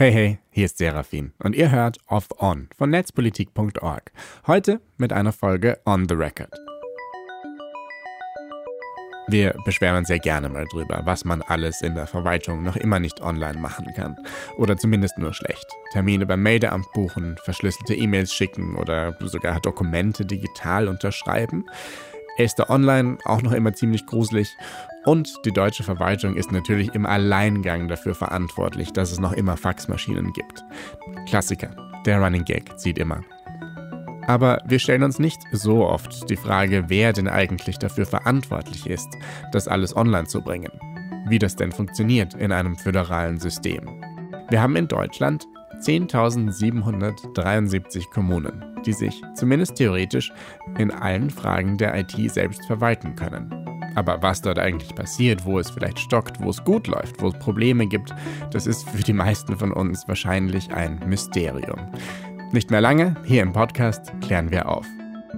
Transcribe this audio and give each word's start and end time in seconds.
Hey, 0.00 0.12
hey, 0.12 0.38
hier 0.50 0.66
ist 0.66 0.78
Serafin 0.78 1.32
und 1.42 1.56
ihr 1.56 1.72
hört 1.72 1.98
Off 2.06 2.28
On 2.38 2.68
von 2.78 2.88
netzpolitik.org. 2.88 4.12
Heute 4.46 4.80
mit 4.96 5.12
einer 5.12 5.32
Folge 5.32 5.80
On 5.86 6.08
the 6.08 6.14
Record. 6.14 6.54
Wir 9.26 9.56
beschweren 9.64 9.96
uns 9.96 10.06
sehr 10.06 10.20
gerne 10.20 10.50
mal 10.50 10.66
drüber, 10.70 11.00
was 11.02 11.24
man 11.24 11.42
alles 11.42 11.82
in 11.82 11.96
der 11.96 12.06
Verwaltung 12.06 12.62
noch 12.62 12.76
immer 12.76 13.00
nicht 13.00 13.20
online 13.20 13.58
machen 13.58 13.88
kann. 13.96 14.14
Oder 14.56 14.76
zumindest 14.76 15.18
nur 15.18 15.34
schlecht. 15.34 15.66
Termine 15.90 16.26
beim 16.26 16.44
Meldeamt 16.44 16.86
buchen, 16.92 17.36
verschlüsselte 17.42 17.96
E-Mails 17.96 18.32
schicken 18.32 18.76
oder 18.76 19.16
sogar 19.22 19.58
Dokumente 19.58 20.24
digital 20.24 20.86
unterschreiben. 20.86 21.64
Esther 22.36 22.70
Online 22.70 23.18
auch 23.24 23.42
noch 23.42 23.50
immer 23.50 23.74
ziemlich 23.74 24.06
gruselig. 24.06 24.56
Und 25.04 25.34
die 25.44 25.52
deutsche 25.52 25.82
Verwaltung 25.82 26.36
ist 26.36 26.52
natürlich 26.52 26.94
im 26.94 27.04
Alleingang 27.06 27.88
dafür 27.88 28.14
verantwortlich, 28.14 28.92
dass 28.92 29.10
es 29.12 29.20
noch 29.20 29.32
immer 29.32 29.56
Faxmaschinen 29.56 30.32
gibt. 30.32 30.64
Klassiker. 31.26 31.74
Der 32.06 32.20
Running 32.20 32.44
Gag 32.44 32.78
zieht 32.78 32.98
immer. 32.98 33.22
Aber 34.26 34.62
wir 34.66 34.78
stellen 34.78 35.02
uns 35.02 35.18
nicht 35.18 35.40
so 35.52 35.86
oft 35.86 36.28
die 36.28 36.36
Frage, 36.36 36.84
wer 36.88 37.12
denn 37.12 37.28
eigentlich 37.28 37.78
dafür 37.78 38.06
verantwortlich 38.06 38.86
ist, 38.86 39.08
das 39.52 39.68
alles 39.68 39.96
online 39.96 40.26
zu 40.26 40.42
bringen. 40.42 40.72
Wie 41.28 41.38
das 41.38 41.56
denn 41.56 41.72
funktioniert 41.72 42.34
in 42.34 42.52
einem 42.52 42.76
föderalen 42.76 43.38
System. 43.38 44.02
Wir 44.50 44.60
haben 44.60 44.76
in 44.76 44.88
Deutschland 44.88 45.46
10.773 45.80 48.10
Kommunen 48.10 48.68
die 48.88 48.92
sich, 48.92 49.22
zumindest 49.34 49.76
theoretisch, 49.76 50.32
in 50.78 50.90
allen 50.90 51.30
Fragen 51.30 51.76
der 51.76 51.94
IT 51.94 52.32
selbst 52.32 52.64
verwalten 52.66 53.14
können. 53.14 53.67
Aber 53.98 54.22
was 54.22 54.40
dort 54.40 54.60
eigentlich 54.60 54.94
passiert, 54.94 55.44
wo 55.44 55.58
es 55.58 55.70
vielleicht 55.70 55.98
stockt, 55.98 56.40
wo 56.40 56.50
es 56.50 56.62
gut 56.62 56.86
läuft, 56.86 57.20
wo 57.20 57.30
es 57.30 57.38
Probleme 57.40 57.84
gibt, 57.88 58.14
das 58.52 58.68
ist 58.68 58.88
für 58.88 59.02
die 59.02 59.12
meisten 59.12 59.56
von 59.56 59.72
uns 59.72 60.06
wahrscheinlich 60.06 60.72
ein 60.72 61.00
Mysterium. 61.08 61.80
Nicht 62.52 62.70
mehr 62.70 62.80
lange, 62.80 63.16
hier 63.24 63.42
im 63.42 63.52
Podcast 63.52 64.12
klären 64.20 64.52
wir 64.52 64.68
auf. 64.68 64.86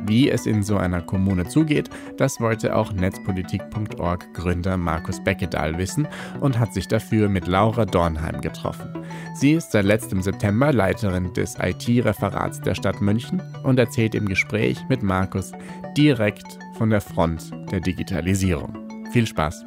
Wie 0.05 0.29
es 0.29 0.45
in 0.45 0.63
so 0.63 0.77
einer 0.77 1.01
Kommune 1.01 1.49
zugeht, 1.49 1.89
das 2.19 2.39
wollte 2.39 2.77
auch 2.77 2.93
netzpolitik.org 2.93 4.35
Gründer 4.35 4.77
Markus 4.77 5.25
Beckedahl 5.25 5.79
wissen 5.79 6.07
und 6.41 6.59
hat 6.59 6.75
sich 6.75 6.87
dafür 6.87 7.31
mit 7.31 7.47
Laura 7.47 7.87
Dornheim 7.87 8.43
getroffen. 8.43 8.91
Sie 9.37 9.53
ist 9.53 9.73
seit 9.73 9.87
letztem 9.87 10.21
September 10.21 10.71
Leiterin 10.71 11.33
des 11.33 11.57
IT-Referats 11.59 12.61
der 12.61 12.75
Stadt 12.75 13.01
München 13.01 13.43
und 13.63 13.79
erzählt 13.79 14.15
im 14.15 14.27
Gespräch 14.27 14.79
mit 14.91 15.03
Markus 15.03 15.51
direkt 15.97 16.59
von 16.81 16.89
der 16.89 17.03
Front 17.03 17.51
der 17.71 17.81
Digitalisierung. 17.81 18.73
Viel 19.13 19.27
Spaß! 19.27 19.67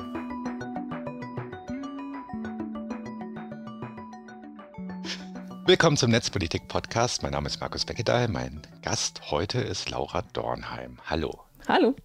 Willkommen 5.67 5.95
zum 5.95 6.09
Netzpolitik-Podcast. 6.09 7.22
Mein 7.22 7.34
Name 7.34 7.45
ist 7.45 7.61
Markus 7.61 7.86
Beckedahl. 7.86 8.30
Mein 8.30 8.64
Gast 8.81 9.30
heute 9.30 9.61
ist 9.61 9.91
Laura 9.91 10.23
Dornheim. 10.34 10.97
Hallo. 11.08 11.44
Hallo. 11.67 11.95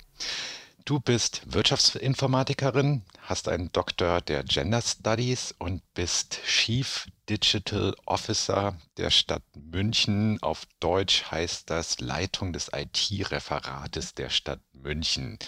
Du 0.89 1.01
bist 1.01 1.43
Wirtschaftsinformatikerin, 1.53 3.03
hast 3.21 3.49
einen 3.49 3.71
Doktor 3.73 4.23
der 4.23 4.43
Gender 4.43 4.81
Studies 4.81 5.55
und 5.59 5.83
bist 5.93 6.41
Chief 6.47 7.07
Digital 7.29 7.95
Officer 8.07 8.75
der 8.97 9.11
Stadt 9.11 9.43
München. 9.55 10.43
Auf 10.43 10.65
Deutsch 10.81 11.31
heißt 11.31 11.69
das 11.69 12.01
Leitung 12.01 12.55
des 12.55 12.71
IT-Referates 12.75 14.15
der 14.15 14.31
Stadt 14.31 14.63
München. 14.73 15.39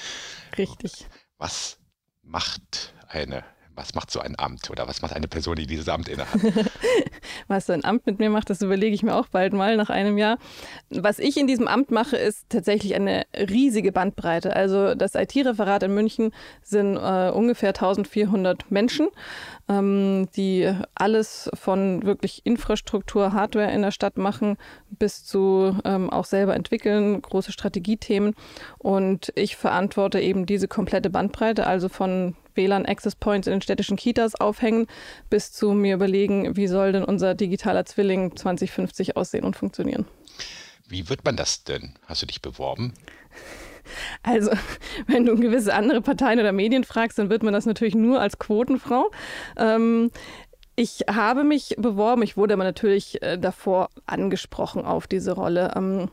Richtig. 0.59 1.07
Was 1.39 1.79
macht 2.21 2.93
eine 3.09 3.43
was 3.75 3.95
macht 3.95 4.11
so 4.11 4.21
ein 4.21 4.39
Amt 4.39 4.71
oder 4.71 4.87
was 4.89 5.03
macht 5.03 5.15
eine 5.15 5.29
Person, 5.29 5.57
die 5.57 5.67
dieses 5.67 5.89
Amt 5.89 6.09
innehat? 6.09 6.39
was 7.49 7.67
so 7.67 7.73
ein 7.73 7.85
Amt 7.85 8.07
mit 8.07 8.19
mir 8.19 8.31
macht, 8.31 8.51
das 8.51 8.63
überlege 8.63 8.95
ich 8.95 9.03
mir 9.03 9.15
auch 9.15 9.29
bald 9.29 9.53
mal 9.53 9.77
nach 9.77 9.91
einem 9.91 10.19
Jahr. 10.19 10.39
Was 10.91 11.19
ich 11.19 11.37
in 11.37 11.47
diesem 11.47 11.69
Amt 11.69 11.91
mache, 11.91 12.17
ist 12.17 12.49
tatsächlich 12.49 12.95
eine 12.95 13.25
riesige 13.35 13.93
Bandbreite. 13.93 14.55
Also 14.55 14.95
das 14.95 15.15
IT-Referat 15.15 15.83
in 15.85 15.95
München 15.95 16.33
sind 16.63 16.97
äh, 16.97 17.31
ungefähr 17.31 17.71
1400 17.71 18.71
Menschen, 18.71 19.09
ähm, 19.69 20.29
die 20.37 20.71
alles 20.95 21.51
von 21.55 22.03
wirklich 22.05 22.43
Infrastruktur, 22.45 23.33
Hardware 23.33 23.71
in 23.71 23.83
der 23.83 23.93
Stadt 23.93 24.19
machen, 24.19 24.57
bis 24.91 25.25
zu 25.25 25.77
ähm, 25.85 26.11
auch 26.11 26.25
selber 26.25 26.55
entwickeln, 26.55 27.23
große 27.23 27.53
Strategiethemen. 27.53 28.35
Und 28.79 29.33
ich 29.37 29.57
verantworte 29.57 30.21
eben 30.21 30.47
diese 30.47 30.69
komplette 30.69 31.11
Bandbreite, 31.11 31.67
also 31.67 31.89
von 31.89 32.37
WLAN-Access 32.55 33.17
Points 33.17 33.47
in 33.47 33.53
den 33.53 33.63
städtischen 33.63 33.97
Kitas 33.97 34.35
aufhängen, 34.35 34.87
bis 35.29 35.53
zu 35.53 35.73
mir 35.73 35.95
überlegen, 35.95 36.57
wie 36.57 36.67
soll 36.67 36.93
denn 36.93 37.05
unser 37.05 37.35
digitaler 37.35 37.85
Zwilling 37.85 38.37
2050 38.37 39.17
aussehen 39.17 39.45
und 39.45 39.57
funktionieren. 39.57 40.07
Wie 40.89 41.09
wird 41.09 41.25
man 41.25 41.37
das 41.37 41.65
denn? 41.65 41.95
Hast 42.07 42.23
du 42.23 42.27
dich 42.27 42.43
beworben? 42.43 42.95
Also, 44.23 44.51
wenn 45.07 45.25
du 45.25 45.37
gewisse 45.37 45.75
andere 45.75 46.01
Parteien 46.01 46.41
oder 46.41 46.53
Medien 46.53 46.85
fragst, 46.85 47.19
dann 47.19 47.31
wird 47.31 47.43
man 47.43 47.53
das 47.53 47.67
natürlich 47.67 47.95
nur 47.95 48.21
als 48.21 48.39
Quotenfrau. 48.39 49.11
Ähm, 49.57 50.11
ich 50.77 51.05
habe 51.11 51.45
mich 51.45 51.75
beworben, 51.79 52.23
ich 52.23 52.37
wurde 52.37 52.55
aber 52.55 52.65
natürlich 52.65 53.23
äh, 53.23 53.39
davor 53.39 53.91
angesprochen 54.07 54.85
auf 54.85 55.07
diese 55.07 55.33
Rolle. 55.33 55.73
Ähm, 55.77 56.11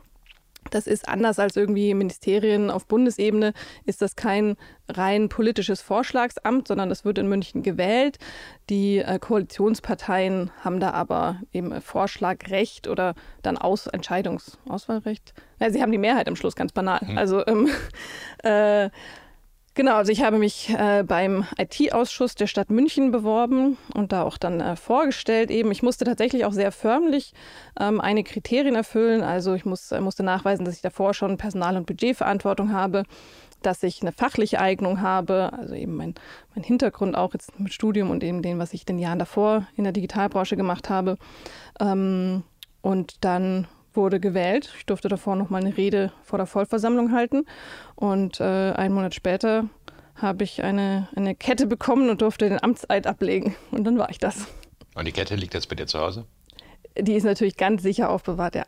das 0.69 0.87
ist 0.87 1.07
anders 1.07 1.39
als 1.39 1.55
irgendwie 1.55 1.93
Ministerien 1.93 2.69
auf 2.69 2.85
Bundesebene, 2.85 3.53
ist 3.85 4.01
das 4.01 4.15
kein 4.15 4.55
rein 4.89 5.29
politisches 5.29 5.81
Vorschlagsamt, 5.81 6.67
sondern 6.67 6.89
das 6.89 7.05
wird 7.05 7.17
in 7.17 7.27
München 7.27 7.63
gewählt. 7.63 8.17
Die 8.69 8.99
äh, 8.99 9.19
Koalitionsparteien 9.19 10.51
haben 10.63 10.79
da 10.79 10.91
aber 10.91 11.41
eben 11.53 11.81
Vorschlagrecht 11.81 12.87
oder 12.87 13.15
dann 13.41 13.57
Aus 13.57 13.87
Entscheidungsauswahlrecht. 13.87 15.33
Ja, 15.59 15.69
sie 15.71 15.81
haben 15.81 15.91
die 15.91 15.97
Mehrheit 15.97 16.27
am 16.27 16.35
Schluss, 16.35 16.55
ganz 16.55 16.71
banal. 16.71 16.99
Mhm. 17.05 17.17
Also 17.17 17.45
ähm, 17.47 17.69
äh, 18.43 18.89
Genau, 19.77 19.93
also 19.93 20.11
ich 20.11 20.23
habe 20.23 20.39
mich 20.39 20.71
äh, 20.71 21.03
beim 21.03 21.45
IT-Ausschuss 21.59 22.33
der 22.33 22.47
Stadt 22.47 22.71
München 22.71 23.11
beworben 23.11 23.77
und 23.93 24.11
da 24.11 24.23
auch 24.23 24.39
dann 24.39 24.59
äh, 24.59 24.75
vorgestellt 24.75 25.51
eben. 25.51 25.71
Ich 25.71 25.83
musste 25.83 26.03
tatsächlich 26.03 26.45
auch 26.45 26.51
sehr 26.51 26.71
förmlich 26.71 27.31
ähm, 27.79 28.01
einige 28.01 28.31
Kriterien 28.31 28.73
erfüllen. 28.73 29.21
Also 29.21 29.53
ich 29.53 29.65
muss, 29.65 29.91
äh, 29.91 30.01
musste 30.01 30.23
nachweisen, 30.23 30.65
dass 30.65 30.73
ich 30.73 30.81
davor 30.81 31.13
schon 31.13 31.37
Personal- 31.37 31.77
und 31.77 31.85
Budgetverantwortung 31.85 32.73
habe, 32.73 33.03
dass 33.61 33.83
ich 33.83 34.01
eine 34.01 34.13
fachliche 34.13 34.59
Eignung 34.59 35.01
habe, 35.01 35.53
also 35.53 35.75
eben 35.75 35.95
mein, 35.95 36.15
mein 36.55 36.63
Hintergrund 36.63 37.15
auch 37.15 37.33
jetzt 37.33 37.59
mit 37.59 37.71
Studium 37.71 38.09
und 38.09 38.23
eben 38.23 38.41
dem, 38.41 38.57
was 38.57 38.73
ich 38.73 38.83
den 38.83 38.97
Jahren 38.97 39.19
davor 39.19 39.67
in 39.75 39.83
der 39.83 39.93
Digitalbranche 39.93 40.57
gemacht 40.57 40.89
habe. 40.89 41.19
Ähm, 41.79 42.41
und 42.81 43.23
dann 43.23 43.67
wurde 43.97 44.21
gewählt. 44.21 44.71
Ich 44.77 44.85
durfte 44.85 45.09
davor 45.09 45.35
noch 45.35 45.49
mal 45.49 45.61
eine 45.61 45.75
Rede 45.75 46.13
vor 46.23 46.37
der 46.37 46.45
Vollversammlung 46.45 47.11
halten. 47.11 47.45
Und 47.95 48.39
äh, 48.39 48.43
einen 48.43 48.93
Monat 48.93 49.13
später 49.13 49.65
habe 50.15 50.43
ich 50.43 50.63
eine, 50.63 51.09
eine 51.15 51.35
Kette 51.35 51.67
bekommen 51.67 52.09
und 52.09 52.21
durfte 52.21 52.47
den 52.47 52.63
Amtseid 52.63 53.07
ablegen. 53.07 53.55
Und 53.71 53.83
dann 53.83 53.97
war 53.97 54.09
ich 54.09 54.17
das. 54.17 54.47
Und 54.95 55.05
die 55.05 55.11
Kette 55.11 55.35
liegt 55.35 55.53
jetzt 55.53 55.67
bei 55.67 55.75
dir 55.75 55.87
zu 55.87 55.99
Hause? 55.99 56.25
Die 56.97 57.13
ist 57.13 57.25
natürlich 57.25 57.57
ganz 57.57 57.83
sicher 57.83 58.09
aufbewahrt, 58.09 58.55
ja. 58.55 58.65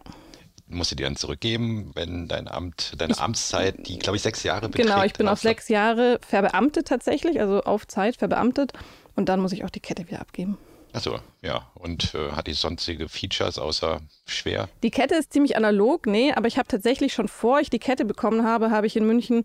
Musst 0.67 0.91
du 0.91 0.95
die 0.95 1.03
dann 1.03 1.15
zurückgeben, 1.15 1.91
wenn 1.95 2.27
dein 2.27 2.47
Amt, 2.47 2.93
deine 2.99 3.13
ich, 3.13 3.19
Amtszeit, 3.19 3.87
die 3.87 3.97
glaube 3.97 4.17
ich 4.17 4.21
sechs 4.21 4.43
Jahre 4.43 4.69
beträgt? 4.69 4.87
Genau, 4.87 5.03
ich 5.03 5.13
bin 5.13 5.27
auf 5.27 5.39
sechs 5.39 5.67
Jahre 5.67 6.19
verbeamtet 6.21 6.87
tatsächlich, 6.87 7.39
also 7.39 7.61
auf 7.61 7.87
Zeit 7.87 8.17
verbeamtet. 8.17 8.73
Und 9.15 9.29
dann 9.29 9.39
muss 9.39 9.51
ich 9.51 9.65
auch 9.65 9.71
die 9.71 9.79
Kette 9.79 10.07
wieder 10.07 10.21
abgeben. 10.21 10.59
Achso, 10.91 11.19
ja. 11.41 11.67
Und 11.75 12.15
äh, 12.15 12.31
hat 12.31 12.47
die 12.47 12.53
sonstige 12.53 13.07
Features 13.09 13.59
außer 13.59 14.01
schwer? 14.25 14.69
Die 14.81 14.89
Kette 14.89 15.15
ist 15.15 15.31
ziemlich 15.31 15.55
analog, 15.55 16.07
nee, 16.07 16.33
aber 16.33 16.47
ich 16.47 16.57
habe 16.57 16.67
tatsächlich 16.67 17.13
schon 17.13 17.27
vor 17.27 17.59
ich 17.59 17.69
die 17.69 17.79
Kette 17.79 18.05
bekommen 18.05 18.43
habe, 18.43 18.71
habe 18.71 18.87
ich 18.87 18.95
in 18.95 19.05
München 19.05 19.43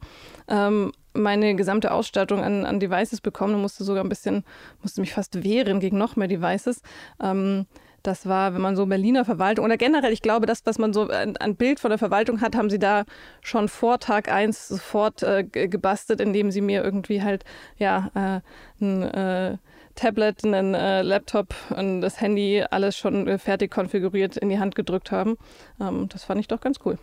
ähm, 0.48 0.92
meine 1.12 1.54
gesamte 1.54 1.92
Ausstattung 1.92 2.42
an, 2.42 2.64
an 2.64 2.80
Devices 2.80 3.20
bekommen 3.20 3.54
und 3.56 3.60
musste 3.60 3.84
sogar 3.84 4.02
ein 4.02 4.08
bisschen, 4.08 4.44
musste 4.82 5.00
mich 5.00 5.12
fast 5.12 5.44
wehren 5.44 5.80
gegen 5.80 5.98
noch 5.98 6.16
mehr 6.16 6.28
Devices. 6.28 6.80
Ähm, 7.22 7.66
das 8.02 8.28
war, 8.28 8.52
wenn 8.54 8.60
man 8.60 8.76
so 8.76 8.84
Berliner 8.84 9.24
Verwaltung 9.24 9.64
oder 9.64 9.78
generell, 9.78 10.12
ich 10.12 10.20
glaube, 10.20 10.44
das, 10.46 10.66
was 10.66 10.78
man 10.78 10.92
so 10.92 11.08
ein, 11.08 11.36
ein 11.38 11.56
Bild 11.56 11.80
von 11.80 11.90
der 11.90 11.98
Verwaltung 11.98 12.42
hat, 12.42 12.54
haben 12.54 12.68
sie 12.68 12.78
da 12.78 13.04
schon 13.40 13.68
vor 13.68 13.98
Tag 13.98 14.30
1 14.30 14.68
sofort 14.68 15.22
äh, 15.22 15.42
gebastelt, 15.42 16.20
indem 16.20 16.50
sie 16.50 16.60
mir 16.60 16.84
irgendwie 16.84 17.22
halt, 17.22 17.44
ja, 17.78 18.10
äh, 18.14 18.84
ein 18.84 19.02
äh, 19.02 19.56
Tablet, 19.94 20.44
einen 20.44 20.74
äh, 20.74 21.02
Laptop 21.02 21.54
und 21.70 22.00
das 22.00 22.20
Handy 22.20 22.64
alles 22.70 22.96
schon 22.96 23.28
äh, 23.28 23.38
fertig 23.38 23.70
konfiguriert 23.70 24.36
in 24.36 24.48
die 24.48 24.58
Hand 24.58 24.74
gedrückt 24.74 25.10
haben. 25.10 25.36
Ähm, 25.80 26.08
das 26.08 26.24
fand 26.24 26.40
ich 26.40 26.48
doch 26.48 26.60
ganz 26.60 26.78
cool. 26.84 26.98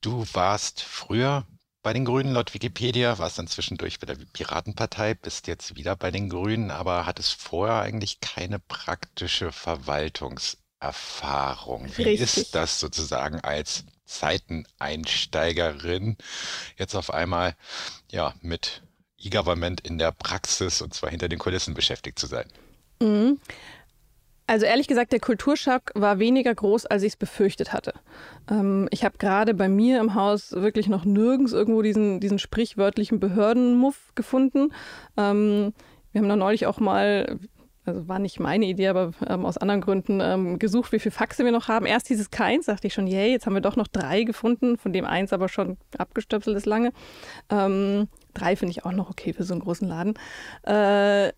Du 0.00 0.24
warst 0.32 0.80
früher 0.80 1.44
bei 1.82 1.92
den 1.92 2.04
Grünen 2.04 2.34
laut 2.34 2.54
Wikipedia, 2.54 3.18
warst 3.18 3.38
dann 3.38 3.46
zwischendurch 3.46 3.98
bei 3.98 4.06
der 4.06 4.16
Piratenpartei, 4.32 5.14
bist 5.14 5.46
jetzt 5.46 5.76
wieder 5.76 5.96
bei 5.96 6.10
den 6.10 6.28
Grünen, 6.28 6.70
aber 6.70 7.06
hattest 7.06 7.40
vorher 7.40 7.80
eigentlich 7.80 8.20
keine 8.20 8.58
praktische 8.58 9.52
Verwaltungserfahrung. 9.52 11.86
Wie 11.96 12.02
Richtig. 12.02 12.36
ist 12.36 12.54
das 12.54 12.80
sozusagen 12.80 13.40
als 13.40 13.84
Seiteneinsteigerin 14.04 16.16
jetzt 16.76 16.94
auf 16.94 17.12
einmal 17.12 17.56
ja 18.10 18.34
mit 18.40 18.82
E-Government 19.20 19.80
in 19.80 19.98
der 19.98 20.12
Praxis 20.12 20.80
und 20.80 20.94
zwar 20.94 21.10
hinter 21.10 21.28
den 21.28 21.38
Kulissen 21.38 21.74
beschäftigt 21.74 22.18
zu 22.18 22.26
sein? 22.26 22.46
Mhm. 23.00 23.38
Also 24.48 24.64
ehrlich 24.64 24.88
gesagt, 24.88 25.12
der 25.12 25.20
Kulturschock 25.20 25.92
war 25.94 26.18
weniger 26.18 26.54
groß, 26.54 26.86
als 26.86 27.02
ich 27.02 27.12
es 27.12 27.16
befürchtet 27.16 27.74
hatte. 27.74 27.92
Ähm, 28.50 28.88
ich 28.90 29.04
habe 29.04 29.18
gerade 29.18 29.52
bei 29.52 29.68
mir 29.68 30.00
im 30.00 30.14
Haus 30.14 30.52
wirklich 30.52 30.88
noch 30.88 31.04
nirgends 31.04 31.52
irgendwo 31.52 31.82
diesen, 31.82 32.18
diesen 32.18 32.38
sprichwörtlichen 32.38 33.20
Behördenmuff 33.20 34.12
gefunden. 34.14 34.72
Ähm, 35.18 35.74
wir 36.12 36.22
haben 36.22 36.28
da 36.30 36.36
neulich 36.36 36.64
auch 36.64 36.80
mal, 36.80 37.38
also 37.84 38.08
war 38.08 38.18
nicht 38.18 38.40
meine 38.40 38.64
Idee, 38.64 38.88
aber 38.88 39.12
ähm, 39.26 39.44
aus 39.44 39.58
anderen 39.58 39.82
Gründen 39.82 40.20
ähm, 40.22 40.58
gesucht, 40.58 40.92
wie 40.92 40.98
viele 40.98 41.12
Faxe 41.12 41.44
wir 41.44 41.52
noch 41.52 41.68
haben. 41.68 41.84
Erst 41.84 42.08
dieses 42.08 42.30
keins, 42.30 42.66
dachte 42.66 42.86
ich 42.86 42.94
schon, 42.94 43.06
yay, 43.06 43.30
jetzt 43.30 43.44
haben 43.44 43.54
wir 43.54 43.60
doch 43.60 43.76
noch 43.76 43.88
drei 43.88 44.22
gefunden, 44.22 44.78
von 44.78 44.94
dem 44.94 45.04
eins 45.04 45.34
aber 45.34 45.50
schon 45.50 45.76
abgestöpselt 45.98 46.56
ist 46.56 46.64
lange. 46.64 46.92
Drei 48.38 48.56
finde 48.56 48.72
ich 48.72 48.84
auch 48.84 48.92
noch 48.92 49.10
okay 49.10 49.32
für 49.32 49.44
so 49.44 49.54
einen 49.54 49.62
großen 49.62 49.88
Laden. 49.88 50.14
Äh, 50.62 51.32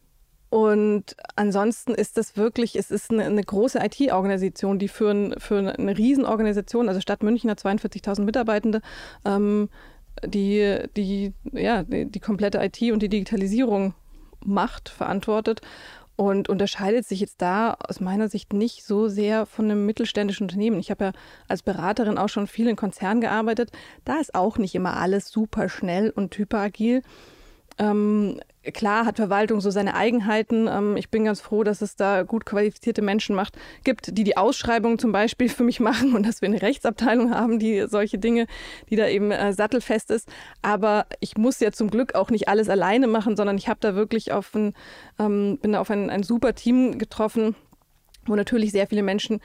und 0.51 1.17
ansonsten 1.37 1.95
ist 1.95 2.17
das 2.17 2.37
wirklich, 2.37 2.75
es 2.75 2.91
ist 2.91 3.13
eine, 3.13 3.25
eine 3.25 3.43
große 3.43 3.79
IT-Organisation, 3.79 4.81
die 4.81 4.89
für, 4.89 5.11
ein, 5.11 5.35
für 5.39 5.59
eine 5.59 5.97
Riesenorganisation, 5.97 6.89
also 6.89 7.01
Stadt 7.01 7.23
München 7.23 7.51
hat 7.51 7.61
42.000 7.61 8.23
Mitarbeitende, 8.23 8.81
ähm, 9.25 9.69
die, 10.27 10.79
die, 10.97 11.33
ja, 11.53 11.85
die, 11.85 12.07
die 12.07 12.21
komplette 12.21 12.59
IT 12.59 12.83
und 12.93 13.01
die 13.01 13.09
Digitalisierung 13.09 13.95
macht, 14.45 14.89
verantwortet 14.89 15.61
und 16.21 16.51
unterscheidet 16.51 17.09
sich 17.09 17.21
jetzt 17.21 17.41
da 17.41 17.79
aus 17.89 17.99
meiner 17.99 18.29
Sicht 18.29 18.53
nicht 18.53 18.85
so 18.85 19.09
sehr 19.09 19.47
von 19.47 19.65
einem 19.65 19.87
mittelständischen 19.87 20.45
Unternehmen. 20.45 20.79
Ich 20.79 20.91
habe 20.91 21.05
ja 21.05 21.13
als 21.49 21.63
Beraterin 21.63 22.19
auch 22.19 22.29
schon 22.29 22.47
viel 22.47 22.69
in 22.69 22.77
Konzernen 22.77 23.23
gearbeitet. 23.23 23.73
Da 24.05 24.21
ist 24.21 24.35
auch 24.35 24.59
nicht 24.59 24.75
immer 24.75 24.99
alles 24.99 25.31
super 25.31 25.71
schnell 25.71 26.11
und 26.11 26.37
hyperagil. 26.37 27.01
Ähm, 27.79 28.39
klar 28.73 29.07
hat 29.07 29.17
Verwaltung 29.17 29.61
so 29.61 29.71
seine 29.71 29.95
Eigenheiten. 29.95 30.69
Ähm, 30.69 30.97
ich 30.97 31.11
bin 31.11 31.25
ganz 31.25 31.41
froh, 31.41 31.65
dass 31.65 31.81
es 31.81 31.97
da 31.97 32.23
gut 32.23 32.45
qualifizierte 32.45 33.03
Menschen 33.03 33.35
macht, 33.35 33.57
gibt, 33.85 34.17
die 34.17 34.25
die 34.25 34.37
Ausschreibung 34.37 34.99
zum 34.99 35.13
Beispiel 35.13 35.49
für 35.49 35.65
mich 35.65 35.81
machen 35.81 36.15
und 36.15 36.27
dass 36.27 36.43
wir 36.43 36.49
eine 36.49 36.63
Rechtsabteilung 36.63 37.35
haben, 37.35 37.59
die 37.59 37.87
solche 37.89 38.19
Dinge, 38.19 38.47
die 38.91 38.97
da 38.97 39.09
eben 39.09 39.31
äh, 39.31 39.53
sattelfest 39.53 40.11
ist. 40.11 40.29
Aber 40.63 41.07
ich 41.21 41.37
muss 41.37 41.61
ja 41.61 41.73
zum 41.73 41.91
Glück 41.91 42.15
auch 42.15 42.31
nicht 42.31 42.49
alles 42.49 42.69
alleine 42.69 43.07
machen, 43.07 43.37
sondern 43.37 43.57
ich 43.57 43.69
habe 43.69 43.81
da 43.81 43.95
wirklich 43.95 44.33
auf 44.33 44.55
ein, 44.55 44.75
ähm, 45.19 45.59
bin 45.61 45.73
da 45.73 45.81
auf 45.81 45.91
ein, 45.91 46.11
ein 46.11 46.23
super 46.23 46.55
Team 46.55 46.99
getroffen, 46.99 47.57
wo 48.27 48.37
natürlich 48.37 48.73
sehr 48.73 48.87
viele 48.87 49.03
Menschen 49.03 49.41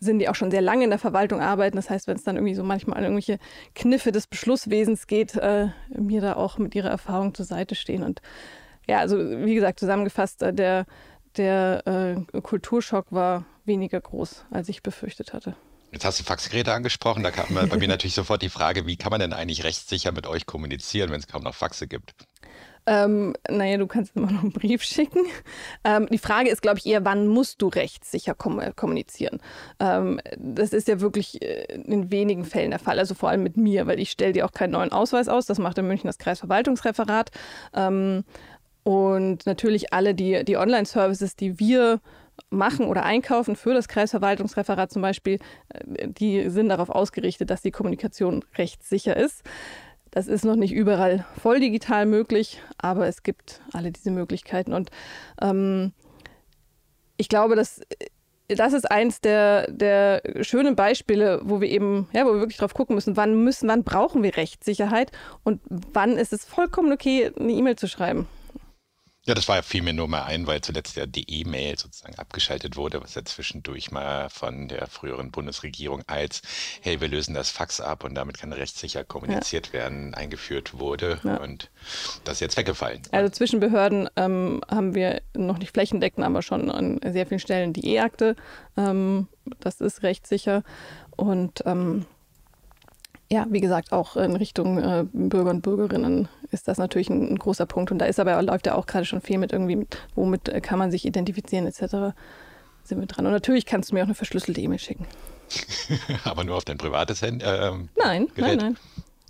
sind, 0.00 0.18
die 0.18 0.28
auch 0.28 0.34
schon 0.34 0.50
sehr 0.50 0.62
lange 0.62 0.84
in 0.84 0.90
der 0.90 0.98
Verwaltung 0.98 1.40
arbeiten. 1.40 1.76
Das 1.76 1.90
heißt, 1.90 2.06
wenn 2.06 2.16
es 2.16 2.24
dann 2.24 2.36
irgendwie 2.36 2.54
so 2.54 2.64
manchmal 2.64 2.96
an 2.96 3.04
irgendwelche 3.04 3.38
Kniffe 3.74 4.12
des 4.12 4.26
Beschlusswesens 4.26 5.06
geht, 5.06 5.36
äh, 5.36 5.68
mir 5.90 6.22
da 6.22 6.36
auch 6.36 6.56
mit 6.56 6.74
ihrer 6.74 6.88
Erfahrung 6.88 7.34
zur 7.34 7.44
Seite 7.44 7.74
stehen. 7.74 8.02
Und 8.02 8.22
ja, 8.88 8.98
also 8.98 9.18
wie 9.18 9.54
gesagt, 9.54 9.80
zusammengefasst, 9.80 10.42
äh, 10.42 10.52
der, 10.52 10.86
der 11.36 11.86
äh, 12.32 12.40
Kulturschock 12.40 13.06
war 13.10 13.44
weniger 13.64 14.00
groß, 14.00 14.44
als 14.50 14.68
ich 14.68 14.82
befürchtet 14.82 15.32
hatte. 15.32 15.54
Jetzt 15.92 16.04
hast 16.04 16.20
du 16.20 16.24
Faxgeräte 16.24 16.72
angesprochen. 16.72 17.22
Da 17.22 17.30
kam 17.30 17.54
bei 17.54 17.76
mir 17.76 17.88
natürlich 17.88 18.14
sofort 18.14 18.42
die 18.42 18.48
Frage, 18.48 18.86
wie 18.86 18.96
kann 18.96 19.10
man 19.10 19.20
denn 19.20 19.32
eigentlich 19.32 19.64
rechtssicher 19.64 20.12
mit 20.12 20.26
euch 20.26 20.46
kommunizieren, 20.46 21.10
wenn 21.10 21.20
es 21.20 21.26
kaum 21.26 21.42
noch 21.42 21.54
Faxe 21.54 21.88
gibt? 21.88 22.14
Ähm, 22.86 23.34
naja, 23.48 23.76
du 23.76 23.86
kannst 23.86 24.16
immer 24.16 24.30
noch 24.30 24.42
einen 24.42 24.52
Brief 24.52 24.82
schicken. 24.82 25.26
Ähm, 25.84 26.08
die 26.10 26.18
Frage 26.18 26.48
ist, 26.48 26.62
glaube 26.62 26.78
ich, 26.78 26.86
eher, 26.86 27.04
wann 27.04 27.26
musst 27.26 27.60
du 27.60 27.68
rechtssicher 27.68 28.34
kom 28.34 28.60
kommunizieren? 28.74 29.40
Ähm, 29.78 30.20
das 30.36 30.72
ist 30.72 30.88
ja 30.88 31.00
wirklich 31.00 31.42
äh, 31.42 31.64
in 31.74 32.10
wenigen 32.10 32.44
Fällen 32.44 32.70
der 32.70 32.80
Fall, 32.80 32.98
also 32.98 33.14
vor 33.14 33.28
allem 33.28 33.42
mit 33.42 33.56
mir, 33.56 33.86
weil 33.86 34.00
ich 34.00 34.10
stelle 34.10 34.32
dir 34.32 34.46
auch 34.46 34.52
keinen 34.52 34.72
neuen 34.72 34.92
Ausweis 34.92 35.28
aus. 35.28 35.46
Das 35.46 35.58
macht 35.58 35.76
in 35.78 35.86
München 35.86 36.06
das 36.06 36.18
Kreisverwaltungsreferat. 36.18 37.30
Ähm, 37.74 38.24
und 38.82 39.46
natürlich 39.46 39.92
alle 39.92 40.14
die, 40.14 40.44
die 40.44 40.56
Online-Services, 40.56 41.36
die 41.36 41.58
wir 41.58 42.00
machen 42.48 42.86
oder 42.86 43.04
einkaufen 43.04 43.56
für 43.56 43.74
das 43.74 43.88
Kreisverwaltungsreferat 43.88 44.90
zum 44.90 45.02
Beispiel, 45.02 45.38
äh, 45.68 46.08
die 46.08 46.48
sind 46.48 46.70
darauf 46.70 46.90
ausgerichtet, 46.90 47.50
dass 47.50 47.62
die 47.62 47.70
Kommunikation 47.70 48.44
rechtssicher 48.56 49.16
ist. 49.16 49.42
Das 50.10 50.26
ist 50.26 50.44
noch 50.44 50.56
nicht 50.56 50.72
überall 50.72 51.24
voll 51.40 51.60
digital 51.60 52.06
möglich, 52.06 52.60
aber 52.78 53.06
es 53.06 53.22
gibt 53.22 53.60
alle 53.72 53.92
diese 53.92 54.10
Möglichkeiten. 54.10 54.72
Und 54.72 54.90
ähm, 55.40 55.92
ich 57.16 57.28
glaube, 57.28 57.54
dass 57.54 57.80
das 58.48 58.72
ist 58.72 58.90
eins 58.90 59.20
der, 59.20 59.70
der 59.70 60.22
schönen 60.40 60.74
Beispiele, 60.74 61.40
wo 61.44 61.60
wir 61.60 61.68
eben, 61.68 62.08
ja, 62.12 62.24
wo 62.24 62.32
wir 62.32 62.40
wirklich 62.40 62.56
drauf 62.56 62.74
gucken 62.74 62.96
müssen, 62.96 63.16
wann 63.16 63.44
müssen, 63.44 63.68
wann 63.68 63.84
brauchen 63.84 64.24
wir 64.24 64.36
Rechtssicherheit 64.36 65.12
und 65.44 65.60
wann 65.68 66.16
ist 66.16 66.32
es 66.32 66.44
vollkommen 66.44 66.92
okay, 66.92 67.30
eine 67.38 67.52
E-Mail 67.52 67.76
zu 67.76 67.86
schreiben. 67.86 68.26
Ja, 69.26 69.34
das 69.34 69.48
war 69.48 69.56
ja 69.56 69.62
fiel 69.62 69.82
mir 69.82 69.92
nur 69.92 70.08
mal 70.08 70.22
ein, 70.22 70.46
weil 70.46 70.62
zuletzt 70.62 70.96
ja 70.96 71.04
die 71.04 71.28
E-Mail 71.28 71.78
sozusagen 71.78 72.14
abgeschaltet 72.14 72.76
wurde, 72.76 73.02
was 73.02 73.14
ja 73.14 73.22
zwischendurch 73.22 73.90
mal 73.90 74.30
von 74.30 74.66
der 74.66 74.86
früheren 74.86 75.30
Bundesregierung 75.30 76.02
als, 76.06 76.40
hey, 76.80 77.02
wir 77.02 77.08
lösen 77.08 77.34
das 77.34 77.50
Fax 77.50 77.82
ab 77.82 78.02
und 78.04 78.14
damit 78.14 78.38
kann 78.38 78.50
rechtssicher 78.54 79.04
kommuniziert 79.04 79.68
ja. 79.68 79.72
werden, 79.74 80.14
eingeführt 80.14 80.78
wurde. 80.78 81.20
Ja. 81.22 81.36
Und 81.36 81.70
das 82.24 82.36
ist 82.36 82.40
jetzt 82.40 82.56
weggefallen. 82.56 83.02
Also 83.12 83.30
zwischen 83.30 83.60
Behörden 83.60 84.08
ähm, 84.16 84.62
haben 84.70 84.94
wir 84.94 85.20
noch 85.36 85.58
nicht 85.58 85.74
flächendeckend, 85.74 86.24
aber 86.24 86.40
schon 86.40 86.70
an 86.70 86.98
sehr 87.04 87.26
vielen 87.26 87.40
Stellen 87.40 87.74
die 87.74 87.94
E-Akte. 87.94 88.36
Ähm, 88.78 89.28
das 89.60 89.82
ist 89.82 90.02
rechtssicher. 90.02 90.62
Und 91.16 91.62
ähm, 91.66 92.06
ja, 93.30 93.46
wie 93.50 93.60
gesagt, 93.60 93.92
auch 93.92 94.16
in 94.16 94.34
Richtung 94.34 94.78
äh, 94.78 95.04
Bürger 95.12 95.50
und 95.50 95.60
Bürgerinnen 95.60 96.28
ist 96.50 96.68
das 96.68 96.78
natürlich 96.78 97.08
ein, 97.08 97.32
ein, 97.32 97.38
großer 97.38 97.66
Punkt. 97.66 97.90
Und 97.92 97.98
da 97.98 98.06
ist 98.06 98.20
aber 98.20 98.40
läuft 98.42 98.66
ja 98.66 98.74
auch 98.74 98.86
gerade 98.86 99.04
schon 99.04 99.20
viel 99.20 99.38
mit 99.38 99.52
irgendwie, 99.52 99.76
mit, 99.76 99.98
womit 100.14 100.48
äh, 100.48 100.60
kann 100.60 100.78
man 100.78 100.90
sich 100.90 101.04
identifizieren 101.04 101.66
etc. 101.66 102.16
Sind 102.84 103.00
wir 103.00 103.06
dran. 103.06 103.26
Und 103.26 103.32
natürlich 103.32 103.66
kannst 103.66 103.90
du 103.90 103.94
mir 103.94 104.02
auch 104.02 104.06
eine 104.06 104.14
verschlüsselte 104.14 104.60
E-Mail 104.60 104.78
schicken. 104.78 105.06
aber 106.24 106.44
nur 106.44 106.56
auf 106.56 106.64
dein 106.64 106.78
privates 106.78 107.22
Handy? 107.22 107.44
Äh, 107.44 107.72
nein, 107.96 108.28
Gerät. 108.34 108.60
nein, 108.60 108.72
nein. 108.72 108.76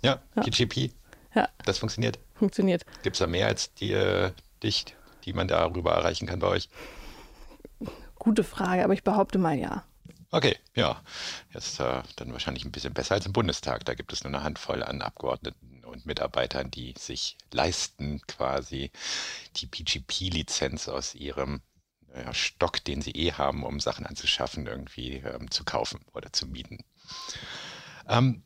Ja, 0.03 0.19
ja. 0.35 0.43
PGP. 0.43 0.91
Ja. 1.35 1.47
Das 1.65 1.77
funktioniert. 1.77 2.19
Funktioniert. 2.35 2.85
Gibt 3.03 3.15
es 3.15 3.19
da 3.19 3.27
mehr 3.27 3.47
als 3.47 3.73
die, 3.75 3.93
äh, 3.93 4.31
dich, 4.63 4.85
die 5.25 5.33
man 5.33 5.47
darüber 5.47 5.93
erreichen 5.93 6.27
kann 6.27 6.39
bei 6.39 6.47
euch? 6.47 6.69
Gute 8.15 8.43
Frage, 8.43 8.83
aber 8.83 8.93
ich 8.93 9.03
behaupte 9.03 9.37
mal 9.37 9.57
ja. 9.57 9.83
Okay, 10.31 10.57
ja. 10.75 11.01
Jetzt 11.53 11.79
äh, 11.79 12.01
dann 12.15 12.31
wahrscheinlich 12.31 12.65
ein 12.65 12.71
bisschen 12.71 12.93
besser 12.93 13.15
als 13.15 13.25
im 13.25 13.33
Bundestag. 13.33 13.85
Da 13.85 13.93
gibt 13.93 14.13
es 14.13 14.23
nur 14.23 14.33
eine 14.33 14.43
Handvoll 14.43 14.83
an 14.83 15.01
Abgeordneten 15.01 15.70
und 15.91 16.05
Mitarbeitern, 16.05 16.71
die 16.71 16.93
sich 16.97 17.37
leisten, 17.51 18.21
quasi 18.27 18.91
die 19.57 19.67
PGP-Lizenz 19.67 20.87
aus 20.87 21.15
ihrem 21.15 21.61
ja, 22.15 22.33
Stock, 22.33 22.83
den 22.83 23.01
sie 23.01 23.11
eh 23.11 23.33
haben, 23.33 23.63
um 23.63 23.79
Sachen 23.79 24.05
anzuschaffen, 24.05 24.67
irgendwie 24.67 25.17
ähm, 25.17 25.49
zu 25.51 25.63
kaufen 25.63 26.01
oder 26.13 26.33
zu 26.33 26.47
mieten. 26.47 26.83
Ähm, 28.07 28.43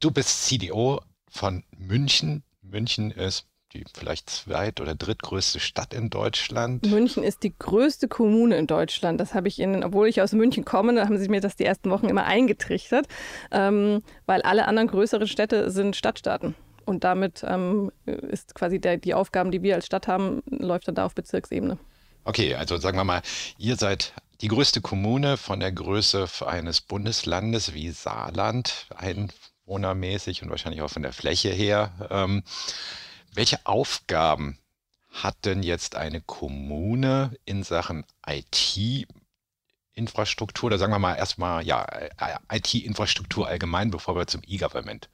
du 0.00 0.10
bist 0.10 0.44
CDO 0.44 1.00
von 1.28 1.64
München. 1.76 2.42
München 2.62 3.10
ist 3.10 3.46
die 3.72 3.84
vielleicht 3.94 4.28
zweit- 4.28 4.80
oder 4.80 4.94
drittgrößte 4.94 5.60
Stadt 5.60 5.94
in 5.94 6.10
Deutschland. 6.10 6.84
München 6.86 7.22
ist 7.22 7.42
die 7.44 7.56
größte 7.56 8.08
Kommune 8.08 8.56
in 8.56 8.66
Deutschland. 8.66 9.20
Das 9.20 9.34
habe 9.34 9.48
ich 9.48 9.60
Ihnen, 9.60 9.84
obwohl 9.84 10.08
ich 10.08 10.20
aus 10.20 10.32
München 10.32 10.64
komme, 10.64 11.00
haben 11.00 11.18
Sie 11.18 11.28
mir 11.28 11.40
das 11.40 11.56
die 11.56 11.64
ersten 11.64 11.90
Wochen 11.90 12.08
immer 12.08 12.24
eingetrichtert, 12.24 13.06
ähm, 13.52 14.02
weil 14.26 14.42
alle 14.42 14.66
anderen 14.66 14.88
größeren 14.88 15.28
Städte 15.28 15.70
sind 15.70 15.94
Stadtstaaten. 15.94 16.54
Und 16.90 17.04
damit 17.04 17.44
ähm, 17.46 17.92
ist 18.04 18.56
quasi 18.56 18.80
der, 18.80 18.96
die 18.96 19.14
Aufgaben, 19.14 19.52
die 19.52 19.62
wir 19.62 19.76
als 19.76 19.86
Stadt 19.86 20.08
haben, 20.08 20.42
läuft 20.46 20.88
dann 20.88 20.96
da 20.96 21.06
auf 21.06 21.14
Bezirksebene. 21.14 21.78
Okay, 22.24 22.56
also 22.56 22.78
sagen 22.78 22.98
wir 22.98 23.04
mal, 23.04 23.22
ihr 23.58 23.76
seid 23.76 24.12
die 24.40 24.48
größte 24.48 24.80
Kommune 24.80 25.36
von 25.36 25.60
der 25.60 25.70
Größe 25.70 26.26
eines 26.44 26.80
Bundeslandes 26.80 27.74
wie 27.74 27.92
Saarland, 27.92 28.88
einwohnermäßig 28.96 30.42
und 30.42 30.50
wahrscheinlich 30.50 30.82
auch 30.82 30.90
von 30.90 31.02
der 31.02 31.12
Fläche 31.12 31.50
her. 31.50 31.92
Ähm, 32.10 32.42
welche 33.32 33.64
Aufgaben 33.66 34.58
hat 35.12 35.36
denn 35.44 35.62
jetzt 35.62 35.94
eine 35.94 36.20
Kommune 36.20 37.36
in 37.44 37.62
Sachen 37.62 38.04
IT 38.26 39.06
Infrastruktur, 39.92 40.66
oder 40.66 40.78
sagen 40.78 40.92
wir 40.92 40.98
mal 40.98 41.14
erstmal, 41.14 41.64
ja, 41.64 41.86
IT-Infrastruktur 42.50 43.46
allgemein, 43.46 43.92
bevor 43.92 44.16
wir 44.16 44.26
zum 44.26 44.40
E-Government 44.44 45.08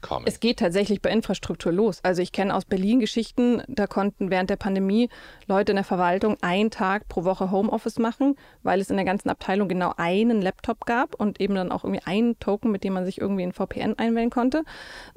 kommen. 0.00 0.26
Es 0.26 0.40
geht 0.40 0.58
tatsächlich 0.58 1.02
bei 1.02 1.10
Infrastruktur 1.10 1.72
los. 1.72 2.00
Also 2.02 2.22
ich 2.22 2.32
kenne 2.32 2.54
aus 2.54 2.64
Berlin 2.64 3.00
Geschichten, 3.00 3.62
da 3.68 3.86
konnten 3.86 4.30
während 4.30 4.50
der 4.50 4.56
Pandemie 4.56 5.08
Leute 5.46 5.72
in 5.72 5.76
der 5.76 5.84
Verwaltung 5.84 6.36
einen 6.40 6.70
Tag 6.70 7.08
pro 7.08 7.24
Woche 7.24 7.50
Homeoffice 7.50 7.98
machen, 7.98 8.36
weil 8.62 8.80
es 8.80 8.90
in 8.90 8.96
der 8.96 9.04
ganzen 9.04 9.28
Abteilung 9.28 9.68
genau 9.68 9.92
einen 9.96 10.42
Laptop 10.42 10.86
gab 10.86 11.14
und 11.14 11.40
eben 11.40 11.54
dann 11.54 11.72
auch 11.72 11.84
irgendwie 11.84 12.04
einen 12.04 12.38
Token, 12.38 12.70
mit 12.70 12.84
dem 12.84 12.92
man 12.92 13.04
sich 13.04 13.20
irgendwie 13.20 13.42
in 13.42 13.52
VPN 13.52 13.98
einwählen 13.98 14.30
konnte. 14.30 14.64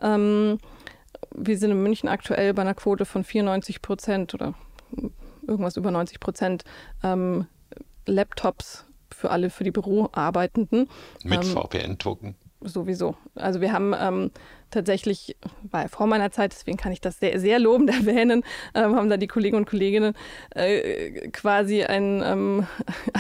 Ähm, 0.02 0.58
wir 1.32 1.58
sind 1.58 1.72
in 1.72 1.84
München 1.84 2.10
aktuell 2.10 2.54
bei 2.54 2.62
einer 2.62 2.74
Quote 2.74 3.06
von 3.06 3.24
94 3.24 3.82
Prozent 3.82 4.34
oder 4.34 4.54
irgendwas 5.48 5.78
über 5.78 5.92
90 5.92 6.20
Prozent 6.20 6.64
ähm, 7.04 7.48
Laptops 8.06 8.86
für 9.10 9.30
alle, 9.30 9.50
für 9.50 9.64
die 9.64 9.72
Büroarbeitenden. 9.72 10.90
Mit 11.24 11.44
ähm, 11.44 11.52
VPN-Token? 11.52 12.36
Sowieso. 12.62 13.16
Also 13.36 13.62
wir 13.62 13.74
haben 13.74 13.94
ähm, 14.00 14.32
tatsächlich, 14.70 15.36
war 15.70 15.84
ja 15.84 15.88
vor 15.88 16.08
meiner 16.08 16.32
Zeit, 16.32 16.54
deswegen 16.54 16.78
kann 16.78 16.92
ich 16.92 17.02
das 17.02 17.20
sehr, 17.20 17.40
sehr 17.40 17.60
lobend 17.60 17.90
erwähnen, 17.94 18.44
ähm, 18.74 18.96
haben 18.96 19.10
da 19.10 19.18
die 19.18 19.28
Kollegen 19.28 19.58
und 19.58 19.66
Kolleginnen 19.66 20.14
äh, 20.56 21.30
quasi 21.30 21.84
einen, 21.84 22.22
ähm, 22.24 22.68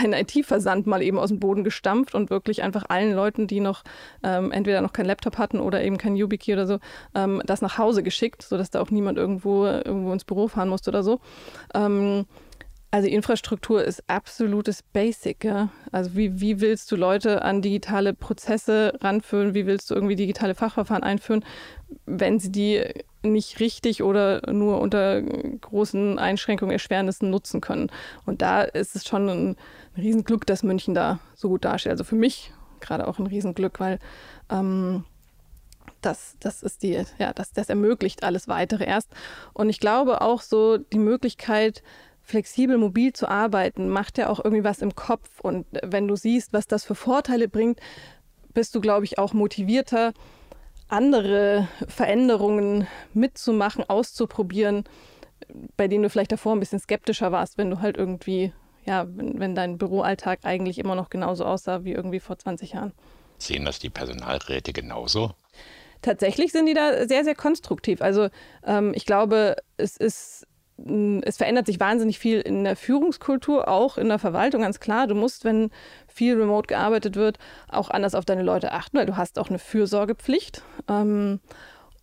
IT-Versand 0.13 0.87
mal 0.87 1.01
eben 1.01 1.19
aus 1.19 1.29
dem 1.29 1.39
Boden 1.39 1.63
gestampft 1.63 2.15
und 2.15 2.29
wirklich 2.29 2.63
einfach 2.63 2.85
allen 2.89 3.13
Leuten, 3.13 3.47
die 3.47 3.59
noch 3.59 3.83
ähm, 4.23 4.51
entweder 4.51 4.81
noch 4.81 4.93
keinen 4.93 5.07
Laptop 5.07 5.37
hatten 5.37 5.59
oder 5.59 5.83
eben 5.83 5.97
kein 5.97 6.15
YubiKey 6.15 6.53
oder 6.53 6.67
so, 6.67 6.79
ähm, 7.15 7.41
das 7.45 7.61
nach 7.61 7.77
Hause 7.77 8.03
geschickt, 8.03 8.41
sodass 8.41 8.71
da 8.71 8.81
auch 8.81 8.91
niemand 8.91 9.17
irgendwo, 9.17 9.65
irgendwo 9.65 10.13
ins 10.13 10.23
Büro 10.23 10.47
fahren 10.47 10.69
musste 10.69 10.89
oder 10.89 11.03
so. 11.03 11.19
Also 12.93 13.07
Infrastruktur 13.07 13.81
ist 13.85 14.03
absolutes 14.09 14.83
Basic, 14.83 15.45
ja. 15.45 15.69
Also 15.93 16.13
wie, 16.13 16.41
wie 16.41 16.59
willst 16.59 16.91
du 16.91 16.97
Leute 16.97 17.41
an 17.41 17.61
digitale 17.61 18.13
Prozesse 18.13 18.93
ranführen? 18.99 19.53
Wie 19.53 19.65
willst 19.65 19.89
du 19.89 19.95
irgendwie 19.95 20.17
digitale 20.17 20.55
Fachverfahren 20.55 21.01
einführen, 21.01 21.45
wenn 22.05 22.37
sie 22.37 22.51
die 22.51 22.83
nicht 23.23 23.61
richtig 23.61 24.03
oder 24.03 24.51
nur 24.51 24.81
unter 24.81 25.21
großen 25.21 26.19
Einschränkungen, 26.19 26.73
Erschwernissen 26.73 27.29
nutzen 27.29 27.61
können? 27.61 27.89
Und 28.25 28.41
da 28.41 28.63
ist 28.63 28.93
es 28.97 29.07
schon 29.07 29.29
ein, 29.29 29.49
ein 29.95 30.01
Riesenglück, 30.01 30.45
dass 30.45 30.61
München 30.61 30.93
da 30.93 31.19
so 31.33 31.47
gut 31.47 31.63
dasteht. 31.63 31.93
Also 31.93 32.03
für 32.03 32.15
mich 32.15 32.51
gerade 32.81 33.07
auch 33.07 33.19
ein 33.19 33.27
Riesenglück, 33.27 33.79
weil 33.79 33.99
ähm, 34.49 35.05
das, 36.01 36.35
das 36.41 36.61
ist 36.61 36.83
die, 36.83 37.05
ja, 37.19 37.31
das, 37.31 37.53
das 37.53 37.69
ermöglicht 37.69 38.23
alles 38.23 38.49
weitere 38.49 38.83
erst. 38.83 39.11
Und 39.53 39.69
ich 39.69 39.79
glaube 39.79 40.19
auch 40.19 40.41
so 40.41 40.77
die 40.77 40.99
Möglichkeit, 40.99 41.83
flexibel, 42.31 42.77
mobil 42.77 43.13
zu 43.13 43.27
arbeiten, 43.27 43.89
macht 43.89 44.17
ja 44.17 44.29
auch 44.29 44.43
irgendwie 44.43 44.63
was 44.63 44.81
im 44.81 44.95
Kopf. 44.95 45.41
Und 45.41 45.67
wenn 45.83 46.07
du 46.07 46.15
siehst, 46.15 46.53
was 46.53 46.65
das 46.65 46.83
für 46.83 46.95
Vorteile 46.95 47.47
bringt, 47.47 47.79
bist 48.53 48.73
du, 48.73 48.81
glaube 48.81 49.05
ich, 49.05 49.19
auch 49.19 49.33
motivierter, 49.33 50.13
andere 50.87 51.67
Veränderungen 51.87 52.87
mitzumachen, 53.13 53.89
auszuprobieren, 53.89 54.85
bei 55.77 55.87
denen 55.87 56.03
du 56.03 56.09
vielleicht 56.09 56.31
davor 56.31 56.53
ein 56.53 56.59
bisschen 56.59 56.79
skeptischer 56.79 57.31
warst, 57.31 57.57
wenn 57.57 57.69
du 57.69 57.81
halt 57.81 57.97
irgendwie, 57.97 58.53
ja, 58.85 59.05
wenn, 59.07 59.39
wenn 59.39 59.55
dein 59.55 59.77
Büroalltag 59.77 60.39
eigentlich 60.43 60.79
immer 60.79 60.95
noch 60.95 61.09
genauso 61.09 61.45
aussah 61.45 61.83
wie 61.83 61.91
irgendwie 61.91 62.19
vor 62.19 62.37
20 62.37 62.73
Jahren. 62.73 62.93
Sehen 63.37 63.65
das 63.65 63.79
die 63.79 63.89
Personalräte 63.89 64.73
genauso? 64.73 65.31
Tatsächlich 66.01 66.51
sind 66.51 66.65
die 66.65 66.73
da 66.73 67.07
sehr, 67.07 67.23
sehr 67.23 67.35
konstruktiv. 67.35 68.01
Also 68.01 68.29
ähm, 68.65 68.93
ich 68.95 69.05
glaube, 69.05 69.55
es 69.77 69.97
ist 69.97 70.47
es 71.23 71.37
verändert 71.37 71.65
sich 71.65 71.79
wahnsinnig 71.79 72.19
viel 72.19 72.41
in 72.41 72.63
der 72.63 72.75
Führungskultur, 72.75 73.67
auch 73.67 73.97
in 73.97 74.09
der 74.09 74.19
Verwaltung, 74.19 74.61
ganz 74.61 74.79
klar. 74.79 75.07
Du 75.07 75.15
musst, 75.15 75.45
wenn 75.45 75.69
viel 76.07 76.39
remote 76.39 76.67
gearbeitet 76.67 77.15
wird, 77.15 77.37
auch 77.67 77.89
anders 77.89 78.15
auf 78.15 78.25
deine 78.25 78.43
Leute 78.43 78.71
achten, 78.71 78.97
weil 78.97 79.05
du 79.05 79.17
hast 79.17 79.39
auch 79.39 79.49
eine 79.49 79.59
Fürsorgepflicht. 79.59 80.63
Ähm, 80.89 81.39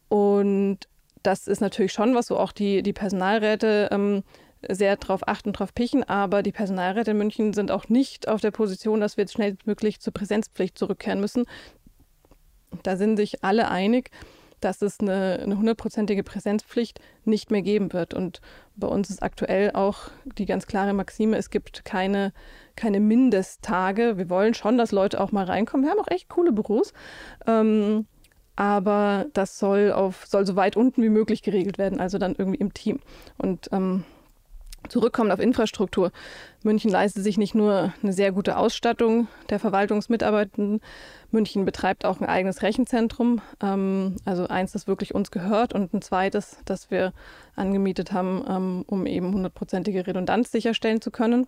und 0.08 0.78
das 1.22 1.48
ist 1.48 1.60
natürlich 1.60 1.92
schon 1.92 2.14
was, 2.14 2.30
wo 2.30 2.36
auch 2.36 2.52
die, 2.52 2.82
die 2.82 2.92
Personalräte 2.92 3.88
ähm, 3.90 4.22
sehr 4.68 4.96
darauf 4.96 5.26
achten, 5.26 5.52
darauf 5.52 5.74
pichen. 5.74 6.04
Aber 6.04 6.42
die 6.42 6.52
Personalräte 6.52 7.10
in 7.12 7.18
München 7.18 7.52
sind 7.52 7.70
auch 7.70 7.88
nicht 7.88 8.28
auf 8.28 8.40
der 8.40 8.50
Position, 8.50 9.00
dass 9.00 9.16
wir 9.16 9.22
jetzt 9.22 9.34
schnellstmöglich 9.34 10.00
zur 10.00 10.12
Präsenzpflicht 10.12 10.78
zurückkehren 10.78 11.20
müssen. 11.20 11.44
Da 12.82 12.96
sind 12.96 13.16
sich 13.16 13.42
alle 13.44 13.70
einig 13.70 14.10
dass 14.60 14.82
es 14.82 15.00
eine, 15.00 15.44
hundertprozentige 15.46 16.22
Präsenzpflicht 16.22 17.00
nicht 17.24 17.50
mehr 17.50 17.62
geben 17.62 17.92
wird. 17.92 18.14
Und 18.14 18.40
bei 18.76 18.86
uns 18.86 19.10
ist 19.10 19.22
aktuell 19.22 19.72
auch 19.72 20.10
die 20.24 20.46
ganz 20.46 20.66
klare 20.66 20.94
Maxime, 20.94 21.36
es 21.36 21.50
gibt 21.50 21.84
keine, 21.84 22.32
keine 22.76 23.00
Mindesttage. 23.00 24.18
Wir 24.18 24.30
wollen 24.30 24.54
schon, 24.54 24.78
dass 24.78 24.92
Leute 24.92 25.20
auch 25.20 25.32
mal 25.32 25.44
reinkommen. 25.44 25.84
Wir 25.84 25.90
haben 25.90 26.00
auch 26.00 26.10
echt 26.10 26.28
coole 26.28 26.52
Büros. 26.52 26.92
Ähm, 27.46 28.06
aber 28.56 29.26
das 29.34 29.58
soll 29.58 29.92
auf 29.92 30.26
soll 30.26 30.44
so 30.44 30.56
weit 30.56 30.76
unten 30.76 31.02
wie 31.02 31.10
möglich 31.10 31.42
geregelt 31.42 31.78
werden, 31.78 32.00
also 32.00 32.18
dann 32.18 32.34
irgendwie 32.36 32.58
im 32.58 32.74
Team. 32.74 32.98
Und 33.36 33.68
ähm, 33.70 34.04
Zurückkommen 34.88 35.30
auf 35.30 35.40
Infrastruktur. 35.40 36.12
München 36.62 36.90
leistet 36.90 37.22
sich 37.22 37.38
nicht 37.38 37.54
nur 37.54 37.92
eine 38.02 38.12
sehr 38.12 38.32
gute 38.32 38.56
Ausstattung 38.56 39.28
der 39.48 39.60
Verwaltungsmitarbeitenden, 39.60 40.80
München 41.30 41.64
betreibt 41.64 42.04
auch 42.04 42.20
ein 42.20 42.26
eigenes 42.26 42.62
Rechenzentrum, 42.62 43.40
ähm, 43.62 44.16
also 44.24 44.48
eins, 44.48 44.72
das 44.72 44.86
wirklich 44.86 45.14
uns 45.14 45.30
gehört 45.30 45.72
und 45.72 45.92
ein 45.94 46.02
zweites, 46.02 46.58
das 46.64 46.90
wir 46.90 47.12
angemietet 47.54 48.12
haben, 48.12 48.44
ähm, 48.48 48.84
um 48.86 49.06
eben 49.06 49.32
hundertprozentige 49.32 50.06
Redundanz 50.06 50.50
sicherstellen 50.50 51.00
zu 51.00 51.10
können. 51.10 51.46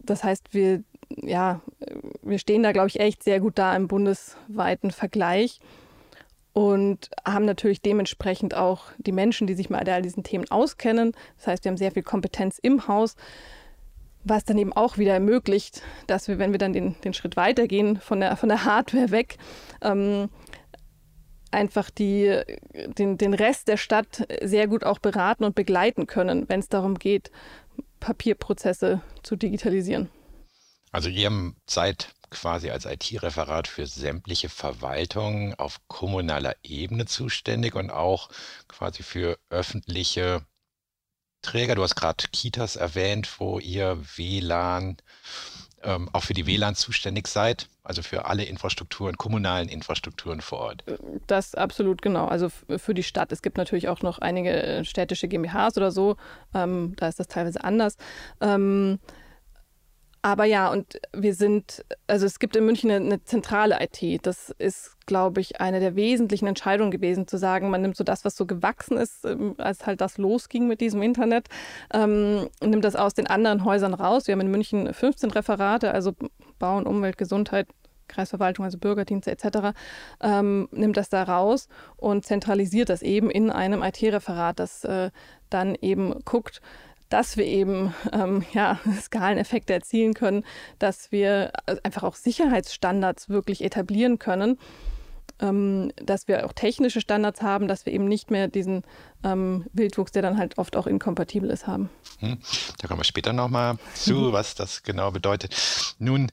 Das 0.00 0.24
heißt, 0.24 0.52
wir, 0.52 0.82
ja, 1.22 1.60
wir 2.22 2.38
stehen 2.38 2.62
da, 2.62 2.72
glaube 2.72 2.88
ich, 2.88 3.00
echt 3.00 3.22
sehr 3.22 3.40
gut 3.40 3.58
da 3.58 3.74
im 3.74 3.88
bundesweiten 3.88 4.90
Vergleich 4.90 5.60
und 6.54 7.10
haben 7.26 7.44
natürlich 7.44 7.82
dementsprechend 7.82 8.54
auch 8.54 8.84
die 8.98 9.12
Menschen, 9.12 9.46
die 9.46 9.54
sich 9.54 9.70
mal 9.70 9.86
all 9.86 10.02
diesen 10.02 10.22
Themen 10.22 10.48
auskennen. 10.50 11.12
Das 11.36 11.48
heißt, 11.48 11.64
wir 11.64 11.70
haben 11.70 11.76
sehr 11.76 11.90
viel 11.90 12.04
Kompetenz 12.04 12.58
im 12.62 12.86
Haus, 12.86 13.16
was 14.22 14.44
dann 14.44 14.56
eben 14.56 14.72
auch 14.72 14.96
wieder 14.96 15.12
ermöglicht, 15.12 15.82
dass 16.06 16.28
wir, 16.28 16.38
wenn 16.38 16.52
wir 16.52 16.58
dann 16.58 16.72
den, 16.72 16.94
den 17.02 17.12
Schritt 17.12 17.36
weitergehen 17.36 17.98
von 17.98 18.20
der, 18.20 18.36
von 18.36 18.48
der 18.48 18.64
Hardware 18.64 19.10
weg, 19.10 19.36
ähm, 19.82 20.30
einfach 21.50 21.90
die, 21.90 22.40
den, 22.98 23.18
den 23.18 23.34
Rest 23.34 23.66
der 23.66 23.76
Stadt 23.76 24.24
sehr 24.40 24.68
gut 24.68 24.84
auch 24.84 25.00
beraten 25.00 25.42
und 25.42 25.56
begleiten 25.56 26.06
können, 26.06 26.48
wenn 26.48 26.60
es 26.60 26.68
darum 26.68 26.94
geht, 27.00 27.32
Papierprozesse 27.98 29.00
zu 29.24 29.34
digitalisieren. 29.34 30.08
Also 30.92 31.08
ihr 31.08 31.52
seid 31.66 32.14
quasi 32.34 32.70
als 32.70 32.84
IT-Referat 32.84 33.68
für 33.68 33.86
sämtliche 33.86 34.48
Verwaltungen 34.48 35.54
auf 35.54 35.80
kommunaler 35.86 36.56
Ebene 36.62 37.06
zuständig 37.06 37.74
und 37.74 37.90
auch 37.90 38.28
quasi 38.68 39.02
für 39.02 39.38
öffentliche 39.50 40.44
Träger. 41.42 41.76
Du 41.76 41.82
hast 41.82 41.94
gerade 41.94 42.24
Kitas 42.32 42.76
erwähnt, 42.76 43.38
wo 43.38 43.58
ihr 43.58 43.98
WLAN, 44.16 44.96
ähm, 45.82 46.08
auch 46.12 46.22
für 46.24 46.34
die 46.34 46.46
WLAN 46.46 46.74
zuständig 46.74 47.28
seid, 47.28 47.68
also 47.84 48.02
für 48.02 48.24
alle 48.24 48.44
Infrastrukturen, 48.44 49.16
kommunalen 49.16 49.68
Infrastrukturen 49.68 50.40
vor 50.40 50.58
Ort. 50.58 50.84
Das 51.26 51.54
absolut 51.54 52.02
genau. 52.02 52.26
Also 52.26 52.48
für 52.48 52.94
die 52.94 53.02
Stadt. 53.02 53.30
Es 53.30 53.42
gibt 53.42 53.58
natürlich 53.58 53.88
auch 53.88 54.02
noch 54.02 54.18
einige 54.18 54.50
äh, 54.50 54.84
städtische 54.84 55.28
GmbHs 55.28 55.76
oder 55.76 55.92
so. 55.92 56.16
Ähm, 56.54 56.94
da 56.96 57.08
ist 57.08 57.20
das 57.20 57.28
teilweise 57.28 57.62
anders. 57.62 57.96
Ähm, 58.40 58.98
aber 60.24 60.46
ja, 60.46 60.72
und 60.72 60.98
wir 61.12 61.34
sind, 61.34 61.84
also 62.06 62.24
es 62.24 62.38
gibt 62.38 62.56
in 62.56 62.64
München 62.64 62.90
eine, 62.90 63.04
eine 63.04 63.24
zentrale 63.24 63.76
IT. 63.78 64.26
Das 64.26 64.54
ist, 64.56 64.96
glaube 65.04 65.42
ich, 65.42 65.60
eine 65.60 65.80
der 65.80 65.96
wesentlichen 65.96 66.46
Entscheidungen 66.46 66.90
gewesen, 66.90 67.28
zu 67.28 67.36
sagen, 67.36 67.68
man 67.68 67.82
nimmt 67.82 67.94
so 67.94 68.04
das, 68.04 68.24
was 68.24 68.34
so 68.34 68.46
gewachsen 68.46 68.96
ist, 68.96 69.26
ähm, 69.26 69.54
als 69.58 69.84
halt 69.84 70.00
das 70.00 70.16
losging 70.16 70.66
mit 70.66 70.80
diesem 70.80 71.02
Internet, 71.02 71.48
ähm, 71.92 72.48
nimmt 72.62 72.86
das 72.86 72.96
aus 72.96 73.12
den 73.12 73.26
anderen 73.26 73.66
Häusern 73.66 73.92
raus. 73.92 74.26
Wir 74.26 74.32
haben 74.32 74.40
in 74.40 74.50
München 74.50 74.94
15 74.94 75.30
Referate, 75.30 75.92
also 75.92 76.12
Bauen, 76.58 76.86
Umwelt, 76.86 77.18
Gesundheit, 77.18 77.66
Kreisverwaltung, 78.08 78.64
also 78.64 78.78
Bürgerdienste 78.78 79.30
etc., 79.30 79.76
ähm, 80.22 80.68
nimmt 80.72 80.96
das 80.96 81.10
da 81.10 81.22
raus 81.22 81.68
und 81.96 82.24
zentralisiert 82.24 82.88
das 82.88 83.02
eben 83.02 83.28
in 83.28 83.50
einem 83.50 83.82
IT-Referat, 83.82 84.58
das 84.58 84.84
äh, 84.84 85.10
dann 85.50 85.74
eben 85.74 86.18
guckt, 86.24 86.62
dass 87.08 87.36
wir 87.36 87.44
eben 87.44 87.94
ähm, 88.12 88.44
ja, 88.52 88.78
Skaleneffekte 89.00 89.72
erzielen 89.72 90.14
können, 90.14 90.44
dass 90.78 91.12
wir 91.12 91.52
äh, 91.66 91.76
einfach 91.82 92.02
auch 92.02 92.14
Sicherheitsstandards 92.14 93.28
wirklich 93.28 93.62
etablieren 93.62 94.18
können, 94.18 94.58
ähm, 95.40 95.92
dass 95.96 96.28
wir 96.28 96.46
auch 96.46 96.52
technische 96.52 97.00
Standards 97.00 97.42
haben, 97.42 97.68
dass 97.68 97.86
wir 97.86 97.92
eben 97.92 98.06
nicht 98.06 98.30
mehr 98.30 98.48
diesen 98.48 98.82
ähm, 99.24 99.66
Wildwuchs, 99.72 100.12
der 100.12 100.22
dann 100.22 100.38
halt 100.38 100.58
oft 100.58 100.76
auch 100.76 100.86
inkompatibel 100.86 101.50
ist, 101.50 101.66
haben. 101.66 101.90
Hm, 102.20 102.38
da 102.78 102.88
kommen 102.88 103.00
wir 103.00 103.04
später 103.04 103.32
nochmal 103.32 103.76
zu, 103.94 104.32
was 104.32 104.54
das 104.54 104.82
genau 104.82 105.10
bedeutet. 105.10 105.54
Nun, 105.98 106.30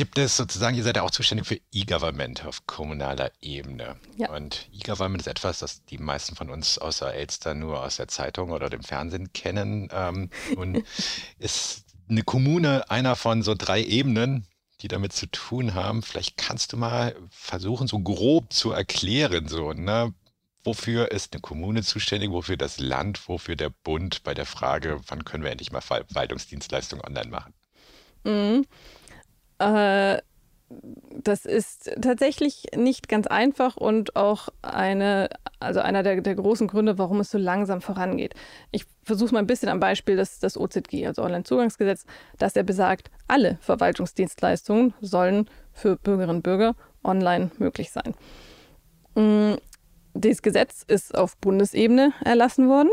gibt 0.00 0.16
es 0.16 0.38
sozusagen, 0.38 0.78
ihr 0.78 0.82
seid 0.82 0.96
ja 0.96 1.02
auch 1.02 1.10
zuständig 1.10 1.46
für 1.46 1.60
E-Government 1.72 2.46
auf 2.46 2.66
kommunaler 2.66 3.32
Ebene. 3.42 3.96
Ja. 4.16 4.34
Und 4.34 4.66
E-Government 4.72 5.20
ist 5.20 5.26
etwas, 5.26 5.58
das 5.58 5.84
die 5.84 5.98
meisten 5.98 6.34
von 6.36 6.48
uns 6.48 6.78
außer 6.78 7.12
Elster 7.12 7.52
nur 7.52 7.84
aus 7.84 7.96
der 7.96 8.08
Zeitung 8.08 8.52
oder 8.52 8.70
dem 8.70 8.82
Fernsehen 8.82 9.34
kennen. 9.34 9.90
Ähm, 9.92 10.30
und 10.56 10.84
ist 11.38 11.84
eine 12.08 12.22
Kommune 12.22 12.90
einer 12.90 13.14
von 13.14 13.42
so 13.42 13.54
drei 13.54 13.84
Ebenen, 13.84 14.46
die 14.80 14.88
damit 14.88 15.12
zu 15.12 15.26
tun 15.26 15.74
haben. 15.74 16.02
Vielleicht 16.02 16.38
kannst 16.38 16.72
du 16.72 16.78
mal 16.78 17.14
versuchen, 17.28 17.86
so 17.86 17.98
grob 17.98 18.54
zu 18.54 18.72
erklären, 18.72 19.48
so, 19.48 19.74
ne? 19.74 20.14
Wofür 20.64 21.10
ist 21.10 21.34
eine 21.34 21.42
Kommune 21.42 21.82
zuständig, 21.82 22.30
wofür 22.30 22.56
das 22.56 22.80
Land, 22.80 23.28
wofür 23.28 23.54
der 23.54 23.68
Bund 23.68 24.22
bei 24.22 24.32
der 24.32 24.46
Frage, 24.46 24.98
wann 25.08 25.26
können 25.26 25.44
wir 25.44 25.50
endlich 25.50 25.72
mal 25.72 25.82
Verwaltungsdienstleistungen 25.82 27.04
online 27.04 27.28
machen? 27.28 27.52
Mhm. 28.24 28.66
Äh, 29.60 30.18
das 31.22 31.46
ist 31.46 31.90
tatsächlich 32.00 32.66
nicht 32.76 33.08
ganz 33.08 33.26
einfach 33.26 33.76
und 33.76 34.14
auch 34.14 34.48
eine, 34.62 35.28
also 35.58 35.80
einer 35.80 36.04
der, 36.04 36.20
der 36.20 36.36
großen 36.36 36.68
Gründe, 36.68 36.96
warum 36.96 37.20
es 37.20 37.30
so 37.30 37.38
langsam 37.38 37.80
vorangeht. 37.80 38.34
Ich 38.70 38.84
versuche 39.02 39.34
mal 39.34 39.40
ein 39.40 39.48
bisschen 39.48 39.68
am 39.68 39.80
Beispiel 39.80 40.16
des, 40.16 40.38
des 40.38 40.56
OZG, 40.56 41.06
also 41.06 41.22
Onlinezugangsgesetz, 41.22 42.06
dass 42.38 42.54
er 42.54 42.62
besagt, 42.62 43.10
alle 43.26 43.58
Verwaltungsdienstleistungen 43.60 44.94
sollen 45.00 45.50
für 45.72 45.96
Bürgerinnen 45.96 46.36
und 46.36 46.42
Bürger 46.42 46.76
online 47.02 47.50
möglich 47.58 47.90
sein. 47.90 48.14
Mm, 49.16 49.58
das 50.14 50.40
Gesetz 50.40 50.84
ist 50.86 51.16
auf 51.16 51.36
Bundesebene 51.38 52.12
erlassen 52.24 52.68
worden. 52.68 52.90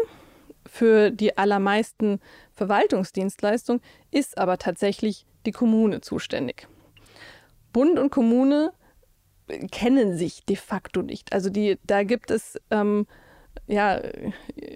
Für 0.66 1.12
die 1.12 1.38
allermeisten 1.38 2.20
Verwaltungsdienstleistungen 2.54 3.82
ist 4.10 4.38
aber 4.38 4.58
tatsächlich 4.58 5.28
die 5.48 5.52
Kommune 5.52 6.02
zuständig. 6.02 6.68
Bund 7.74 7.98
und 7.98 8.12
Kommune 8.12 8.72
kennen 9.72 10.18
sich 10.18 10.46
de 10.46 10.56
facto 10.56 11.02
nicht. 11.02 11.34
Also 11.34 11.50
die, 11.50 11.80
da 11.88 12.04
gibt 12.04 12.32
es 12.32 12.60
ähm, 12.70 13.08
ja, 13.66 14.00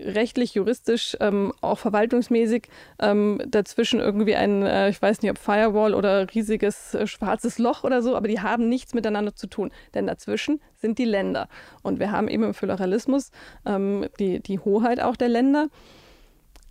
rechtlich, 0.03 0.55
juristisch, 0.55 1.15
ähm, 1.19 1.53
auch 1.61 1.77
verwaltungsmäßig 1.77 2.67
ähm, 2.99 3.41
dazwischen 3.47 3.99
irgendwie 3.99 4.35
ein, 4.35 4.63
äh, 4.63 4.89
ich 4.89 5.01
weiß 5.01 5.21
nicht, 5.21 5.31
ob 5.31 5.37
Firewall 5.37 5.93
oder 5.93 6.33
riesiges 6.33 6.93
äh, 6.93 7.05
schwarzes 7.05 7.59
Loch 7.59 7.83
oder 7.83 8.01
so, 8.01 8.15
aber 8.15 8.27
die 8.27 8.39
haben 8.39 8.69
nichts 8.69 8.93
miteinander 8.93 9.35
zu 9.35 9.47
tun. 9.47 9.71
Denn 9.93 10.07
dazwischen 10.07 10.61
sind 10.75 10.97
die 10.97 11.05
Länder. 11.05 11.47
Und 11.83 11.99
wir 11.99 12.11
haben 12.11 12.27
eben 12.27 12.43
im 12.43 12.53
Föderalismus 12.53 13.31
ähm, 13.65 14.07
die, 14.19 14.39
die 14.39 14.59
Hoheit 14.59 14.99
auch 15.01 15.15
der 15.15 15.29
Länder. 15.29 15.67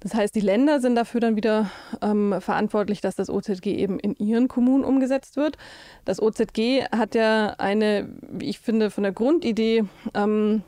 Das 0.01 0.15
heißt, 0.15 0.35
die 0.35 0.41
Länder 0.41 0.81
sind 0.81 0.95
dafür 0.97 1.21
dann 1.21 1.37
wieder 1.37 1.71
ähm, 2.01 2.35
verantwortlich, 2.41 3.03
dass 3.03 3.17
das 3.17 3.29
OZG 3.29 3.67
eben 3.67 4.01
in 4.01 4.17
ihren 4.17 4.49
Kommunen 4.49 4.83
umgesetzt 4.83 5.37
wird. 5.37 5.59
Das 6.07 6.23
OZG 6.23 6.87
hat 6.91 7.15
ja 7.15 7.55
eine, 7.59 8.09
wie 8.23 8.49
ich 8.49 8.61
finde, 8.61 8.91
von 8.91 9.03
der 9.03 9.13
Grundidee 9.13 9.85
ähm, 10.15 10.63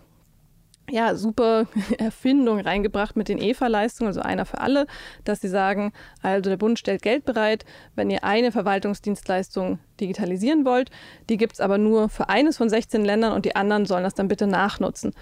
ja, 0.90 1.14
super 1.14 1.66
Erfindung 1.98 2.60
reingebracht 2.60 3.16
mit 3.16 3.28
den 3.28 3.38
EVA-Leistungen, 3.38 4.08
also 4.08 4.20
einer 4.20 4.44
für 4.44 4.60
alle, 4.60 4.86
dass 5.24 5.40
sie 5.40 5.48
sagen, 5.48 5.92
also 6.20 6.50
der 6.50 6.58
Bund 6.58 6.78
stellt 6.78 7.00
Geld 7.00 7.24
bereit, 7.24 7.64
wenn 7.94 8.10
ihr 8.10 8.24
eine 8.24 8.52
Verwaltungsdienstleistung 8.52 9.78
digitalisieren 9.98 10.66
wollt. 10.66 10.90
Die 11.30 11.38
gibt 11.38 11.54
es 11.54 11.60
aber 11.60 11.78
nur 11.78 12.10
für 12.10 12.28
eines 12.28 12.58
von 12.58 12.68
16 12.68 13.04
Ländern 13.04 13.32
und 13.32 13.46
die 13.46 13.56
anderen 13.56 13.86
sollen 13.86 14.04
das 14.04 14.14
dann 14.14 14.28
bitte 14.28 14.46
nachnutzen. 14.46 15.14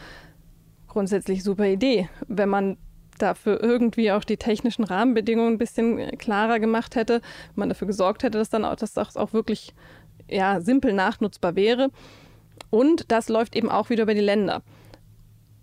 Grundsätzlich 0.88 1.44
super 1.44 1.66
Idee. 1.66 2.08
Wenn 2.26 2.48
man 2.48 2.76
dafür 3.22 3.62
irgendwie 3.62 4.12
auch 4.12 4.24
die 4.24 4.36
technischen 4.36 4.84
Rahmenbedingungen 4.84 5.54
ein 5.54 5.58
bisschen 5.58 6.18
klarer 6.18 6.60
gemacht 6.60 6.96
hätte, 6.96 7.20
man 7.54 7.68
dafür 7.68 7.86
gesorgt 7.86 8.22
hätte, 8.22 8.38
dass 8.38 8.50
dann 8.50 8.64
auch, 8.64 8.76
dass 8.76 8.92
das 8.92 9.16
auch 9.16 9.32
wirklich 9.32 9.74
ja, 10.28 10.60
simpel 10.60 10.92
nachnutzbar 10.92 11.56
wäre. 11.56 11.90
Und 12.70 13.10
das 13.10 13.28
läuft 13.28 13.56
eben 13.56 13.70
auch 13.70 13.90
wieder 13.90 14.04
über 14.04 14.14
die 14.14 14.20
Länder 14.20 14.62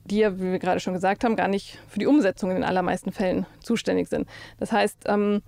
die 0.08 0.20
ja, 0.20 0.38
wie 0.40 0.52
wir 0.52 0.60
gerade 0.60 0.80
schon 0.80 0.94
gesagt 0.94 1.24
haben, 1.24 1.36
gar 1.36 1.48
nicht 1.48 1.78
für 1.90 2.00
die 2.00 2.06
Umsetzung 2.06 2.50
in 2.50 2.58
den 2.58 2.64
allermeisten 2.64 3.12
Fällen 3.12 3.46
zuständig 3.62 4.08
sind. 4.08 4.28
Das 4.60 4.72
heißt, 4.72 5.04
ähm, 5.08 5.42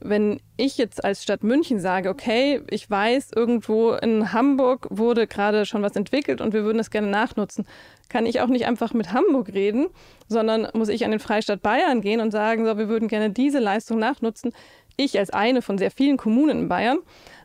wenn 0.00 0.40
ich 0.56 0.76
jetzt 0.76 1.04
als 1.04 1.22
Stadt 1.22 1.42
München 1.42 1.80
sage, 1.80 2.10
okay, 2.10 2.60
ich 2.68 2.88
weiß, 2.90 3.30
irgendwo 3.34 3.92
in 3.92 4.32
Hamburg 4.32 4.86
wurde 4.90 5.26
gerade 5.26 5.64
schon 5.64 5.82
was 5.82 5.96
entwickelt 5.96 6.40
und 6.40 6.52
wir 6.52 6.64
würden 6.64 6.78
das 6.78 6.90
gerne 6.90 7.08
nachnutzen, 7.08 7.66
kann 8.08 8.26
ich 8.26 8.40
auch 8.40 8.48
nicht 8.48 8.66
einfach 8.66 8.92
mit 8.92 9.12
Hamburg 9.12 9.48
reden, 9.52 9.88
sondern 10.28 10.68
muss 10.74 10.88
ich 10.88 11.04
an 11.04 11.10
den 11.10 11.20
Freistaat 11.20 11.62
Bayern 11.62 12.00
gehen 12.00 12.20
und 12.20 12.30
sagen, 12.30 12.64
so, 12.64 12.78
wir 12.78 12.88
würden 12.88 13.08
gerne 13.08 13.30
diese 13.30 13.58
Leistung 13.58 13.98
nachnutzen. 13.98 14.52
Ich 14.96 15.18
als 15.18 15.30
eine 15.30 15.60
von 15.60 15.76
sehr 15.76 15.90
vielen 15.90 16.16
Kommunen 16.16 16.60
in 16.62 16.68
Bayern. 16.68 16.98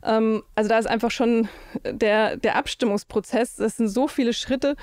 Ähm, 0.04 0.44
also 0.56 0.70
da 0.70 0.78
ist 0.78 0.88
einfach 0.88 1.12
schon 1.12 1.50
der, 1.86 2.38
der 2.38 2.56
Abstimmungsprozess, 2.56 3.58
das 3.58 3.78
sind 3.78 3.90
so 3.90 4.08
viele 4.08 4.34
Schritte, 4.34 4.76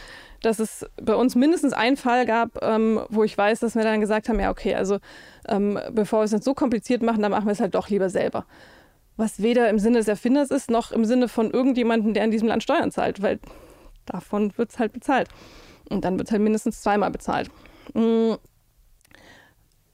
dass 0.42 0.58
es 0.58 0.87
bei 1.00 1.14
uns 1.14 1.35
mindestens 1.35 1.73
einen 1.73 1.97
Fall 1.97 2.26
gab, 2.26 2.62
ähm, 2.62 3.00
wo 3.08 3.25
ich 3.25 3.37
weiß, 3.37 3.61
dass 3.61 3.75
wir 3.75 3.82
dann 3.82 4.00
gesagt 4.00 4.28
haben, 4.28 4.38
ja, 4.38 4.50
okay, 4.50 4.75
also 4.75 4.99
ähm, 5.49 5.78
bevor 5.92 6.20
wir 6.20 6.25
es 6.25 6.32
nicht 6.32 6.44
so 6.44 6.54
kompliziert 6.54 7.02
machen, 7.02 7.23
dann 7.23 7.30
machen 7.30 7.47
wir 7.47 7.52
es 7.52 7.61
halt 7.61 7.75
doch 7.75 7.88
lieber 7.88 8.11
selber. 8.11 8.44
Was 9.16 9.42
weder 9.42 9.68
im 9.68 9.78
Sinne 9.78 9.99
des 9.99 10.06
Erfinders 10.06 10.50
ist, 10.50 10.70
noch 10.70 10.92
im 10.92 11.04
Sinne 11.04 11.28
von 11.28 11.50
irgendjemandem, 11.50 12.14
der 12.14 12.25
in 12.25 12.30
diesem 12.30 12.47
Land 12.47 12.62
Steuern 12.62 12.92
zahlt, 12.92 13.20
weil 13.23 13.40
davon 14.06 14.56
wird 14.56 14.70
es 14.70 14.78
halt 14.78 14.92
bezahlt. 14.92 15.28
Und 15.90 16.04
dann 16.04 16.18
wird 16.18 16.30
halt 16.30 16.42
mindestens 16.42 16.83
zweimal 16.83 17.11
bezahlt. 17.11 17.50
Mm. 17.95 18.35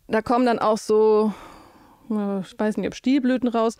Da 0.06 0.20
kommen 0.20 0.44
dann 0.44 0.58
auch 0.58 0.76
so, 0.76 1.32
ich 2.08 2.14
weiß 2.58 2.76
nicht, 2.76 2.86
ob 2.86 2.94
Stilblüten 2.94 3.48
raus. 3.48 3.78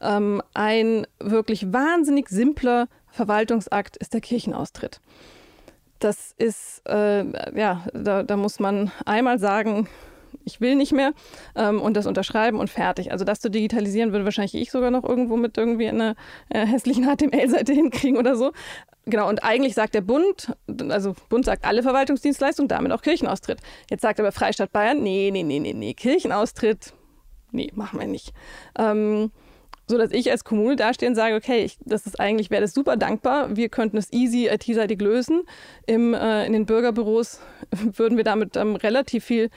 Ähm, 0.00 0.42
ein 0.54 1.06
wirklich 1.18 1.72
wahnsinnig 1.72 2.28
simpler 2.28 2.88
Verwaltungsakt 3.10 3.96
ist 3.98 4.14
der 4.14 4.20
Kirchenaustritt 4.20 5.00
das 5.98 6.32
ist, 6.36 6.82
äh, 6.86 7.24
ja, 7.58 7.84
da, 7.92 8.22
da, 8.22 8.36
muss 8.36 8.60
man 8.60 8.90
einmal 9.04 9.38
sagen, 9.38 9.88
ich 10.44 10.60
will 10.60 10.76
nicht 10.76 10.92
mehr 10.92 11.12
ähm, 11.54 11.80
und 11.80 11.96
das 11.96 12.06
unterschreiben 12.06 12.58
und 12.58 12.70
fertig. 12.70 13.12
Also 13.12 13.24
das 13.24 13.40
zu 13.40 13.50
digitalisieren 13.50 14.12
würde 14.12 14.24
wahrscheinlich 14.24 14.54
ich 14.54 14.70
sogar 14.70 14.90
noch 14.90 15.04
irgendwo 15.04 15.36
mit 15.36 15.56
irgendwie 15.56 15.88
einer 15.88 16.14
äh, 16.48 16.66
hässlichen 16.66 17.04
HTML-Seite 17.16 17.72
hinkriegen 17.72 18.18
oder 18.18 18.36
so. 18.36 18.52
Genau, 19.06 19.28
und 19.28 19.42
eigentlich 19.42 19.74
sagt 19.74 19.94
der 19.94 20.02
Bund, 20.02 20.54
also 20.90 21.14
Bund 21.28 21.44
sagt 21.44 21.64
alle 21.64 21.82
Verwaltungsdienstleistungen, 21.82 22.68
damit 22.68 22.92
auch 22.92 23.00
Kirchenaustritt. 23.00 23.58
Jetzt 23.90 24.02
sagt 24.02 24.20
aber 24.20 24.32
Freistaat 24.32 24.72
Bayern, 24.72 25.02
nee, 25.02 25.30
nee, 25.32 25.42
nee, 25.42 25.60
nee, 25.60 25.72
nee, 25.72 25.94
Kirchenaustritt, 25.94 26.92
nee, 27.52 27.70
machen 27.74 28.00
wir 28.00 28.06
nicht. 28.06 28.32
Ähm, 28.78 29.30
so 29.88 29.96
dass 29.96 30.12
ich 30.12 30.30
als 30.30 30.44
Kommune 30.44 30.76
dastehe 30.76 31.08
und 31.08 31.14
sage, 31.14 31.34
okay, 31.34 31.64
ich, 31.64 31.78
das 31.80 32.06
ist 32.06 32.20
eigentlich, 32.20 32.50
wäre 32.50 32.60
das 32.60 32.74
super 32.74 32.96
dankbar. 32.96 33.56
Wir 33.56 33.70
könnten 33.70 33.96
es 33.96 34.12
easy 34.12 34.46
IT-seitig 34.48 35.00
lösen. 35.00 35.42
Im, 35.86 36.12
äh, 36.12 36.44
in 36.46 36.52
den 36.52 36.66
Bürgerbüros 36.66 37.40
würden 37.96 38.18
wir 38.18 38.24
damit 38.24 38.56
ähm, 38.56 38.76
relativ 38.76 39.24
viel 39.24 39.48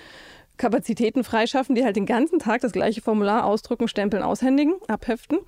Kapazitäten 0.61 1.23
freischaffen, 1.23 1.73
die 1.73 1.83
halt 1.83 1.95
den 1.95 2.05
ganzen 2.05 2.37
Tag 2.37 2.61
das 2.61 2.71
gleiche 2.71 3.01
Formular 3.01 3.45
ausdrucken, 3.45 3.87
stempeln, 3.87 4.21
aushändigen, 4.21 4.75
abheften. 4.87 5.39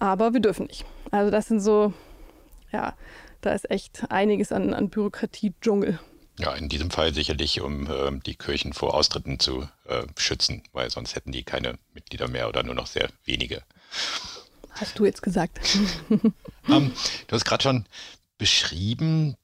Aber 0.00 0.32
wir 0.32 0.40
dürfen 0.40 0.66
nicht. 0.66 0.84
Also 1.12 1.30
das 1.30 1.46
sind 1.46 1.60
so, 1.60 1.94
ja, 2.72 2.96
da 3.42 3.52
ist 3.52 3.70
echt 3.70 4.10
einiges 4.10 4.50
an, 4.50 4.74
an 4.74 4.90
Bürokratie-Dschungel. 4.90 6.00
Ja, 6.40 6.52
in 6.54 6.68
diesem 6.68 6.90
Fall 6.90 7.14
sicherlich, 7.14 7.60
um 7.60 7.86
äh, 7.86 8.10
die 8.26 8.34
Kirchen 8.34 8.72
vor 8.72 8.94
Austritten 8.94 9.38
zu 9.38 9.68
äh, 9.86 10.02
schützen, 10.16 10.64
weil 10.72 10.90
sonst 10.90 11.14
hätten 11.14 11.30
die 11.30 11.44
keine 11.44 11.78
Mitglieder 11.94 12.26
mehr 12.26 12.48
oder 12.48 12.64
nur 12.64 12.74
noch 12.74 12.88
sehr 12.88 13.08
wenige. 13.24 13.62
Hast 14.72 14.98
du 14.98 15.04
jetzt 15.04 15.22
gesagt. 15.22 15.60
um, 16.08 16.34
ähm, 16.68 16.92
du 17.28 17.36
hast 17.36 17.44
gerade 17.44 17.62
schon 17.62 17.86
beschrieben, 18.36 19.36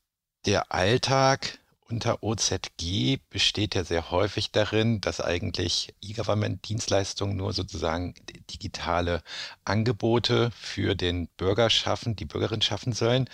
der 0.46 0.72
Alltag 0.72 1.60
unter 1.88 2.22
OZG 2.22 3.18
besteht 3.30 3.74
ja 3.74 3.84
sehr 3.84 4.10
häufig 4.10 4.50
darin, 4.50 5.00
dass 5.00 5.20
eigentlich 5.20 5.94
E-Government-Dienstleistungen 6.02 7.36
nur 7.36 7.52
sozusagen 7.52 8.14
digitale 8.50 9.22
Angebote 9.64 10.50
für 10.50 10.94
den 10.94 11.28
Bürger 11.36 11.70
schaffen, 11.70 12.16
die 12.16 12.24
Bürgerin 12.24 12.62
schaffen 12.62 12.92
sollen. 12.92 13.28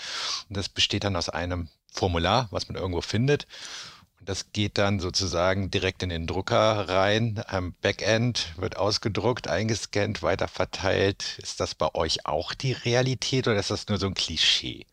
Und 0.48 0.56
das 0.56 0.68
besteht 0.68 1.04
dann 1.04 1.16
aus 1.16 1.28
einem 1.28 1.68
Formular, 1.90 2.48
was 2.50 2.68
man 2.68 2.76
irgendwo 2.76 3.00
findet. 3.00 3.46
Das 4.24 4.52
geht 4.52 4.78
dann 4.78 5.00
sozusagen 5.00 5.70
direkt 5.70 6.02
in 6.02 6.08
den 6.10 6.26
Drucker 6.26 6.88
rein. 6.88 7.42
Am 7.48 7.74
Backend 7.80 8.52
wird 8.56 8.76
ausgedruckt, 8.76 9.48
eingescannt, 9.48 10.22
weiter 10.22 10.46
verteilt. 10.46 11.38
Ist 11.38 11.58
das 11.58 11.74
bei 11.74 11.92
euch 11.94 12.24
auch 12.24 12.54
die 12.54 12.72
Realität 12.72 13.48
oder 13.48 13.58
ist 13.58 13.70
das 13.70 13.88
nur 13.88 13.98
so 13.98 14.06
ein 14.06 14.14
Klischee? 14.14 14.86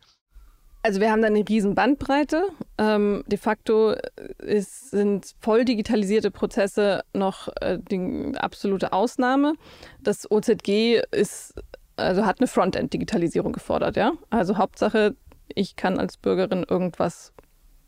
Also 0.82 1.00
wir 1.00 1.10
haben 1.10 1.20
da 1.20 1.28
eine 1.28 1.46
riesen 1.46 1.74
Bandbreite. 1.74 2.48
Ähm, 2.78 3.22
de 3.26 3.38
facto 3.38 3.94
ist, 4.38 4.90
sind 4.90 5.34
voll 5.40 5.64
digitalisierte 5.64 6.30
Prozesse 6.30 7.02
noch 7.12 7.48
äh, 7.60 7.78
die 7.78 8.32
absolute 8.36 8.92
Ausnahme. 8.92 9.54
Das 10.02 10.30
OZG 10.30 11.02
ist, 11.10 11.54
also 11.96 12.24
hat 12.24 12.40
eine 12.40 12.46
Frontend-Digitalisierung 12.46 13.52
gefordert, 13.52 13.96
ja. 13.96 14.12
Also 14.30 14.56
Hauptsache, 14.56 15.14
ich 15.54 15.76
kann 15.76 15.98
als 15.98 16.16
Bürgerin 16.16 16.64
irgendwas 16.68 17.32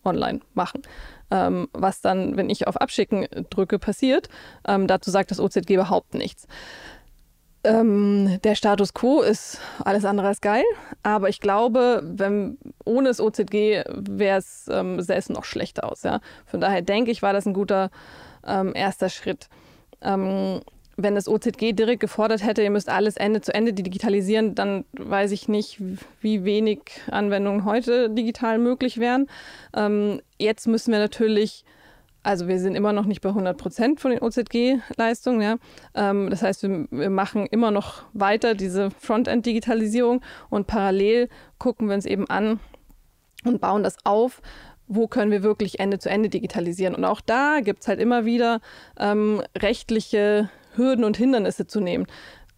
online 0.04 0.40
machen 0.52 0.82
ähm, 1.32 1.68
was 1.72 2.02
dann, 2.02 2.36
wenn 2.36 2.50
ich 2.50 2.68
auf 2.68 2.76
Abschicken 2.76 3.26
drücke, 3.50 3.78
passiert. 3.78 4.28
Ähm, 4.68 4.86
dazu 4.86 5.10
sagt 5.10 5.30
das 5.30 5.40
OZG 5.40 5.70
überhaupt 5.70 6.14
nichts. 6.14 6.46
Ähm, 7.64 8.40
der 8.42 8.56
Status 8.56 8.92
quo 8.92 9.20
ist 9.20 9.60
alles 9.84 10.04
andere 10.04 10.26
als 10.26 10.40
geil, 10.40 10.64
aber 11.04 11.28
ich 11.28 11.40
glaube, 11.40 12.02
wenn, 12.04 12.58
ohne 12.84 13.08
das 13.08 13.20
OZG 13.20 13.84
wäre 13.88 14.38
es 14.38 14.68
ähm, 14.68 15.00
sähe 15.00 15.22
noch 15.28 15.44
schlechter 15.44 15.90
aus. 15.90 16.02
Ja? 16.02 16.20
Von 16.44 16.60
daher 16.60 16.82
denke 16.82 17.12
ich, 17.12 17.22
war 17.22 17.32
das 17.32 17.46
ein 17.46 17.54
guter 17.54 17.90
ähm, 18.44 18.72
erster 18.74 19.08
Schritt. 19.08 19.48
Ähm, 20.00 20.60
wenn 20.96 21.14
das 21.14 21.28
OZG 21.28 21.72
direkt 21.72 22.00
gefordert 22.00 22.44
hätte, 22.44 22.62
ihr 22.62 22.70
müsst 22.70 22.88
alles 22.88 23.16
Ende 23.16 23.40
zu 23.40 23.54
Ende 23.54 23.72
digitalisieren, 23.72 24.54
dann 24.54 24.84
weiß 24.92 25.30
ich 25.30 25.48
nicht, 25.48 25.80
wie 26.20 26.44
wenig 26.44 26.80
Anwendungen 27.10 27.64
heute 27.64 28.10
digital 28.10 28.58
möglich 28.58 28.98
wären. 28.98 29.28
Ähm, 29.74 30.20
jetzt 30.38 30.66
müssen 30.66 30.92
wir 30.92 30.98
natürlich, 30.98 31.64
also 32.22 32.48
wir 32.48 32.58
sind 32.60 32.74
immer 32.74 32.92
noch 32.92 33.06
nicht 33.06 33.20
bei 33.20 33.30
100 33.30 33.56
Prozent 33.56 34.00
von 34.00 34.10
den 34.12 34.20
OZG-Leistungen. 34.20 35.40
Ja? 35.40 35.56
Ähm, 35.94 36.30
das 36.30 36.42
heißt, 36.42 36.62
wir, 36.62 36.86
wir, 36.90 37.10
machen 37.10 37.46
immer 37.46 37.70
noch 37.70 38.04
weiter 38.12 38.54
diese 38.54 38.90
Frontend-Digitalisierung 38.90 40.22
und 40.48 40.66
parallel 40.66 41.28
gucken 41.58 41.88
wir 41.88 41.94
uns 41.94 42.06
eben 42.06 42.28
an 42.28 42.60
und 43.44 43.60
bauen 43.60 43.82
das 43.82 43.96
auf 44.04 44.40
wo 44.88 45.06
können 45.06 45.30
wir 45.30 45.42
wirklich 45.42 45.80
Ende 45.80 45.98
zu 45.98 46.10
Ende 46.10 46.28
digitalisieren. 46.28 46.94
Und 46.94 47.06
auch 47.06 47.22
da 47.22 47.60
gibt 47.60 47.80
es 47.80 47.88
halt 47.88 47.98
immer 47.98 48.26
wieder 48.26 48.60
ähm, 48.98 49.42
rechtliche 49.56 50.50
Hürden 50.74 51.04
und 51.04 51.16
Hindernisse 51.16 51.66
zu 51.66 51.80
nehmen. 51.80 52.06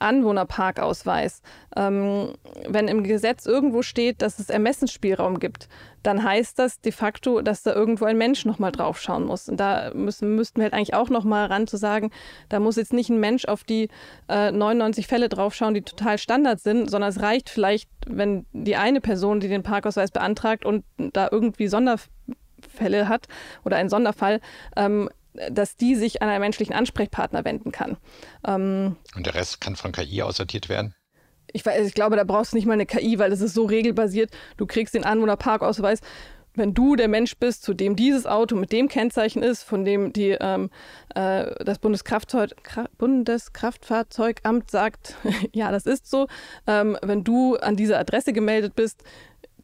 Anwohnerparkausweis, 0.04 1.42
ähm, 1.76 2.34
wenn 2.68 2.88
im 2.88 3.02
Gesetz 3.02 3.46
irgendwo 3.46 3.82
steht, 3.82 4.22
dass 4.22 4.38
es 4.38 4.50
Ermessensspielraum 4.50 5.40
gibt, 5.40 5.68
dann 6.02 6.22
heißt 6.22 6.58
das 6.58 6.80
de 6.80 6.92
facto, 6.92 7.40
dass 7.40 7.62
da 7.62 7.72
irgendwo 7.72 8.04
ein 8.04 8.18
Mensch 8.18 8.44
nochmal 8.44 8.70
draufschauen 8.70 9.24
muss. 9.24 9.48
Und 9.48 9.58
da 9.58 9.90
müssen, 9.94 10.36
müssten 10.36 10.58
wir 10.58 10.64
halt 10.64 10.74
eigentlich 10.74 10.94
auch 10.94 11.08
nochmal 11.08 11.46
ran 11.46 11.66
zu 11.66 11.78
sagen, 11.78 12.10
da 12.50 12.60
muss 12.60 12.76
jetzt 12.76 12.92
nicht 12.92 13.08
ein 13.08 13.18
Mensch 13.18 13.46
auf 13.46 13.64
die 13.64 13.88
äh, 14.28 14.52
99 14.52 15.06
Fälle 15.06 15.28
draufschauen, 15.28 15.74
die 15.74 15.82
total 15.82 16.18
Standard 16.18 16.60
sind, 16.60 16.90
sondern 16.90 17.08
es 17.08 17.22
reicht 17.22 17.48
vielleicht, 17.48 17.88
wenn 18.06 18.44
die 18.52 18.76
eine 18.76 19.00
Person, 19.00 19.40
die 19.40 19.48
den 19.48 19.62
Parkausweis 19.62 20.10
beantragt 20.10 20.66
und 20.66 20.84
da 20.98 21.28
irgendwie 21.32 21.68
Sonderfälle 21.68 23.08
hat 23.08 23.26
oder 23.64 23.76
einen 23.76 23.88
Sonderfall, 23.88 24.40
ähm, 24.76 25.08
dass 25.50 25.76
die 25.76 25.94
sich 25.94 26.22
an 26.22 26.28
einen 26.28 26.40
menschlichen 26.40 26.74
Ansprechpartner 26.74 27.44
wenden 27.44 27.72
kann. 27.72 27.96
Ähm, 28.46 28.96
und 29.16 29.26
der 29.26 29.34
Rest 29.34 29.60
kann 29.60 29.76
von 29.76 29.92
KI 29.92 30.22
aussortiert 30.22 30.68
werden? 30.68 30.94
Ich, 31.52 31.64
weiß, 31.64 31.86
ich 31.86 31.94
glaube, 31.94 32.16
da 32.16 32.24
brauchst 32.24 32.52
du 32.52 32.56
nicht 32.56 32.66
mal 32.66 32.72
eine 32.72 32.86
KI, 32.86 33.18
weil 33.18 33.32
es 33.32 33.40
ist 33.40 33.54
so 33.54 33.64
regelbasiert. 33.64 34.30
Du 34.56 34.66
kriegst 34.66 34.94
den 34.94 35.04
Anwohnerparkausweis. 35.04 36.00
Wenn 36.56 36.72
du 36.72 36.94
der 36.94 37.08
Mensch 37.08 37.36
bist, 37.36 37.64
zu 37.64 37.74
dem 37.74 37.96
dieses 37.96 38.26
Auto 38.26 38.54
mit 38.54 38.70
dem 38.70 38.88
Kennzeichen 38.88 39.42
ist, 39.42 39.64
von 39.64 39.84
dem 39.84 40.12
die, 40.12 40.36
ähm, 40.40 40.70
äh, 41.14 41.52
das 41.64 41.80
Bundeskraftzeug, 41.80 42.52
Bundeskraftfahrzeugamt 42.96 44.70
sagt, 44.70 45.16
ja, 45.52 45.72
das 45.72 45.86
ist 45.86 46.08
so. 46.08 46.28
Ähm, 46.68 46.96
wenn 47.02 47.24
du 47.24 47.56
an 47.56 47.76
dieser 47.76 47.98
Adresse 47.98 48.32
gemeldet 48.32 48.76
bist, 48.76 49.02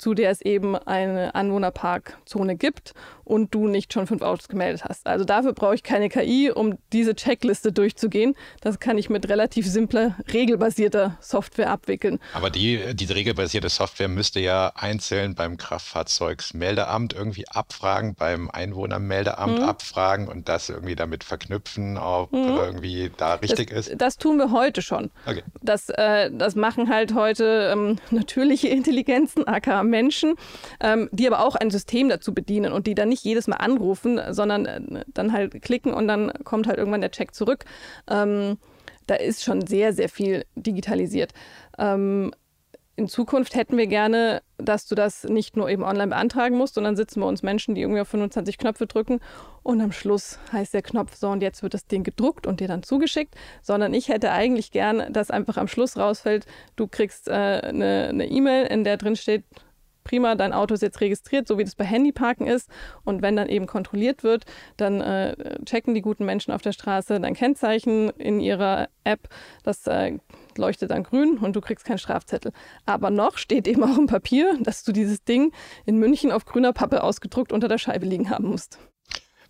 zu 0.01 0.15
der 0.15 0.31
es 0.31 0.41
eben 0.41 0.77
eine 0.77 1.35
Anwohnerparkzone 1.35 2.57
gibt 2.57 2.95
und 3.31 3.55
du 3.55 3.69
nicht 3.69 3.93
schon 3.93 4.07
fünf 4.09 4.23
Autos 4.23 4.49
gemeldet 4.49 4.85
hast. 4.89 5.07
Also 5.07 5.25
dafür 5.25 5.53
brauche 5.53 5.75
ich 5.75 5.85
keine 5.85 6.09
KI, 6.09 6.51
um 6.51 6.79
diese 6.93 7.15
Checkliste 7.15 7.71
durchzugehen. 7.71 8.35
Das 8.61 8.81
kann 8.81 8.99
ich 8.99 9.09
mit 9.09 9.29
relativ 9.29 9.67
simpler, 9.69 10.17
regelbasierter 10.33 11.17
Software 11.21 11.71
abwickeln. 11.71 12.19
Aber 12.35 12.51
die, 12.51 12.81
diese 12.95 13.15
regelbasierte 13.15 13.69
Software 13.69 14.09
müsste 14.09 14.41
ja 14.41 14.73
einzeln 14.75 15.37
beim 15.37 15.59
Kraftfahrzeugsmeldeamt 15.59 17.13
irgendwie 17.13 17.47
abfragen, 17.47 18.17
beim 18.17 18.51
Einwohnermeldeamt 18.51 19.59
mhm. 19.59 19.65
abfragen 19.65 20.27
und 20.27 20.49
das 20.49 20.69
irgendwie 20.69 20.97
damit 20.97 21.23
verknüpfen, 21.23 21.99
ob 21.99 22.33
mhm. 22.33 22.57
irgendwie 22.57 23.13
da 23.17 23.35
richtig 23.35 23.71
das, 23.71 23.87
ist. 23.87 24.01
Das 24.01 24.17
tun 24.17 24.39
wir 24.39 24.51
heute 24.51 24.83
schon. 24.83 25.11
Okay. 25.27 25.45
Das, 25.63 25.89
äh, 25.91 26.31
das 26.33 26.57
machen 26.57 26.89
halt 26.89 27.15
heute 27.15 27.71
ähm, 27.73 27.99
natürliche 28.11 28.69
Intelligenzen, 28.69 29.47
aka 29.47 29.85
Menschen, 29.91 30.35
ähm, 30.81 31.09
die 31.13 31.27
aber 31.27 31.45
auch 31.45 31.57
ein 31.57 31.71
System 31.71 32.09
dazu 32.09 32.33
bedienen 32.33 32.73
und 32.73 32.87
die 32.87 32.95
dann 32.95 33.09
nicht 33.09 33.25
jedes 33.25 33.47
Mal 33.47 33.57
anrufen, 33.57 34.21
sondern 34.31 34.67
äh, 34.67 35.05
dann 35.09 35.33
halt 35.33 35.61
klicken 35.63 35.93
und 35.93 36.09
dann 36.09 36.33
kommt 36.45 36.67
halt 36.67 36.79
irgendwann 36.79 37.01
der 37.01 37.11
Check 37.11 37.35
zurück. 37.35 37.65
Ähm, 38.09 38.59
da 39.07 39.17
ist 39.17 39.43
schon 39.43 39.67
sehr, 39.67 39.93
sehr 39.93 40.09
viel 40.09 40.45
digitalisiert. 40.55 41.33
Ähm, 41.79 42.31
in 43.01 43.09
Zukunft 43.09 43.55
hätten 43.55 43.79
wir 43.79 43.87
gerne, 43.87 44.43
dass 44.59 44.87
du 44.87 44.95
das 44.95 45.25
nicht 45.25 45.57
nur 45.57 45.71
eben 45.71 45.83
online 45.83 46.09
beantragen 46.09 46.59
musst, 46.59 46.75
sondern 46.75 46.97
sitzen 46.97 47.21
wir 47.21 47.27
uns 47.27 47.43
Menschen, 47.43 47.75
die 47.75 47.81
irgendwie 47.81 48.03
auf 48.03 48.09
25 48.09 48.59
Knöpfe 48.59 48.87
drücken 48.87 49.21
und 49.63 49.81
am 49.81 49.91
Schluss 49.91 50.39
heißt 50.53 50.75
der 50.75 50.83
Knopf 50.83 51.17
so 51.17 51.31
und 51.31 51.43
jetzt 51.43 51.63
wird 51.63 51.73
das 51.73 51.87
Ding 51.87 52.03
gedruckt 52.03 52.47
und 52.47 52.61
dir 52.61 52.69
dann 52.69 52.83
zugeschickt, 52.83 53.35
sondern 53.63 53.95
ich 53.95 54.09
hätte 54.09 54.33
eigentlich 54.33 54.71
gern, 54.71 55.11
dass 55.15 55.31
einfach 55.31 55.57
am 55.57 55.67
Schluss 55.67 55.97
rausfällt, 55.97 56.45
du 56.77 56.89
kriegst 56.89 57.29
äh, 57.29 57.33
eine 57.33 58.29
E-Mail, 58.29 58.67
in 58.67 58.85
der 58.85 58.99
drin 58.99 59.17
steht, 59.17 59.45
prima, 60.11 60.35
dein 60.35 60.53
Auto 60.53 60.75
ist 60.75 60.83
jetzt 60.83 61.01
registriert, 61.01 61.47
so 61.47 61.57
wie 61.57 61.65
das 61.65 61.77
bei 61.77 61.85
Handyparken 61.85 62.49
ist. 62.49 62.69
Und 63.05 63.23
wenn 63.23 63.37
dann 63.37 63.49
eben 63.49 63.67
kontrolliert 63.67 64.25
wird, 64.25 64.45
dann 64.77 65.01
äh, 65.01 65.63
checken 65.65 65.95
die 65.95 66.03
guten 66.03 66.25
Menschen 66.25 66.53
auf 66.53 66.63
der 66.63 66.73
Straße 66.73 67.21
dein 67.21 67.35
Kennzeichen 67.35 68.11
in 68.11 68.41
ihrer 68.41 68.89
App. 69.05 69.29
Das 69.63 69.87
äh, 69.87 70.19
leuchtet 70.57 70.91
dann 70.91 71.05
grün 71.05 71.39
und 71.39 71.55
du 71.55 71.61
kriegst 71.61 71.85
keinen 71.85 71.99
Strafzettel. 71.99 72.53
Aber 72.87 73.11
noch 73.11 73.39
steht 73.39 73.69
eben 73.69 73.85
auch 73.85 73.97
im 73.97 74.09
Papier, 74.09 74.59
dass 74.61 74.83
du 74.83 74.91
dieses 74.91 75.23
Ding 75.23 75.53
in 75.87 75.97
München 75.99 76.33
auf 76.33 76.45
grüner 76.45 76.73
Pappe 76.73 77.05
ausgedruckt 77.05 77.53
unter 77.53 77.69
der 77.69 77.79
Scheibe 77.79 78.05
liegen 78.05 78.31
haben 78.31 78.49
musst. 78.49 78.79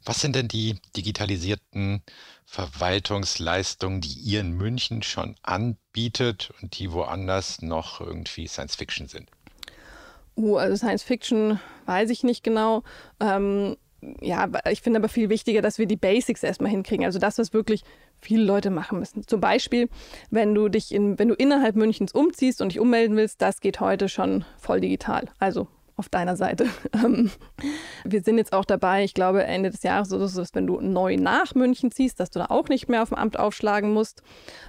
Was 0.05 0.21
sind 0.21 0.37
denn 0.37 0.49
die 0.49 0.79
digitalisierten 0.95 2.03
Verwaltungsleistungen, 2.45 4.03
die 4.03 4.13
ihr 4.13 4.41
in 4.41 4.53
München 4.53 5.03
schon 5.03 5.37
anbietet 5.43 6.53
und 6.61 6.79
die 6.79 6.93
woanders 6.93 7.63
noch 7.63 8.01
irgendwie 8.01 8.47
Science 8.47 8.77
Fiction 8.77 9.09
sind? 9.09 9.31
Uh, 10.37 10.57
also 10.57 10.77
Science 10.77 11.03
Fiction 11.03 11.61
weiß 11.87 12.11
ich 12.11 12.23
nicht 12.25 12.43
genau. 12.43 12.83
Ähm, 13.21 13.77
ja, 14.23 14.49
ich 14.71 14.81
finde 14.81 14.99
aber 14.99 15.09
viel 15.09 15.29
wichtiger, 15.29 15.61
dass 15.61 15.79
wir 15.79 15.87
die 15.87 15.97
Basics 15.97 16.43
erstmal 16.43 16.71
hinkriegen. 16.71 17.05
Also 17.05 17.19
das, 17.19 17.39
was 17.39 17.53
wirklich 17.53 17.83
viele 18.21 18.45
Leute 18.45 18.71
machen 18.71 18.99
müssen. 18.99 19.27
Zum 19.27 19.41
Beispiel, 19.41 19.89
wenn 20.31 20.55
du 20.55 20.69
dich 20.69 20.95
in, 20.95 21.19
wenn 21.19 21.29
du 21.29 21.35
innerhalb 21.35 21.77
Münchens 21.77 22.13
umziehst 22.13 22.63
und 22.63 22.71
dich 22.71 22.81
ummelden 22.81 23.17
willst, 23.17 23.43
das 23.43 23.61
geht 23.61 23.81
heute 23.81 24.09
schon 24.09 24.45
voll 24.59 24.81
digital. 24.81 25.29
Also 25.39 25.69
auf 26.01 26.09
deiner 26.09 26.37
Seite. 26.37 26.67
Ähm, 26.93 27.31
wir 28.05 28.23
sind 28.23 28.37
jetzt 28.37 28.53
auch 28.53 28.65
dabei, 28.65 29.05
ich 29.05 29.15
glaube 29.15 29.45
Ende 29.45 29.71
des 29.71 29.83
Jahres, 29.83 30.09
dass 30.09 30.55
wenn 30.55 30.67
du 30.67 30.81
neu 30.81 31.17
nach 31.17 31.55
München 31.55 31.93
ziehst, 31.93 32.19
dass 32.19 32.31
du 32.31 32.41
da 32.41 32.47
auch 32.47 32.69
nicht 32.69 32.89
mehr 32.89 33.03
auf 33.03 33.11
dem 33.11 33.19
Amt 33.19 33.39
aufschlagen 33.39 33.93
musst. 33.93 34.23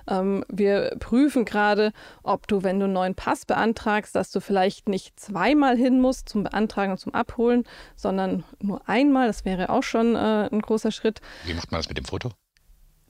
Ähm, 0.07 0.45
wir 0.47 0.95
prüfen 0.99 1.43
gerade, 1.43 1.93
ob 2.21 2.47
du, 2.47 2.63
wenn 2.63 2.79
du 2.79 2.85
einen 2.85 2.93
neuen 2.93 3.15
Pass 3.15 3.45
beantragst, 3.45 4.15
dass 4.15 4.29
du 4.29 4.39
vielleicht 4.39 4.87
nicht 4.87 5.19
zweimal 5.19 5.75
hin 5.75 5.99
musst 5.99 6.29
zum 6.29 6.43
Beantragen 6.43 6.91
und 6.91 6.99
zum 6.99 7.13
Abholen, 7.13 7.63
sondern 7.95 8.43
nur 8.59 8.87
einmal. 8.87 9.27
Das 9.27 9.45
wäre 9.45 9.69
auch 9.69 9.83
schon 9.83 10.15
äh, 10.15 10.49
ein 10.51 10.61
großer 10.61 10.91
Schritt. 10.91 11.21
Wie 11.45 11.53
macht 11.53 11.71
man 11.71 11.79
das 11.79 11.89
mit 11.89 11.97
dem 11.97 12.05
Foto? 12.05 12.31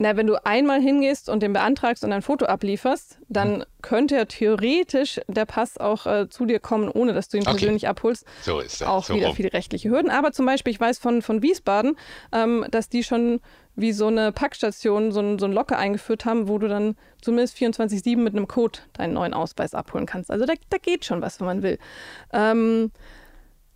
Na, 0.02 0.16
wenn 0.16 0.26
du 0.26 0.44
einmal 0.44 0.80
hingehst 0.80 1.28
und 1.28 1.44
den 1.44 1.52
beantragst 1.52 2.02
und 2.02 2.12
ein 2.12 2.22
Foto 2.22 2.46
ablieferst, 2.46 3.18
dann 3.28 3.58
mhm. 3.58 3.64
könnte 3.82 4.16
ja 4.16 4.24
theoretisch 4.24 5.20
der 5.28 5.44
Pass 5.44 5.78
auch 5.78 6.06
äh, 6.06 6.28
zu 6.28 6.44
dir 6.44 6.58
kommen, 6.58 6.88
ohne 6.88 7.12
dass 7.12 7.28
du 7.28 7.36
ihn 7.36 7.44
okay. 7.44 7.52
persönlich 7.52 7.86
abholst. 7.86 8.24
So 8.42 8.58
ist 8.58 8.80
das. 8.80 8.88
Auch 8.88 9.04
so 9.04 9.14
wieder 9.14 9.28
rum. 9.28 9.36
viele 9.36 9.52
rechtliche 9.52 9.90
Hürden. 9.90 10.10
Aber 10.10 10.32
zum 10.32 10.44
Beispiel, 10.44 10.72
ich 10.72 10.80
weiß 10.80 10.98
von, 10.98 11.22
von 11.22 11.40
Wiesbaden, 11.40 11.96
ähm, 12.32 12.66
dass 12.72 12.88
die 12.88 13.04
schon 13.04 13.40
wie 13.76 13.92
so 13.92 14.08
eine 14.08 14.32
Packstation, 14.32 15.12
so 15.12 15.20
ein, 15.20 15.38
so 15.38 15.46
ein 15.46 15.52
Locker 15.52 15.78
eingeführt 15.78 16.24
haben, 16.24 16.48
wo 16.48 16.58
du 16.58 16.66
dann 16.66 16.96
zumindest 17.20 17.56
24-7 17.56 18.16
mit 18.16 18.34
einem 18.34 18.48
Code 18.48 18.80
deinen 18.94 19.14
neuen 19.14 19.34
Ausweis 19.34 19.72
abholen 19.72 20.06
kannst. 20.06 20.32
Also 20.32 20.46
da, 20.46 20.54
da 20.68 20.78
geht 20.78 21.04
schon 21.04 21.22
was, 21.22 21.38
wenn 21.38 21.46
man 21.46 21.62
will. 21.62 21.78
Ähm, 22.32 22.90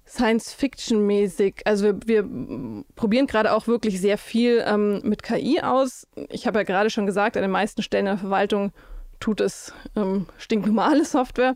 Science-Fiction-mäßig. 0.07 1.63
Also 1.65 1.85
wir, 1.85 1.99
wir, 2.07 2.85
probieren 2.95 3.27
gerade 3.27 3.53
auch 3.53 3.67
wirklich 3.67 4.01
sehr 4.01 4.19
viel 4.19 4.65
ähm, 4.67 5.01
mit 5.03 5.23
KI 5.23 5.61
aus. 5.63 6.07
Ich 6.31 6.47
habe 6.47 6.61
ja 6.61 6.63
gerade 6.65 6.91
schon 6.91 7.07
gesagt, 7.07 7.37
an 7.37 7.43
den 7.43 7.51
meisten 7.51 7.83
Stellen 7.83 8.07
der 8.07 8.19
Verwaltung 8.19 8.73
tut 9.19 9.41
es 9.41 9.73
ähm, 9.97 10.27
stinknormale 10.39 11.05
Software. 11.05 11.55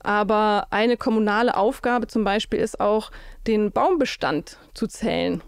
Aber 0.00 0.68
eine 0.70 0.96
kommunale 0.96 1.56
Aufgabe 1.56 2.06
zum 2.06 2.22
Beispiel 2.22 2.60
ist 2.60 2.80
auch, 2.80 3.10
den 3.46 3.72
Baumbestand 3.72 4.58
zu 4.74 4.86
zählen 4.86 5.42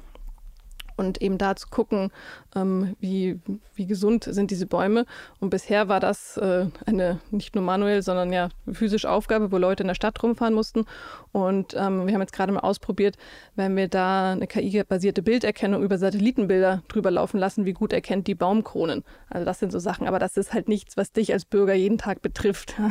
und 0.98 1.22
eben 1.22 1.38
da 1.38 1.56
zu 1.56 1.68
gucken, 1.68 2.11
ähm, 2.54 2.96
wie, 3.00 3.40
wie 3.74 3.87
gesund 3.87 4.24
sind 4.24 4.50
diese 4.50 4.66
Bäume. 4.66 5.06
Und 5.40 5.50
bisher 5.50 5.88
war 5.88 6.00
das 6.00 6.37
äh, 6.37 6.66
eine 6.87 7.20
nicht 7.30 7.54
nur 7.54 7.64
manuell, 7.64 8.02
sondern 8.02 8.32
ja 8.32 8.48
physische 8.70 9.11
Aufgabe, 9.11 9.52
wo 9.52 9.58
Leute 9.58 9.84
in 9.84 9.88
der 9.88 9.94
Stadt 9.94 10.22
rumfahren 10.22 10.54
mussten. 10.54 10.84
Und 11.32 11.74
ähm, 11.74 12.06
wir 12.06 12.14
haben 12.14 12.20
jetzt 12.20 12.32
gerade 12.32 12.52
mal 12.52 12.61
ausprobiert, 12.61 13.16
wenn 13.54 13.76
wir 13.76 13.88
da 13.88 14.32
eine 14.32 14.46
KI-basierte 14.46 15.22
Bilderkennung 15.22 15.82
über 15.82 15.98
Satellitenbilder 15.98 16.82
drüber 16.88 17.11
laufen 17.11 17.38
lassen, 17.38 17.64
wie 17.64 17.72
gut 17.72 17.92
erkennt 17.92 18.26
die 18.26 18.34
Baumkronen. 18.34 19.04
Also 19.30 19.44
das 19.44 19.61
sind 19.61 19.70
so 19.70 19.78
Sachen, 19.78 20.08
aber 20.08 20.18
das 20.18 20.37
ist 20.37 20.52
halt 20.52 20.68
nichts, 20.68 20.96
was 20.96 21.12
dich 21.12 21.32
als 21.32 21.44
Bürger 21.44 21.74
jeden 21.74 21.98
Tag 21.98 22.22
betrifft. 22.22 22.74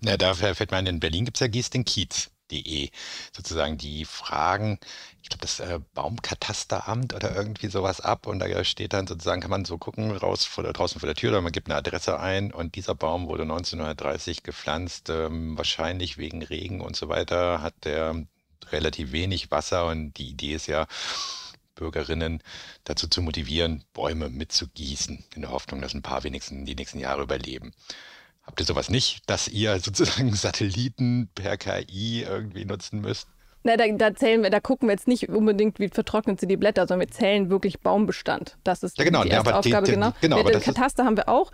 Ja, 0.00 0.16
da 0.16 0.32
fällt 0.32 0.70
mir 0.70 0.78
ein, 0.78 0.86
in 0.86 1.00
Berlin 1.00 1.26
gibt 1.26 1.36
es 1.36 1.40
ja 1.40 1.46
Gieß 1.46 1.68
den 1.70 1.84
Kiez 1.84 2.30
de 2.50 2.90
sozusagen 3.34 3.78
die 3.78 4.04
Fragen, 4.04 4.78
ich 5.24 5.30
glaube, 5.30 5.40
das 5.40 5.58
äh, 5.58 5.80
Baumkatasteramt 5.94 7.14
oder 7.14 7.34
irgendwie 7.34 7.68
sowas 7.68 8.02
ab 8.02 8.26
und 8.26 8.40
da 8.40 8.62
steht 8.62 8.92
dann 8.92 9.06
sozusagen, 9.06 9.40
kann 9.40 9.50
man 9.50 9.64
so 9.64 9.78
gucken, 9.78 10.14
raus 10.14 10.44
vor 10.44 10.62
der, 10.62 10.74
draußen 10.74 11.00
vor 11.00 11.06
der 11.06 11.16
Tür 11.16 11.30
oder 11.30 11.40
man 11.40 11.50
gibt 11.50 11.66
eine 11.66 11.76
Adresse 11.76 12.20
ein 12.20 12.52
und 12.52 12.74
dieser 12.74 12.94
Baum 12.94 13.26
wurde 13.26 13.44
1930 13.44 14.42
gepflanzt, 14.42 15.08
ähm, 15.08 15.56
wahrscheinlich 15.56 16.18
wegen 16.18 16.42
Regen 16.42 16.82
und 16.82 16.94
so 16.94 17.08
weiter, 17.08 17.62
hat 17.62 17.72
der 17.84 18.26
relativ 18.70 19.12
wenig 19.12 19.50
Wasser 19.50 19.86
und 19.86 20.12
die 20.18 20.28
Idee 20.28 20.52
ist 20.54 20.66
ja, 20.66 20.86
Bürgerinnen 21.74 22.42
dazu 22.84 23.08
zu 23.08 23.22
motivieren, 23.22 23.82
Bäume 23.94 24.28
mitzugießen, 24.28 25.24
in 25.34 25.40
der 25.40 25.50
Hoffnung, 25.50 25.80
dass 25.80 25.94
ein 25.94 26.02
paar 26.02 26.22
wenigstens 26.22 26.66
die 26.66 26.74
nächsten 26.74 27.00
Jahre 27.00 27.22
überleben. 27.22 27.72
Habt 28.42 28.60
ihr 28.60 28.66
sowas 28.66 28.90
nicht, 28.90 29.22
dass 29.28 29.48
ihr 29.48 29.80
sozusagen 29.80 30.34
Satelliten 30.34 31.30
per 31.34 31.56
KI 31.56 32.24
irgendwie 32.24 32.66
nutzen 32.66 33.00
müsst? 33.00 33.26
Na, 33.66 33.78
da, 33.78 33.88
da, 33.88 34.14
zählen 34.14 34.42
wir, 34.42 34.50
da 34.50 34.60
gucken 34.60 34.88
wir 34.88 34.92
jetzt 34.92 35.08
nicht 35.08 35.30
unbedingt, 35.30 35.78
wie 35.80 35.88
vertrocknet 35.88 36.38
sind 36.38 36.50
die 36.50 36.58
Blätter, 36.58 36.86
sondern 36.86 37.08
wir 37.08 37.12
zählen 37.12 37.48
wirklich 37.48 37.80
Baumbestand. 37.80 38.58
Das 38.62 38.82
ist 38.82 38.98
ja, 38.98 39.04
genau, 39.04 39.24
die 39.24 39.30
erste 39.30 39.50
ja, 39.50 39.58
Aufgabe, 39.58 39.86
die, 39.86 39.92
genau. 39.92 40.12
genau 40.20 40.42
den 40.42 40.60
Kataster 40.60 41.06
haben 41.06 41.16
wir 41.16 41.30
auch. 41.30 41.50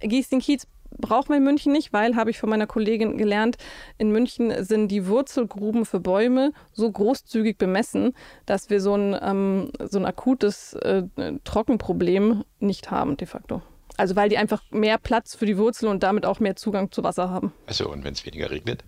Gießen 0.00 0.40
Kiez 0.40 0.66
brauchen 0.98 1.28
wir 1.28 1.36
in 1.36 1.44
München 1.44 1.72
nicht, 1.72 1.92
weil, 1.92 2.16
habe 2.16 2.30
ich 2.30 2.38
von 2.38 2.50
meiner 2.50 2.66
Kollegin 2.66 3.16
gelernt, 3.16 3.56
in 3.96 4.10
München 4.10 4.64
sind 4.64 4.88
die 4.88 5.06
Wurzelgruben 5.06 5.84
für 5.84 6.00
Bäume 6.00 6.52
so 6.72 6.90
großzügig 6.90 7.58
bemessen, 7.58 8.14
dass 8.44 8.68
wir 8.68 8.80
so 8.80 8.96
ein, 8.96 9.16
ähm, 9.22 9.70
so 9.84 10.00
ein 10.00 10.04
akutes 10.04 10.74
äh, 10.74 11.04
Trockenproblem 11.44 12.44
nicht 12.58 12.90
haben, 12.90 13.16
de 13.16 13.28
facto. 13.28 13.62
Also 13.96 14.16
weil 14.16 14.28
die 14.28 14.38
einfach 14.38 14.62
mehr 14.70 14.98
Platz 14.98 15.36
für 15.36 15.46
die 15.46 15.58
Wurzeln 15.58 15.90
und 15.90 16.02
damit 16.02 16.26
auch 16.26 16.40
mehr 16.40 16.56
Zugang 16.56 16.90
zu 16.90 17.04
Wasser 17.04 17.30
haben. 17.30 17.52
Also 17.66 17.88
und 17.88 18.04
wenn 18.04 18.14
es 18.14 18.26
weniger 18.26 18.50
regnet? 18.50 18.82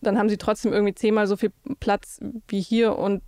Dann 0.00 0.18
haben 0.18 0.28
sie 0.28 0.38
trotzdem 0.38 0.72
irgendwie 0.72 0.94
zehnmal 0.94 1.26
so 1.26 1.36
viel 1.36 1.52
Platz 1.80 2.20
wie 2.48 2.60
hier 2.60 2.98
und 2.98 3.22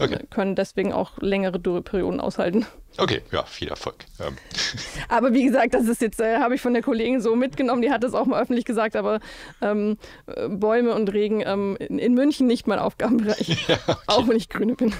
okay. 0.00 0.20
können 0.30 0.54
deswegen 0.54 0.92
auch 0.92 1.18
längere 1.20 1.58
Dürreperioden 1.58 2.20
aushalten. 2.20 2.66
Okay, 2.96 3.22
ja, 3.30 3.44
viel 3.44 3.68
Erfolg. 3.68 4.04
Ähm. 4.20 4.36
Aber 5.08 5.32
wie 5.32 5.44
gesagt, 5.44 5.74
das 5.74 5.86
ist 5.86 6.00
jetzt, 6.00 6.20
äh, 6.20 6.38
habe 6.38 6.54
ich 6.54 6.60
von 6.60 6.72
der 6.72 6.82
Kollegin 6.82 7.20
so 7.20 7.36
mitgenommen, 7.36 7.82
die 7.82 7.90
hat 7.90 8.02
das 8.02 8.14
auch 8.14 8.26
mal 8.26 8.40
öffentlich 8.42 8.64
gesagt, 8.64 8.96
aber 8.96 9.20
ähm, 9.60 9.98
äh, 10.26 10.48
Bäume 10.48 10.94
und 10.94 11.12
Regen 11.12 11.42
ähm, 11.44 11.76
in, 11.78 11.98
in, 11.98 12.14
München 12.14 12.46
nicht 12.46 12.66
mein 12.66 12.78
Aufgabenbereich. 12.78 13.48
Ja, 13.68 13.78
okay. 13.86 13.96
Auch 14.06 14.28
wenn 14.28 14.36
ich 14.36 14.48
Grüne 14.48 14.74
bin. 14.74 14.94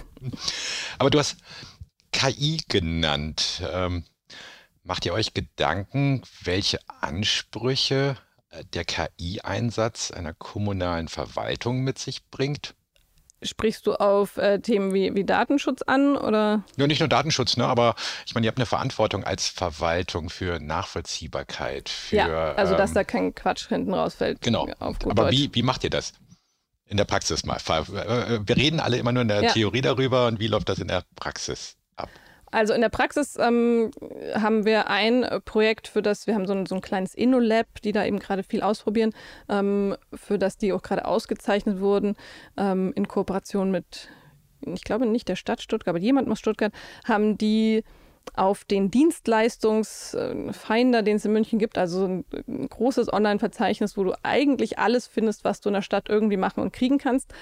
Aber 0.98 1.10
du 1.10 1.18
hast 1.18 1.38
KI 2.12 2.60
genannt. 2.68 3.62
Ähm, 3.72 4.04
macht 4.82 5.06
ihr 5.06 5.12
euch 5.12 5.34
Gedanken, 5.34 6.22
welche 6.42 6.78
Ansprüche 7.00 8.16
äh, 8.16 8.27
der 8.74 8.84
KI-Einsatz 8.84 10.10
einer 10.10 10.34
kommunalen 10.34 11.08
Verwaltung 11.08 11.80
mit 11.80 11.98
sich 11.98 12.24
bringt? 12.30 12.74
Sprichst 13.40 13.86
du 13.86 13.94
auf 13.94 14.36
äh, 14.36 14.58
Themen 14.58 14.92
wie, 14.92 15.14
wie 15.14 15.22
Datenschutz 15.22 15.82
an 15.82 16.16
oder? 16.16 16.64
Ja, 16.76 16.86
nicht 16.88 16.98
nur 16.98 17.08
Datenschutz, 17.08 17.56
ne? 17.56 17.66
aber 17.66 17.94
ich 18.26 18.34
meine, 18.34 18.46
ihr 18.46 18.48
habt 18.48 18.58
eine 18.58 18.66
Verantwortung 18.66 19.22
als 19.22 19.46
Verwaltung 19.46 20.28
für 20.28 20.58
Nachvollziehbarkeit. 20.58 21.88
Für, 21.88 22.16
ja, 22.16 22.52
also 22.54 22.76
dass 22.76 22.90
ähm, 22.90 22.94
da 22.94 23.04
kein 23.04 23.34
Quatsch 23.34 23.68
hinten 23.68 23.94
rausfällt. 23.94 24.40
Genau. 24.40 24.68
aber 24.80 25.30
wie, 25.30 25.50
wie 25.52 25.62
macht 25.62 25.84
ihr 25.84 25.90
das? 25.90 26.14
In 26.86 26.96
der 26.96 27.04
Praxis 27.04 27.44
mal. 27.44 27.58
Äh, 27.58 28.40
wir 28.44 28.56
reden 28.56 28.80
alle 28.80 28.96
immer 28.96 29.12
nur 29.12 29.22
in 29.22 29.28
der 29.28 29.42
ja. 29.42 29.52
Theorie 29.52 29.82
darüber 29.82 30.26
und 30.26 30.40
wie 30.40 30.48
läuft 30.48 30.68
das 30.68 30.78
in 30.78 30.88
der 30.88 31.04
Praxis 31.14 31.76
ab? 31.94 32.08
Also 32.50 32.74
in 32.74 32.80
der 32.80 32.88
Praxis 32.88 33.36
ähm, 33.38 33.90
haben 34.34 34.64
wir 34.64 34.88
ein 34.88 35.26
Projekt, 35.44 35.88
für 35.88 36.02
das 36.02 36.26
wir 36.26 36.34
haben 36.34 36.46
so 36.46 36.54
ein, 36.54 36.66
so 36.66 36.74
ein 36.74 36.80
kleines 36.80 37.14
InnoLab, 37.14 37.82
die 37.82 37.92
da 37.92 38.04
eben 38.04 38.18
gerade 38.18 38.42
viel 38.42 38.62
ausprobieren, 38.62 39.12
ähm, 39.48 39.96
für 40.14 40.38
das 40.38 40.56
die 40.56 40.72
auch 40.72 40.82
gerade 40.82 41.04
ausgezeichnet 41.04 41.80
wurden 41.80 42.16
ähm, 42.56 42.92
in 42.94 43.08
Kooperation 43.08 43.70
mit, 43.70 44.08
ich 44.60 44.84
glaube 44.84 45.06
nicht 45.06 45.28
der 45.28 45.36
Stadt 45.36 45.62
Stuttgart, 45.62 45.94
aber 45.94 46.02
jemand 46.02 46.30
aus 46.30 46.38
Stuttgart, 46.38 46.72
haben 47.06 47.36
die 47.36 47.84
auf 48.34 48.64
den 48.64 48.90
Dienstleistungsfinder, 48.90 51.02
den 51.02 51.16
es 51.16 51.24
in 51.24 51.32
München 51.32 51.58
gibt, 51.58 51.78
also 51.78 52.06
ein, 52.06 52.26
ein 52.46 52.68
großes 52.68 53.10
Online-Verzeichnis, 53.12 53.96
wo 53.96 54.04
du 54.04 54.12
eigentlich 54.22 54.78
alles 54.78 55.06
findest, 55.06 55.44
was 55.44 55.60
du 55.60 55.70
in 55.70 55.74
der 55.74 55.82
Stadt 55.82 56.10
irgendwie 56.10 56.36
machen 56.36 56.60
und 56.60 56.72
kriegen 56.72 56.98
kannst, 56.98 57.32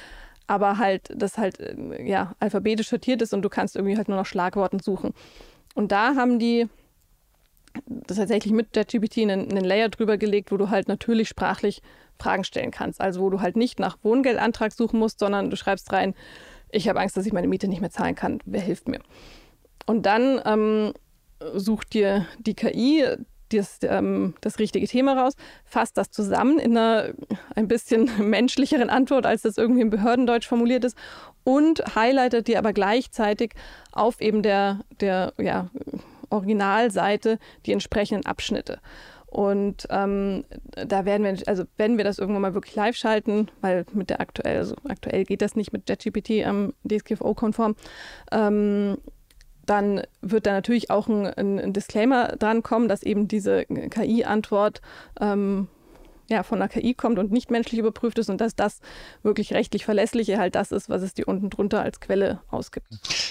aber 0.46 0.78
halt 0.78 1.12
das 1.14 1.38
halt 1.38 1.60
äh, 1.60 2.08
ja 2.08 2.34
alphabetisch 2.38 2.88
sortiert 2.88 3.22
ist 3.22 3.34
und 3.34 3.42
du 3.42 3.48
kannst 3.48 3.76
irgendwie 3.76 3.96
halt 3.96 4.08
nur 4.08 4.16
nach 4.16 4.26
Schlagworten 4.26 4.80
suchen. 4.80 5.12
Und 5.74 5.92
da 5.92 6.14
haben 6.14 6.38
die 6.38 6.68
tatsächlich 8.06 8.52
mit 8.52 8.74
JetGPT 8.74 9.18
einen, 9.18 9.50
einen 9.50 9.64
Layer 9.64 9.88
drüber 9.88 10.16
gelegt, 10.16 10.50
wo 10.50 10.56
du 10.56 10.70
halt 10.70 10.88
natürlich 10.88 11.28
sprachlich 11.28 11.82
Fragen 12.18 12.44
stellen 12.44 12.70
kannst. 12.70 13.00
Also 13.00 13.20
wo 13.20 13.30
du 13.30 13.40
halt 13.40 13.56
nicht 13.56 13.78
nach 13.78 13.98
Wohngeldantrag 14.02 14.72
suchen 14.72 14.98
musst, 14.98 15.18
sondern 15.18 15.50
du 15.50 15.56
schreibst 15.56 15.92
rein, 15.92 16.14
ich 16.70 16.88
habe 16.88 17.00
Angst, 17.00 17.16
dass 17.16 17.26
ich 17.26 17.32
meine 17.32 17.48
Miete 17.48 17.68
nicht 17.68 17.80
mehr 17.80 17.90
zahlen 17.90 18.14
kann. 18.14 18.40
Wer 18.44 18.60
hilft 18.60 18.88
mir? 18.88 19.00
Und 19.86 20.06
dann 20.06 20.40
ähm, 20.44 20.92
sucht 21.54 21.94
dir 21.94 22.26
die 22.38 22.54
KI 22.54 23.04
das, 23.50 23.78
ähm, 23.82 24.34
das 24.40 24.58
richtige 24.58 24.86
Thema 24.86 25.20
raus, 25.20 25.34
fasst 25.64 25.96
das 25.96 26.10
zusammen 26.10 26.58
in 26.58 26.76
einer 26.76 27.10
ein 27.54 27.68
bisschen 27.68 28.10
menschlicheren 28.30 28.90
Antwort, 28.90 29.26
als 29.26 29.42
das 29.42 29.58
irgendwie 29.58 29.82
im 29.82 29.90
Behördendeutsch 29.90 30.46
formuliert 30.46 30.84
ist 30.84 30.96
und 31.44 31.94
highlightet 31.94 32.48
dir 32.48 32.58
aber 32.58 32.72
gleichzeitig 32.72 33.52
auf 33.92 34.20
eben 34.20 34.42
der, 34.42 34.80
der 35.00 35.32
ja, 35.38 35.70
Originalseite 36.30 37.38
die 37.66 37.72
entsprechenden 37.72 38.26
Abschnitte. 38.26 38.80
Und 39.26 39.86
ähm, 39.90 40.44
da 40.74 41.04
werden 41.04 41.24
wir, 41.24 41.36
also 41.46 41.64
wenn 41.76 41.98
wir 41.98 42.04
das 42.04 42.18
irgendwann 42.18 42.42
mal 42.42 42.54
wirklich 42.54 42.74
live 42.74 42.96
schalten, 42.96 43.48
weil 43.60 43.84
mit 43.92 44.08
der 44.08 44.20
aktuell, 44.20 44.56
also 44.56 44.76
aktuell 44.88 45.24
geht 45.24 45.42
das 45.42 45.56
nicht 45.56 45.72
mit 45.72 45.88
JetGPT 45.88 46.30
ähm, 46.30 46.72
DSGVO-konform, 46.84 47.76
ähm, 48.32 48.98
dann 49.66 50.02
wird 50.22 50.46
da 50.46 50.52
natürlich 50.52 50.90
auch 50.90 51.08
ein, 51.08 51.26
ein, 51.26 51.72
Disclaimer 51.72 52.36
dran 52.36 52.62
kommen, 52.62 52.88
dass 52.88 53.02
eben 53.02 53.28
diese 53.28 53.66
KI-Antwort 53.66 54.80
ähm, 55.20 55.68
ja, 56.28 56.42
von 56.42 56.58
der 56.58 56.68
KI 56.68 56.94
kommt 56.94 57.18
und 57.18 57.30
nicht 57.30 57.50
menschlich 57.50 57.78
überprüft 57.78 58.18
ist 58.18 58.30
und 58.30 58.40
dass 58.40 58.56
das 58.56 58.80
wirklich 59.22 59.52
rechtlich 59.52 59.84
verlässliche 59.84 60.38
halt 60.38 60.54
das 60.54 60.72
ist, 60.72 60.88
was 60.88 61.02
es 61.02 61.14
dir 61.14 61.28
unten 61.28 61.50
drunter 61.50 61.82
als 61.82 62.00
Quelle 62.00 62.40
ausgibt. 62.50 62.86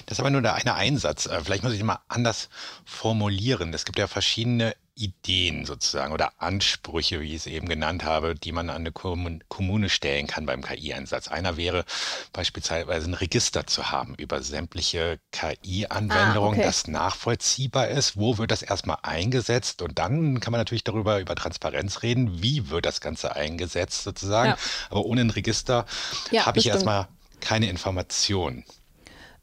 Das 0.05 0.17
ist 0.17 0.19
aber 0.19 0.29
nur 0.29 0.41
der 0.41 0.55
eine 0.55 0.75
Einsatz. 0.75 1.25
Äh, 1.25 1.41
vielleicht 1.43 1.63
muss 1.63 1.73
ich 1.73 1.83
mal 1.83 1.99
anders 2.07 2.49
formulieren. 2.85 3.73
Es 3.73 3.85
gibt 3.85 3.99
ja 3.99 4.07
verschiedene 4.07 4.75
Ideen 4.95 5.65
sozusagen 5.65 6.13
oder 6.13 6.31
Ansprüche, 6.41 7.19
wie 7.19 7.29
ich 7.29 7.35
es 7.35 7.47
eben 7.47 7.67
genannt 7.67 8.03
habe, 8.03 8.33
die 8.33 8.51
man 8.51 8.69
an 8.69 8.77
eine 8.77 8.91
Kommune 8.91 9.89
stellen 9.89 10.25
kann 10.27 10.45
beim 10.45 10.61
KI-Einsatz. 10.61 11.27
Einer 11.27 11.57
wäre 11.57 11.83
beispielsweise 12.31 13.09
ein 13.09 13.13
Register 13.13 13.67
zu 13.67 13.91
haben 13.91 14.15
über 14.15 14.41
sämtliche 14.41 15.19
KI-Anwendungen, 15.31 16.53
ah, 16.53 16.53
okay. 16.53 16.63
das 16.63 16.87
nachvollziehbar 16.87 17.89
ist. 17.89 18.17
Wo 18.17 18.37
wird 18.37 18.51
das 18.51 18.61
erstmal 18.61 18.97
eingesetzt? 19.03 19.81
Und 19.81 19.99
dann 19.99 20.39
kann 20.39 20.51
man 20.51 20.61
natürlich 20.61 20.85
darüber 20.85 21.19
über 21.19 21.35
Transparenz 21.35 22.01
reden. 22.01 22.41
Wie 22.41 22.69
wird 22.69 22.85
das 22.85 23.01
Ganze 23.01 23.35
eingesetzt 23.35 24.03
sozusagen? 24.03 24.51
Ja. 24.51 24.57
Aber 24.89 25.05
ohne 25.05 25.21
ein 25.21 25.29
Register 25.29 25.85
ja, 26.31 26.45
habe 26.45 26.59
ich 26.59 26.67
erstmal 26.67 27.07
keine 27.41 27.69
Informationen. 27.69 28.63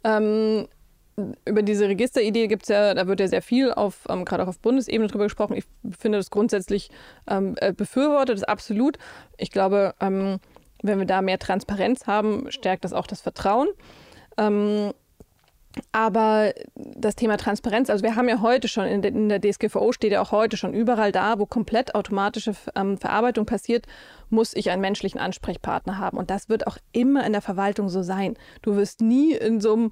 Ähm, 0.04 0.66
über 1.44 1.62
diese 1.62 1.88
Registeridee 1.88 2.48
gibt 2.48 2.62
es 2.62 2.68
ja, 2.68 2.94
da 2.94 3.06
wird 3.06 3.20
ja 3.20 3.28
sehr 3.28 3.42
viel 3.42 3.72
auf, 3.72 4.06
ähm, 4.08 4.24
gerade 4.24 4.42
auch 4.42 4.48
auf 4.48 4.58
Bundesebene 4.58 5.08
drüber 5.08 5.24
gesprochen. 5.24 5.56
Ich 5.56 5.64
finde 5.98 6.18
das 6.18 6.30
grundsätzlich 6.30 6.90
ähm, 7.28 7.54
äh, 7.60 7.72
befürwortet, 7.72 8.36
das 8.36 8.44
absolut. 8.44 8.98
Ich 9.36 9.50
glaube, 9.50 9.94
ähm, 10.00 10.38
wenn 10.82 10.98
wir 10.98 11.06
da 11.06 11.22
mehr 11.22 11.38
Transparenz 11.38 12.06
haben, 12.06 12.50
stärkt 12.50 12.84
das 12.84 12.92
auch 12.92 13.06
das 13.06 13.20
Vertrauen. 13.20 13.68
Ähm, 14.38 14.92
aber 15.90 16.52
das 16.74 17.16
Thema 17.16 17.38
Transparenz, 17.38 17.88
also 17.88 18.04
wir 18.04 18.14
haben 18.14 18.28
ja 18.28 18.40
heute 18.42 18.68
schon, 18.68 18.84
in 18.84 19.00
der, 19.00 19.12
in 19.12 19.28
der 19.28 19.40
DSGVO 19.40 19.92
steht 19.92 20.12
ja 20.12 20.20
auch 20.20 20.32
heute 20.32 20.56
schon 20.56 20.74
überall 20.74 21.12
da, 21.12 21.38
wo 21.38 21.46
komplett 21.46 21.94
automatische 21.94 22.54
ähm, 22.74 22.98
Verarbeitung 22.98 23.46
passiert, 23.46 23.86
muss 24.28 24.54
ich 24.54 24.70
einen 24.70 24.82
menschlichen 24.82 25.20
Ansprechpartner 25.20 25.98
haben. 25.98 26.18
Und 26.18 26.30
das 26.30 26.48
wird 26.48 26.66
auch 26.66 26.76
immer 26.92 27.24
in 27.24 27.32
der 27.32 27.42
Verwaltung 27.42 27.88
so 27.88 28.02
sein. 28.02 28.36
Du 28.60 28.76
wirst 28.76 29.00
nie 29.00 29.32
in 29.32 29.60
so 29.60 29.72
einem 29.72 29.90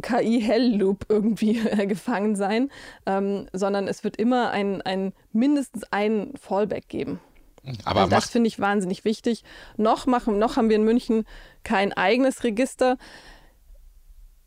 KI-Hell-Loop 0.00 1.06
irgendwie 1.08 1.58
äh, 1.66 1.86
gefangen 1.86 2.36
sein, 2.36 2.70
ähm, 3.06 3.48
sondern 3.52 3.88
es 3.88 4.04
wird 4.04 4.16
immer 4.16 4.50
ein, 4.50 4.82
ein 4.82 5.12
mindestens 5.32 5.84
ein 5.90 6.32
Fallback 6.40 6.88
geben. 6.88 7.20
Aber 7.84 8.02
also 8.02 8.10
das 8.10 8.30
finde 8.30 8.48
ich 8.48 8.60
wahnsinnig 8.60 9.04
wichtig. 9.04 9.42
Noch, 9.76 10.06
machen, 10.06 10.38
noch 10.38 10.56
haben 10.56 10.68
wir 10.68 10.76
in 10.76 10.84
München 10.84 11.24
kein 11.64 11.92
eigenes 11.92 12.44
Register. 12.44 12.96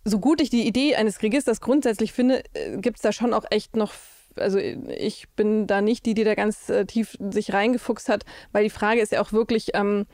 So 0.06 0.20
gut 0.20 0.40
ich 0.40 0.50
die 0.50 0.66
Idee 0.66 0.96
eines 0.96 1.22
Registers 1.22 1.60
grundsätzlich 1.60 2.14
finde, 2.14 2.44
äh, 2.54 2.78
gibt 2.78 2.98
es 2.98 3.02
da 3.02 3.12
schon 3.12 3.34
auch 3.34 3.46
echt 3.50 3.76
noch 3.76 3.94
also 4.36 4.58
ich 4.58 5.28
bin 5.36 5.68
da 5.68 5.82
nicht 5.82 6.06
die, 6.06 6.14
die 6.14 6.24
da 6.24 6.36
ganz 6.36 6.70
äh, 6.70 6.86
tief 6.86 7.18
sich 7.20 7.52
reingefuchst 7.52 8.08
hat, 8.08 8.24
weil 8.52 8.64
die 8.64 8.70
Frage 8.70 9.02
ist 9.02 9.12
ja 9.12 9.22
auch 9.22 9.34
wirklich, 9.34 9.72
ähm, 9.74 10.06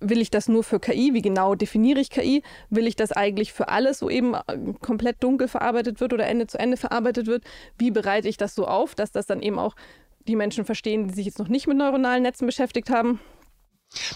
will 0.00 0.20
ich 0.20 0.30
das 0.30 0.48
nur 0.48 0.64
für 0.64 0.80
KI? 0.80 1.14
Wie 1.14 1.22
genau 1.22 1.54
definiere 1.54 2.00
ich 2.00 2.10
KI? 2.10 2.42
Will 2.70 2.86
ich 2.86 2.96
das 2.96 3.12
eigentlich 3.12 3.52
für 3.52 3.68
alles, 3.68 4.02
wo 4.02 4.10
eben 4.10 4.34
äh, 4.34 4.40
komplett 4.80 5.22
dunkel 5.22 5.48
verarbeitet 5.48 6.00
wird 6.00 6.12
oder 6.12 6.26
Ende 6.26 6.46
zu 6.46 6.58
Ende 6.58 6.76
verarbeitet 6.76 7.26
wird? 7.26 7.44
Wie 7.78 7.90
bereite 7.90 8.28
ich 8.28 8.36
das 8.36 8.54
so 8.54 8.66
auf, 8.66 8.94
dass 8.94 9.12
das 9.12 9.26
dann 9.26 9.42
eben 9.42 9.58
auch 9.58 9.76
die 10.26 10.36
Menschen 10.36 10.64
verstehen, 10.64 11.08
die 11.08 11.14
sich 11.14 11.26
jetzt 11.26 11.38
noch 11.38 11.48
nicht 11.48 11.66
mit 11.66 11.76
neuronalen 11.76 12.22
Netzen 12.22 12.46
beschäftigt 12.46 12.90
haben? 12.90 13.20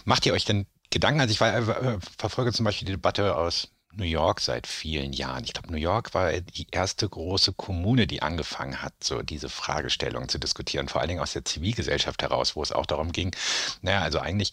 Macht 0.05 0.27
ihr 0.27 0.33
euch 0.33 0.45
denn 0.45 0.67
Gedanken? 0.91 1.21
Also 1.21 1.33
ich 1.33 1.41
war, 1.41 1.55
äh, 1.57 1.99
verfolge 2.19 2.53
zum 2.53 2.65
Beispiel 2.65 2.87
die 2.87 2.93
Debatte 2.93 3.37
aus 3.37 3.71
New 3.97 4.05
York 4.05 4.41
seit 4.41 4.67
vielen 4.67 5.13
Jahren. 5.13 5.45
Ich 5.45 5.53
glaube, 5.53 5.71
New 5.71 5.79
York 5.79 6.15
war 6.15 6.33
die 6.33 6.67
erste 6.71 7.09
große 7.09 7.53
Kommune, 7.53 8.07
die 8.07 8.23
angefangen 8.23 8.83
hat, 8.83 8.93
so 9.03 9.23
diese 9.23 9.49
Fragestellungen 9.49 10.29
zu 10.29 10.39
diskutieren, 10.39 10.89
vor 10.89 11.01
allen 11.01 11.09
Dingen 11.09 11.21
aus 11.21 11.33
der 11.33 11.45
Zivilgesellschaft 11.45 12.23
heraus, 12.23 12.57
wo 12.57 12.63
es 12.63 12.73
auch 12.73 12.87
darum 12.87 13.13
ging, 13.13 13.35
naja, 13.83 14.01
also 14.01 14.19
eigentlich 14.19 14.53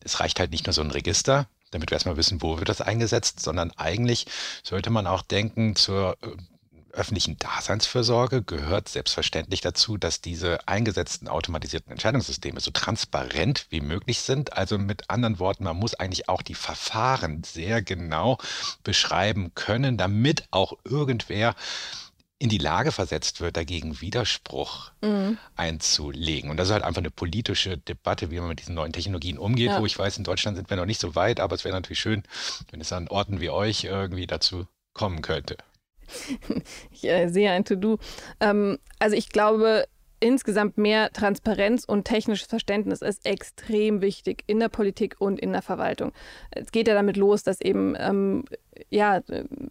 es 0.00 0.20
reicht 0.20 0.40
halt 0.40 0.50
nicht 0.50 0.66
nur 0.66 0.72
so 0.72 0.82
ein 0.82 0.90
Register, 0.90 1.46
damit 1.70 1.90
wir 1.90 1.96
erstmal 1.96 2.16
wissen, 2.16 2.42
wo 2.42 2.58
wird 2.58 2.68
das 2.68 2.80
eingesetzt, 2.80 3.40
sondern 3.40 3.72
eigentlich 3.72 4.26
sollte 4.62 4.90
man 4.90 5.06
auch 5.06 5.22
denken, 5.22 5.76
zur 5.76 6.16
äh, 6.22 6.28
öffentlichen 6.96 7.36
Daseinsfürsorge 7.38 8.42
gehört 8.42 8.88
selbstverständlich 8.88 9.60
dazu, 9.60 9.96
dass 9.96 10.20
diese 10.20 10.66
eingesetzten 10.66 11.28
automatisierten 11.28 11.92
Entscheidungssysteme 11.92 12.60
so 12.60 12.70
transparent 12.70 13.66
wie 13.70 13.80
möglich 13.80 14.20
sind. 14.20 14.54
Also 14.54 14.78
mit 14.78 15.10
anderen 15.10 15.38
Worten, 15.38 15.64
man 15.64 15.76
muss 15.76 15.94
eigentlich 15.94 16.28
auch 16.28 16.42
die 16.42 16.54
Verfahren 16.54 17.44
sehr 17.44 17.82
genau 17.82 18.38
beschreiben 18.82 19.52
können, 19.54 19.98
damit 19.98 20.44
auch 20.50 20.72
irgendwer 20.84 21.54
in 22.38 22.50
die 22.50 22.58
Lage 22.58 22.92
versetzt 22.92 23.40
wird, 23.40 23.56
dagegen 23.56 24.00
Widerspruch 24.00 24.92
mhm. 25.00 25.38
einzulegen. 25.56 26.50
Und 26.50 26.58
das 26.58 26.68
ist 26.68 26.74
halt 26.74 26.84
einfach 26.84 27.00
eine 27.00 27.10
politische 27.10 27.78
Debatte, 27.78 28.30
wie 28.30 28.38
man 28.38 28.48
mit 28.48 28.60
diesen 28.60 28.74
neuen 28.74 28.92
Technologien 28.92 29.38
umgeht, 29.38 29.68
ja. 29.68 29.80
wo 29.80 29.86
ich 29.86 29.98
weiß, 29.98 30.18
in 30.18 30.24
Deutschland 30.24 30.56
sind 30.56 30.68
wir 30.68 30.76
noch 30.76 30.84
nicht 30.84 31.00
so 31.00 31.14
weit, 31.14 31.40
aber 31.40 31.54
es 31.54 31.64
wäre 31.64 31.74
natürlich 31.74 32.00
schön, 32.00 32.24
wenn 32.70 32.80
es 32.80 32.92
an 32.92 33.08
Orten 33.08 33.40
wie 33.40 33.48
euch 33.48 33.84
irgendwie 33.84 34.26
dazu 34.26 34.66
kommen 34.92 35.22
könnte. 35.22 35.56
ich 36.90 37.04
äh, 37.04 37.28
sehe 37.28 37.50
ein 37.50 37.64
To-Do. 37.64 37.98
Ähm, 38.40 38.78
also 38.98 39.16
ich 39.16 39.30
glaube, 39.30 39.86
insgesamt 40.20 40.78
mehr 40.78 41.12
Transparenz 41.12 41.84
und 41.84 42.04
technisches 42.04 42.48
Verständnis 42.48 43.02
ist 43.02 43.26
extrem 43.26 44.00
wichtig 44.00 44.44
in 44.46 44.60
der 44.60 44.68
Politik 44.68 45.16
und 45.18 45.38
in 45.38 45.52
der 45.52 45.62
Verwaltung. 45.62 46.12
Es 46.50 46.72
geht 46.72 46.88
ja 46.88 46.94
damit 46.94 47.16
los, 47.16 47.42
dass 47.42 47.60
eben 47.60 47.94
ähm, 47.98 48.44
ja, 48.90 49.20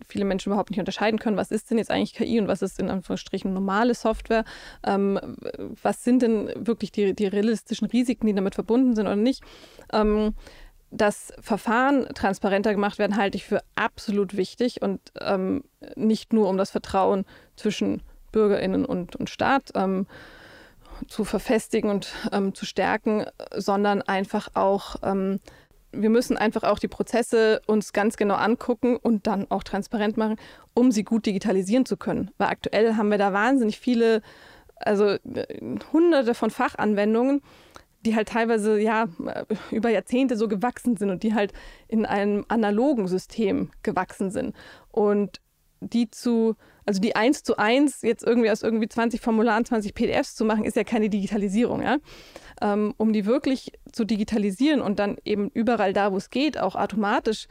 viele 0.08 0.26
Menschen 0.26 0.50
überhaupt 0.50 0.70
nicht 0.70 0.80
unterscheiden 0.80 1.20
können, 1.20 1.38
was 1.38 1.52
ist 1.52 1.70
denn 1.70 1.78
jetzt 1.78 1.92
eigentlich 1.92 2.14
KI 2.14 2.40
und 2.40 2.48
was 2.48 2.62
ist 2.62 2.80
in 2.80 2.90
Anführungsstrichen 2.90 3.54
normale 3.54 3.94
Software. 3.94 4.46
Ähm, 4.86 5.20
was 5.82 6.04
sind 6.04 6.22
denn 6.22 6.52
wirklich 6.56 6.92
die, 6.92 7.14
die, 7.14 7.28
realistischen 7.28 7.88
Risiken, 7.88 8.28
die 8.28 8.34
damit 8.34 8.56
verbunden 8.56 8.96
sind 8.96 9.08
oder 9.08 9.16
nicht. 9.16 9.44
Ähm, 9.92 10.34
dass 10.92 11.34
Verfahren 11.42 12.08
transparenter 12.14 12.72
gemacht 12.72 13.00
werden, 13.00 13.18
halte 13.18 13.38
ich 13.38 13.44
für 13.44 13.62
absolut 13.76 14.38
wichtig 14.38 14.82
und 14.82 15.02
ähm, 15.20 15.64
nicht 15.96 16.32
nur 16.32 16.48
um 16.48 16.58
das 16.58 16.72
Vertrauen 16.72 17.26
zwischen 17.56 18.02
BürgerInnen 18.32 18.86
und, 18.86 19.16
und 19.16 19.30
Staat 19.30 19.72
ähm, 19.76 20.08
zu 21.08 21.26
verfestigen 21.26 21.90
und 21.90 22.14
ähm, 22.32 22.54
zu 22.54 22.66
stärken, 22.66 23.26
sondern 23.56 24.02
einfach 24.02 24.50
auch, 24.54 24.98
ähm, 25.04 25.40
wir 25.92 26.10
müssen 26.10 26.38
einfach 26.38 26.64
auch 26.64 26.80
die 26.80 26.88
Prozesse 26.88 27.62
uns 27.68 27.94
ganz 27.94 28.18
genau 28.18 28.36
angucken 28.36 28.98
und 28.98 29.28
dann 29.28 29.50
auch 29.50 29.64
transparent 29.64 30.18
machen, 30.18 30.38
um 30.74 30.92
sie 30.92 31.04
gut 31.04 31.26
digitalisieren 31.26 31.86
zu 31.86 31.98
können. 31.98 32.32
Weil 32.38 32.50
aktuell 32.50 32.96
haben 32.96 33.10
wir 33.10 33.18
da 33.18 33.34
wahnsinnig 33.34 33.80
viele, 33.80 34.22
also 34.76 35.06
äh, 35.06 35.20
hunderte 35.94 36.34
von 36.34 36.50
Fachanwendungen, 36.50 37.42
die 38.06 38.16
halt 38.16 38.30
teilweise 38.30 38.80
ja 38.80 39.08
über 39.72 39.90
Jahrzehnte 39.90 40.38
so 40.38 40.48
gewachsen 40.48 40.98
sind 40.98 41.10
und 41.10 41.24
die 41.24 41.34
halt 41.34 41.54
in 41.88 42.06
einem 42.06 42.46
analogen 42.48 43.08
System 43.08 43.72
gewachsen 43.84 44.32
sind. 44.32 44.56
Und 44.92 45.42
die 45.82 46.10
zu, 46.10 46.56
also 46.86 47.02
die 47.02 47.16
eins 47.16 47.44
zu 47.44 47.58
eins 47.58 48.02
jetzt 48.02 48.24
irgendwie 48.24 48.52
aus 48.52 48.62
irgendwie 48.62 48.88
20 48.88 49.22
Formularen, 49.22 49.66
20 49.66 49.94
PDFs 49.94 50.36
zu 50.36 50.46
machen, 50.46 50.66
ist 50.66 50.76
ja 50.76 50.84
keine 50.84 51.10
Digitalisierung, 51.10 51.82
ja. 51.82 51.98
Ähm, 52.62 52.94
um 52.98 53.12
die 53.12 53.26
wirklich 53.26 53.74
zu 53.92 54.06
digitalisieren 54.06 54.82
und 54.82 55.00
dann 55.00 55.18
eben 55.26 55.50
überall 55.54 55.94
da, 55.94 56.12
wo 56.12 56.18
es 56.18 56.30
geht, 56.30 56.58
auch 56.58 56.76
automatisch 56.76 57.48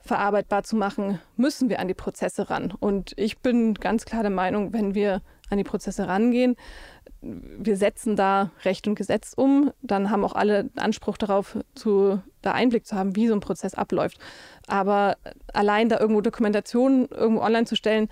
verarbeitbar 0.00 0.64
zu 0.64 0.74
machen, 0.74 1.20
müssen 1.36 1.68
wir 1.68 1.78
an 1.78 1.86
die 1.86 1.94
Prozesse 1.94 2.50
ran. 2.50 2.72
Und 2.78 3.12
ich 3.16 3.38
bin 3.38 3.74
ganz 3.74 4.04
klar 4.04 4.22
der 4.22 4.32
Meinung, 4.32 4.72
wenn 4.72 4.94
wir 4.94 5.22
an 5.48 5.58
die 5.58 5.64
Prozesse 5.64 6.08
rangehen, 6.08 6.56
wir 7.20 7.76
setzen 7.76 8.16
da 8.16 8.50
Recht 8.64 8.88
und 8.88 8.96
Gesetz 8.96 9.32
um, 9.36 9.70
dann 9.80 10.10
haben 10.10 10.24
auch 10.24 10.34
alle 10.34 10.70
Anspruch 10.74 11.16
darauf, 11.16 11.56
zu, 11.76 12.20
da 12.40 12.52
Einblick 12.52 12.84
zu 12.84 12.96
haben, 12.96 13.14
wie 13.14 13.28
so 13.28 13.34
ein 13.34 13.40
Prozess 13.40 13.74
abläuft. 13.74 14.18
Aber 14.66 15.16
allein 15.52 15.88
da 15.88 16.00
irgendwo 16.00 16.20
Dokumentationen 16.20 17.06
irgendwo 17.08 17.42
online 17.42 17.66
zu 17.66 17.76
stellen, 17.76 18.08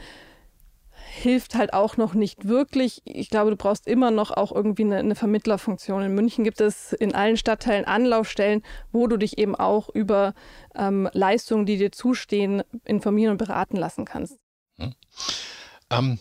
hilft 1.11 1.57
halt 1.57 1.73
auch 1.73 1.97
noch 1.97 2.15
nicht 2.15 2.47
wirklich. 2.47 3.03
Ich 3.05 3.31
glaube, 3.31 3.51
du 3.51 3.57
brauchst 3.57 3.87
immer 3.89 4.11
noch 4.11 4.31
auch 4.31 4.53
irgendwie 4.53 4.85
eine, 4.85 4.99
eine, 4.99 5.15
Vermittlerfunktion. 5.17 6.03
In 6.03 6.15
München 6.15 6.45
gibt 6.45 6.61
es 6.61 6.93
in 6.93 7.15
allen 7.15 7.37
Stadtteilen 7.37 7.85
Anlaufstellen, 7.85 8.63
wo 8.93 9.09
du 9.09 9.17
dich 9.17 9.37
eben 9.37 9.57
auch 9.57 9.89
über 9.89 10.35
ähm, 10.75 11.09
Leistungen, 11.13 11.67
die 11.67 11.79
dir 11.79 11.91
zustehen, 11.91 12.63
informieren 12.85 13.33
und 13.33 13.39
beraten 13.39 13.77
lassen 13.77 14.05
kannst. 14.05 14.39
Hm. 14.79 14.95
Ähm, 15.91 16.19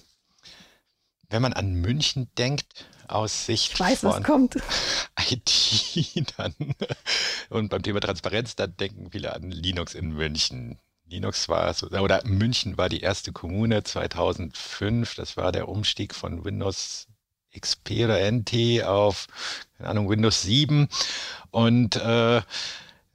wenn 1.30 1.42
man 1.44 1.54
an 1.54 1.76
München 1.76 2.30
denkt, 2.38 2.88
aus 3.08 3.46
Sicht 3.46 3.74
ich 3.74 3.80
weiß, 3.80 4.00
von 4.00 4.24
kommt. 4.24 4.58
IT 5.30 6.34
dann 6.38 6.56
und 7.50 7.70
beim 7.70 7.84
Thema 7.84 8.00
Transparenz, 8.00 8.56
dann 8.56 8.76
denken 8.78 9.12
viele 9.12 9.34
an 9.34 9.52
Linux 9.52 9.94
in 9.94 10.10
München. 10.10 10.80
Linux 11.10 11.50
war 11.50 11.74
so, 11.74 11.88
oder 11.88 12.22
München 12.26 12.78
war 12.78 12.90
die 12.90 13.02
erste 13.02 13.32
Kommune 13.32 13.84
2005. 13.84 15.16
Das 15.16 15.38
war 15.38 15.52
der 15.52 15.68
Umstieg 15.68 16.16
von 16.16 16.46
Windows 16.46 17.08
XP 17.58 18.04
oder 18.04 18.20
NT 18.32 18.84
auf, 18.84 19.28
keine 19.78 19.90
Ahnung, 19.90 20.10
Windows 20.10 20.44
7. 20.44 20.88
Und 21.52 21.96
äh, 21.96 22.42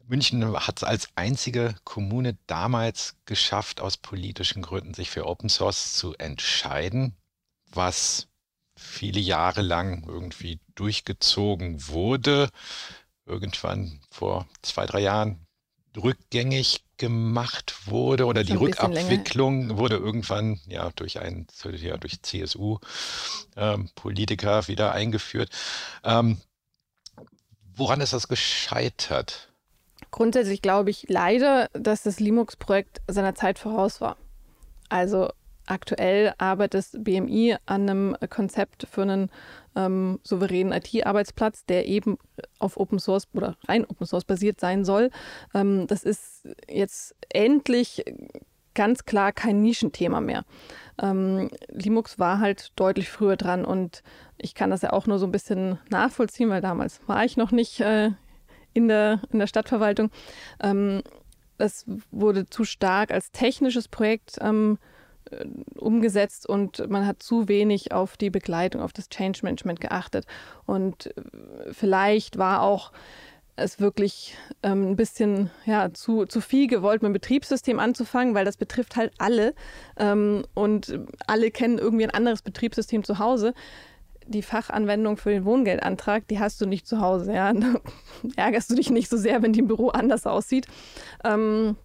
München 0.07 0.55
hat 0.67 0.79
es 0.79 0.85
als 0.85 1.09
einzige 1.15 1.75
Kommune 1.85 2.37
damals 2.47 3.17
geschafft, 3.27 3.81
aus 3.81 3.97
politischen 3.97 4.63
Gründen 4.63 4.95
sich 4.95 5.11
für 5.11 5.27
Open 5.27 5.49
Source 5.49 5.95
zu 5.95 6.15
entscheiden 6.15 7.17
was 7.77 8.29
viele 8.77 9.21
Jahre 9.21 9.63
lang 9.63 10.05
irgendwie 10.07 10.61
durchgezogen 10.75 11.87
wurde, 11.89 12.51
irgendwann 13.27 14.01
vor 14.11 14.47
zwei, 14.63 14.87
drei 14.87 15.01
Jahren 15.01 15.47
rückgängig 15.97 16.84
gemacht 17.05 17.87
wurde 17.87 18.25
oder 18.25 18.45
die 18.45 18.55
Rückabwicklung 18.55 19.69
länger. 19.69 19.79
wurde 19.79 19.97
irgendwann 19.97 20.59
ja 20.67 20.91
durch 20.97 21.21
einen 21.21 21.47
ja, 21.77 21.99
durch 21.99 22.23
CSU 22.23 22.79
ähm, 23.57 23.91
Politiker 23.95 24.67
wieder 24.69 24.93
eingeführt. 24.93 25.51
Ähm, 26.03 26.39
woran 27.77 28.01
ist 28.01 28.15
das 28.15 28.27
gescheitert? 28.27 29.53
Grundsätzlich 30.11 30.63
glaube 30.63 30.89
ich 30.89 31.07
leider, 31.09 31.69
dass 31.75 32.05
das 32.05 32.21
Linux-Projekt 32.21 33.03
seiner 33.07 33.35
Zeit 33.35 33.59
voraus 33.59 34.01
war. 34.01 34.17
Also 34.89 35.29
Aktuell 35.67 36.35
arbeitet 36.37 36.75
das 36.75 36.91
BMI 37.03 37.57
an 37.65 37.89
einem 37.89 38.17
Konzept 38.29 38.87
für 38.91 39.03
einen 39.03 39.31
ähm, 39.77 40.21
souveränen 40.23 40.73
IT-Arbeitsplatz, 40.73 41.65
der 41.67 41.87
eben 41.87 42.19
auf 42.59 42.77
Open 42.77 42.99
Source 42.99 43.29
oder 43.35 43.57
rein 43.67 43.85
Open 43.85 44.07
Source 44.07 44.25
basiert 44.25 44.61
sein 44.61 44.85
soll. 44.85 45.11
Ähm, 45.55 45.87
das 45.87 46.05
ist 46.05 46.49
jetzt 46.69 47.15
endlich 47.29 48.05
ganz 48.75 49.05
klar 49.05 49.33
kein 49.33 49.63
Nischenthema 49.63 50.21
mehr. 50.21 50.45
Ähm, 51.01 51.51
Linux 51.69 52.19
war 52.19 52.41
halt 52.41 52.73
deutlich 52.77 53.09
früher 53.09 53.37
dran 53.37 53.65
und 53.65 54.03
ich 54.37 54.55
kann 54.55 54.71
das 54.71 54.83
ja 54.83 54.93
auch 54.93 55.07
nur 55.07 55.19
so 55.19 55.27
ein 55.27 55.33
bisschen 55.33 55.79
nachvollziehen, 55.91 56.51
weil 56.51 56.61
damals 56.61 57.01
war 57.07 57.25
ich 57.25 57.37
noch 57.37 57.53
nicht 57.53 57.81
äh, 57.81 58.11
in, 58.73 58.89
der, 58.89 59.21
in 59.31 59.39
der 59.39 59.47
Stadtverwaltung. 59.47 60.11
Ähm, 60.61 61.03
es 61.57 61.87
wurde 62.11 62.47
zu 62.47 62.65
stark 62.65 63.13
als 63.13 63.31
technisches 63.31 63.87
Projekt 63.87 64.39
ähm, 64.41 64.79
äh, 64.79 64.94
umgesetzt 65.77 66.49
und 66.49 66.89
man 66.91 67.07
hat 67.07 67.23
zu 67.23 67.49
wenig 67.49 67.93
auf 67.93 68.17
die 68.17 68.31
Begleitung, 68.31 68.81
auf 68.83 68.93
das 68.93 69.09
Change 69.09 69.41
Management 69.43 69.81
geachtet. 69.81 70.27
Und 70.67 71.07
äh, 71.07 71.73
vielleicht 71.73 72.39
war 72.39 72.63
auch 72.63 72.93
es 73.57 73.79
wirklich 73.79 74.37
ähm, 74.63 74.91
ein 74.91 74.97
bisschen 74.97 75.51
ja, 75.65 75.93
zu, 75.93 76.27
zu 76.27 76.41
viel 76.41 76.67
gewollt, 76.67 77.03
mit 77.03 77.11
dem 77.11 77.13
Betriebssystem 77.15 77.79
anzufangen, 77.79 78.35
weil 78.35 78.45
das 78.45 78.57
betrifft 78.57 78.97
halt 78.97 79.13
alle 79.19 79.55
ähm, 79.97 80.45
und 80.55 80.99
alle 81.27 81.51
kennen 81.51 81.79
irgendwie 81.79 82.05
ein 82.05 82.11
anderes 82.11 82.43
Betriebssystem 82.43 83.05
zu 83.05 83.19
Hause. 83.19 83.55
Die 84.27 84.43
Fachanwendung 84.43 85.19
für 85.19 85.31
den 85.31 85.45
Wohngeldantrag, 85.45 86.27
die 86.29 86.41
hast 86.41 86.61
du 86.61 86.67
nicht 86.67 86.87
zu 86.87 87.01
Hause. 87.01 87.33
Ja? 87.33 87.53
Ärgerst 88.37 88.71
du 88.71 88.75
dich 88.75 88.91
nicht 88.91 89.09
so 89.09 89.17
sehr, 89.17 89.43
wenn 89.43 89.53
die 89.53 89.61
im 89.61 89.69
Büro 89.69 89.89
anders 89.91 90.27
aussieht. 90.27 90.67
Ähm, 91.23 91.77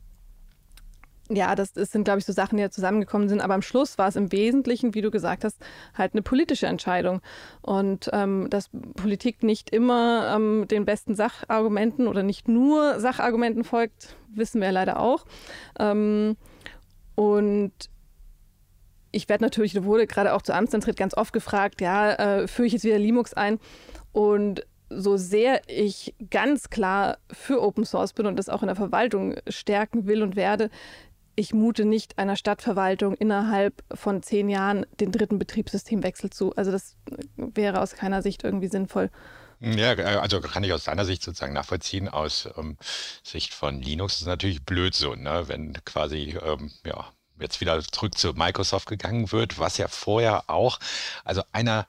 ja, 1.32 1.54
das, 1.56 1.74
das 1.74 1.92
sind, 1.92 2.04
glaube 2.04 2.20
ich, 2.20 2.26
so 2.26 2.34
Sachen, 2.34 2.58
die 2.58 2.64
da 2.64 2.72
zusammengekommen 2.72 3.30
sind. 3.30 3.42
Aber 3.42 3.54
am 3.54 3.62
Schluss 3.62 3.98
war 3.98 4.08
es 4.08 4.16
im 4.16 4.32
Wesentlichen, 4.32 4.96
wie 4.96 5.02
du 5.02 5.12
gesagt 5.12 5.44
hast, 5.44 5.60
halt 5.96 6.14
eine 6.14 6.24
politische 6.24 6.66
Entscheidung. 6.66 7.22
Und 7.62 8.10
ähm, 8.14 8.48
dass 8.50 8.70
Politik 8.96 9.44
nicht 9.44 9.70
immer 9.70 10.34
ähm, 10.36 10.68
den 10.68 10.86
besten 10.86 11.16
Sachargumenten 11.16 12.08
oder 12.08 12.24
nicht 12.24 12.48
nur 12.48 13.00
Sachargumenten 13.00 13.64
folgt, 13.64 14.16
wissen 14.34 14.60
wir 14.60 14.68
ja 14.68 14.74
leider 14.74 15.00
auch. 15.00 15.26
Ähm, 15.78 16.36
und 17.16 17.74
ich 19.12 19.30
werde 19.30 19.44
natürlich, 19.44 19.74
da 19.74 19.84
wurde 19.84 20.08
gerade 20.08 20.34
auch 20.34 20.42
zu 20.42 20.54
Amtsantritt 20.54 20.98
ganz 20.98 21.16
oft 21.16 21.34
gefragt, 21.34 21.82
ja, 21.82 22.14
äh, 22.14 22.48
führe 22.48 22.68
ich 22.68 22.74
jetzt 22.74 22.86
wieder 22.86 23.00
Linux 23.00 23.34
ein? 23.34 23.60
Und 24.12 24.66
so 24.90 25.18
sehr 25.18 25.62
ich 25.68 26.16
ganz 26.32 26.70
klar 26.70 27.18
für 27.32 27.62
Open 27.62 27.86
Source 27.86 28.14
bin 28.14 28.26
und 28.26 28.38
das 28.38 28.50
auch 28.50 28.64
in 28.64 28.68
der 28.68 28.76
Verwaltung 28.76 29.36
stärken 29.48 30.08
will 30.08 30.24
und 30.24 30.36
werde, 30.36 30.70
ich 31.40 31.54
mute 31.54 31.86
nicht 31.86 32.18
einer 32.20 32.36
Stadtverwaltung 32.36 33.16
innerhalb 33.16 33.82
von 33.94 34.22
zehn 34.22 34.50
Jahren 34.50 34.86
den 35.00 35.12
dritten 35.12 35.40
Betriebssystemwechsel 35.40 36.30
zu. 36.30 36.54
Also 36.56 36.72
das 36.72 36.98
wäre 37.38 37.82
aus 37.82 37.94
keiner 37.94 38.22
Sicht 38.22 38.44
irgendwie 38.44 38.68
sinnvoll. 38.68 39.10
Ja, 39.62 39.94
also 39.94 40.42
kann 40.42 40.64
ich 40.64 40.74
aus 40.74 40.84
deiner 40.84 41.06
Sicht 41.06 41.24
sozusagen 41.24 41.54
nachvollziehen. 41.54 42.10
Aus 42.10 42.50
ähm, 42.58 42.78
Sicht 43.24 43.54
von 43.54 43.82
Linux 43.82 44.16
ist 44.16 44.22
es 44.22 44.28
natürlich 44.28 44.64
blöd 44.64 44.94
so, 44.94 45.16
ne? 45.16 45.46
wenn 45.48 45.74
quasi 45.86 46.38
ähm, 46.46 46.72
ja, 46.86 47.06
jetzt 47.40 47.62
wieder 47.62 47.82
zurück 47.84 48.18
zu 48.18 48.34
Microsoft 48.34 48.88
gegangen 48.88 49.32
wird, 49.32 49.60
was 49.60 49.78
ja 49.78 49.88
vorher 49.88 50.50
auch, 50.50 50.80
also 51.24 51.42
einer 51.54 51.88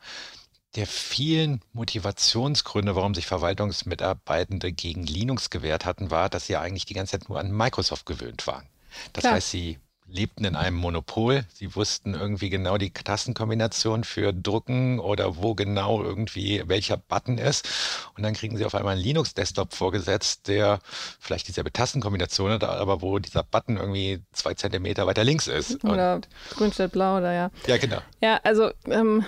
der 0.77 0.87
vielen 0.87 1.61
Motivationsgründe, 1.73 2.95
warum 2.95 3.15
sich 3.15 3.27
Verwaltungsmitarbeitende 3.27 4.73
gegen 4.73 5.05
Linux 5.05 5.51
gewehrt 5.51 5.85
hatten, 5.85 6.13
war, 6.13 6.29
dass 6.29 6.47
sie 6.47 6.57
eigentlich 6.57 6.87
die 6.87 6.95
ganze 6.95 7.19
Zeit 7.19 7.29
nur 7.29 7.41
an 7.41 7.51
Microsoft 7.51 8.07
gewöhnt 8.07 8.47
waren. 8.47 8.69
Das 9.13 9.23
Klar. 9.23 9.35
heißt, 9.35 9.51
sie 9.51 9.79
lebten 10.11 10.45
in 10.45 10.57
einem 10.57 10.77
Monopol. 10.77 11.45
Sie 11.53 11.75
wussten 11.75 12.15
irgendwie 12.15 12.51
genau 12.51 12.79
die 12.79 12.91
Tastenkombination 12.91 14.05
für 14.05 14.33
Drucken 14.33 14.99
oder 14.99 15.37
wo 15.37 15.55
genau 15.55 16.03
irgendwie 16.03 16.63
welcher 16.67 16.97
Button 16.97 17.39
ist. 17.39 17.69
Und 18.17 18.23
dann 18.23 18.35
kriegen 18.35 18.57
sie 18.57 18.65
auf 18.65 18.75
einmal 18.75 18.95
einen 18.95 19.03
Linux-Desktop 19.03 19.75
vorgesetzt, 19.75 20.49
der 20.49 20.81
vielleicht 21.19 21.49
dieselbe 21.49 21.73
Tastenkombination 21.73 22.51
hat, 22.53 22.65
aber 22.65 23.03
wo 23.03 23.19
dieser 23.19 23.43
Button 23.43 23.77
irgendwie 23.77 24.23
zwei 24.33 24.55
Zentimeter 24.55 25.07
weiter 25.07 25.25
links 25.25 25.47
ist. 25.47 25.85
Oder 25.85 26.17
Und, 26.17 26.29
grün 26.51 26.73
statt 26.73 26.93
blau 26.93 27.19
oder 27.19 27.33
ja. 27.33 27.51
Ja, 27.67 27.77
genau. 27.77 27.99
Ja, 28.21 28.41
also 28.43 28.71
ähm, 28.87 29.25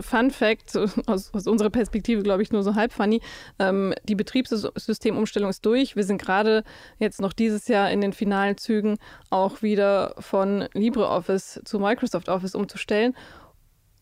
Fun 0.00 0.30
Fact, 0.30 0.76
aus, 0.76 1.30
aus, 1.34 1.46
unserer 1.46 1.70
Perspektive 1.70 2.22
glaube 2.22 2.42
ich 2.42 2.52
nur 2.52 2.62
so 2.62 2.74
halb 2.74 2.92
funny, 2.92 3.20
ähm, 3.58 3.94
die 4.04 4.14
Betriebssystemumstellung 4.14 5.50
ist 5.50 5.64
durch. 5.64 5.96
Wir 5.96 6.04
sind 6.04 6.20
gerade 6.20 6.64
jetzt 6.98 7.20
noch 7.20 7.32
dieses 7.32 7.68
Jahr 7.68 7.90
in 7.90 8.00
den 8.00 8.12
finalen 8.12 8.58
Zügen 8.58 8.98
auch 9.30 9.62
wieder 9.62 10.01
von 10.18 10.68
LibreOffice 10.74 11.60
zu 11.64 11.78
Microsoft 11.78 12.28
Office 12.28 12.54
umzustellen. 12.54 13.14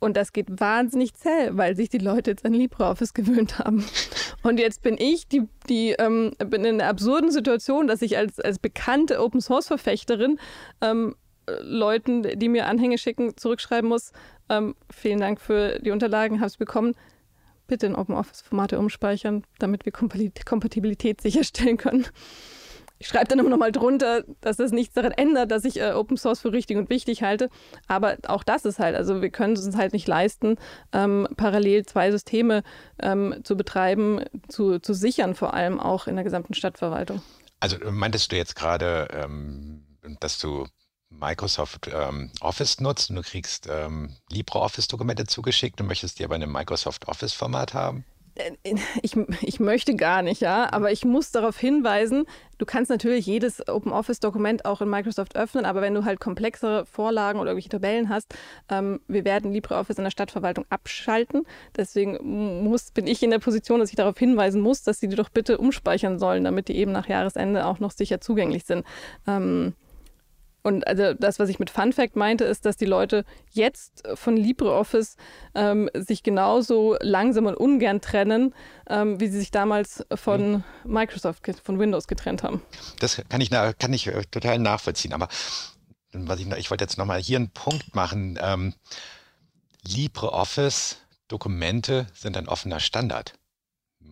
Und 0.01 0.16
das 0.16 0.32
geht 0.32 0.61
wahnsinnig 0.61 1.14
zäh, 1.14 1.51
weil 1.53 1.76
sich 1.76 1.90
die 1.90 1.98
Leute 1.98 2.30
jetzt 2.30 2.46
an 2.46 2.55
LibreOffice 2.55 3.12
gewöhnt 3.12 3.59
haben. 3.59 3.84
Und 4.42 4.59
jetzt 4.59 4.82
bin 4.82 4.96
ich 4.98 5.28
die, 5.28 5.42
die 5.68 5.90
ähm, 5.98 6.32
bin 6.38 6.64
in 6.64 6.80
einer 6.80 6.88
absurden 6.88 7.30
Situation, 7.30 7.86
dass 7.86 8.01
ich 8.01 8.16
als, 8.16 8.40
als 8.40 8.59
bekannte 8.59 9.20
Open 9.20 9.42
Source 9.42 9.66
Verfechterin 9.66 10.38
ähm, 10.80 11.14
Leuten, 11.61 12.22
die 12.38 12.48
mir 12.48 12.66
Anhänge 12.66 12.96
schicken, 12.96 13.36
zurückschreiben 13.36 13.88
muss. 13.88 14.12
Ähm, 14.48 14.74
vielen 14.90 15.20
Dank 15.20 15.40
für 15.40 15.78
die 15.80 15.90
Unterlagen, 15.90 16.40
habe 16.40 16.46
es 16.46 16.57
bekommen. 16.57 16.94
Bitte 17.66 17.86
in 17.86 17.94
Open 17.94 18.14
Office 18.14 18.40
Formate 18.40 18.78
umspeichern, 18.78 19.44
damit 19.59 19.84
wir 19.84 19.92
Kompatibilität 19.92 21.20
sicherstellen 21.20 21.76
können. 21.76 22.07
Ich 23.03 23.09
schreibe 23.09 23.28
dann 23.28 23.38
immer 23.38 23.48
noch 23.48 23.57
mal 23.57 23.72
drunter, 23.72 24.24
dass 24.42 24.59
das 24.59 24.72
nichts 24.72 24.92
daran 24.92 25.12
ändert, 25.12 25.51
dass 25.51 25.64
ich 25.64 25.80
äh, 25.80 25.92
Open 25.92 26.18
Source 26.18 26.40
für 26.40 26.53
richtig 26.53 26.76
und 26.76 26.90
wichtig 26.90 27.22
halte. 27.22 27.48
Aber 27.88 28.18
auch 28.28 28.44
das 28.44 28.66
ist 28.66 28.78
halt, 28.78 28.94
also 28.94 29.22
wir 29.22 29.30
können 29.30 29.55
es 29.55 29.64
uns 29.64 29.74
halt 29.74 29.94
nicht 29.94 30.07
leisten, 30.07 30.57
ähm, 30.92 31.26
parallel 31.38 31.86
zwei 31.86 32.11
Systeme 32.11 32.62
ähm, 33.01 33.40
zu 33.42 33.57
betreiben, 33.57 34.22
zu, 34.48 34.80
zu 34.80 34.92
sichern, 34.92 35.34
vor 35.34 35.55
allem 35.55 35.80
auch 35.80 36.09
in 36.09 36.14
der 36.14 36.24
gesamten 36.24 36.53
Stadtverwaltung. 36.53 37.22
Also 37.59 37.78
meintest 37.90 38.32
du 38.32 38.36
jetzt 38.36 38.55
gerade, 38.55 39.09
ähm, 39.12 39.82
dass 40.20 40.38
du 40.38 40.66
Microsoft 41.09 41.88
ähm, 41.90 42.30
Office 42.42 42.80
nutzt 42.80 43.09
und 43.09 43.16
du 43.16 43.22
kriegst 43.22 43.66
ähm, 43.66 44.14
LibreOffice-Dokumente 44.30 45.24
zugeschickt 45.24 45.80
und 45.80 45.86
möchtest 45.86 46.18
die 46.18 46.24
aber 46.24 46.36
in 46.36 46.42
einem 46.42 46.53
Microsoft 46.53 47.09
Office-Format 47.09 47.72
haben? 47.72 48.05
ich, 49.03 49.16
ich 49.43 49.61
möchte 49.61 49.95
gar 49.97 50.22
nicht, 50.22 50.41
ja, 50.41 50.72
aber 50.72 50.93
ich 50.93 51.05
muss 51.05 51.32
darauf 51.32 51.59
hinweisen, 51.59 52.24
du 52.59 52.66
kannst 52.66 52.91
natürlich 52.91 53.26
jedes 53.26 53.66
Open 53.68 53.93
Office-Dokument 53.93 54.64
auch 54.64 54.80
in 54.80 54.91
Microsoft 54.91 55.36
öffnen, 55.36 55.64
aber 55.64 55.80
wenn 55.80 55.95
du 55.95 56.05
halt 56.05 56.20
komplexere 56.20 56.86
Vorlagen 56.86 57.38
oder 57.38 57.51
irgendwelche 57.51 57.70
Tabellen 57.70 58.09
hast, 58.09 58.34
ähm, 58.68 59.01
wir 59.09 59.24
werden 59.24 59.53
LibreOffice 59.53 59.99
in 59.99 60.05
der 60.05 60.11
Stadtverwaltung 60.11 60.64
abschalten. 60.70 61.47
Deswegen 61.76 62.62
muss, 62.62 62.91
bin 62.91 63.07
ich 63.07 63.22
in 63.22 63.30
der 63.30 63.38
Position, 63.38 63.80
dass 63.80 63.91
ich 63.91 63.97
darauf 63.97 64.18
hinweisen 64.18 64.61
muss, 64.61 64.82
dass 64.82 65.01
sie 65.01 65.09
die 65.09 65.16
doch 65.16 65.28
bitte 65.28 65.59
umspeichern 65.59 66.18
sollen, 66.18 66.45
damit 66.45 66.68
die 66.68 66.76
eben 66.76 66.93
nach 66.93 67.09
Jahresende 67.09 67.66
auch 67.66 67.80
noch 67.80 67.91
sicher 67.91 68.20
zugänglich 68.20 68.64
sind. 68.64 68.84
Ähm, 69.26 69.74
und 70.62 70.86
also 70.86 71.14
das, 71.14 71.38
was 71.38 71.48
ich 71.48 71.58
mit 71.58 71.70
Fun 71.70 71.92
Fact 71.92 72.16
meinte, 72.16 72.44
ist, 72.44 72.66
dass 72.66 72.76
die 72.76 72.84
Leute 72.84 73.24
jetzt 73.50 74.02
von 74.14 74.36
LibreOffice 74.36 75.16
ähm, 75.54 75.88
sich 75.94 76.22
genauso 76.22 76.96
langsam 77.00 77.46
und 77.46 77.54
ungern 77.54 78.00
trennen, 78.00 78.54
ähm, 78.88 79.20
wie 79.20 79.28
sie 79.28 79.38
sich 79.38 79.50
damals 79.50 80.04
von 80.14 80.52
mhm. 80.52 80.64
Microsoft, 80.84 81.42
von 81.62 81.78
Windows 81.78 82.06
getrennt 82.06 82.42
haben. 82.42 82.62
Das 82.98 83.22
kann 83.28 83.40
ich, 83.40 83.50
kann 83.50 83.92
ich 83.92 84.06
äh, 84.06 84.22
total 84.30 84.58
nachvollziehen. 84.58 85.12
Aber 85.12 85.28
was 86.12 86.40
ich, 86.40 86.50
ich 86.52 86.70
wollte 86.70 86.84
jetzt 86.84 86.98
nochmal 86.98 87.20
hier 87.20 87.38
einen 87.38 87.50
Punkt 87.50 87.94
machen. 87.94 88.38
Ähm, 88.40 88.74
LibreOffice 89.86 90.98
Dokumente 91.28 92.06
sind 92.12 92.36
ein 92.36 92.48
offener 92.48 92.80
Standard. 92.80 93.34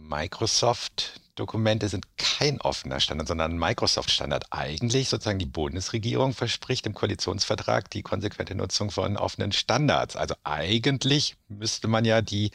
Microsoft 0.08 1.20
Dokumente 1.38 1.88
sind 1.88 2.04
kein 2.16 2.60
offener 2.60 2.98
Standard, 2.98 3.28
sondern 3.28 3.52
ein 3.52 3.58
Microsoft-Standard. 3.58 4.46
Eigentlich 4.50 5.08
sozusagen 5.08 5.38
die 5.38 5.46
Bundesregierung 5.46 6.34
verspricht 6.34 6.84
im 6.86 6.94
Koalitionsvertrag 6.94 7.88
die 7.90 8.02
konsequente 8.02 8.56
Nutzung 8.56 8.90
von 8.90 9.16
offenen 9.16 9.52
Standards. 9.52 10.16
Also 10.16 10.34
eigentlich 10.42 11.36
müsste 11.48 11.86
man 11.86 12.04
ja 12.04 12.22
die 12.22 12.50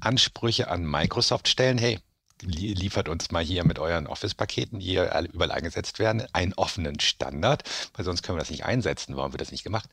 Ansprüche 0.00 0.68
an 0.68 0.84
Microsoft 0.84 1.48
stellen, 1.48 1.78
hey, 1.78 1.98
liefert 2.40 3.08
uns 3.08 3.32
mal 3.32 3.42
hier 3.42 3.64
mit 3.64 3.80
euren 3.80 4.06
Office-Paketen, 4.06 4.78
die 4.78 4.86
hier 4.86 5.28
überall 5.32 5.50
eingesetzt 5.50 5.98
werden, 5.98 6.22
einen 6.32 6.54
offenen 6.54 7.00
Standard, 7.00 7.64
weil 7.94 8.04
sonst 8.04 8.22
können 8.22 8.36
wir 8.36 8.42
das 8.42 8.50
nicht 8.50 8.64
einsetzen. 8.64 9.16
Warum 9.16 9.32
wird 9.32 9.40
das 9.40 9.50
nicht 9.50 9.64
gemacht? 9.64 9.90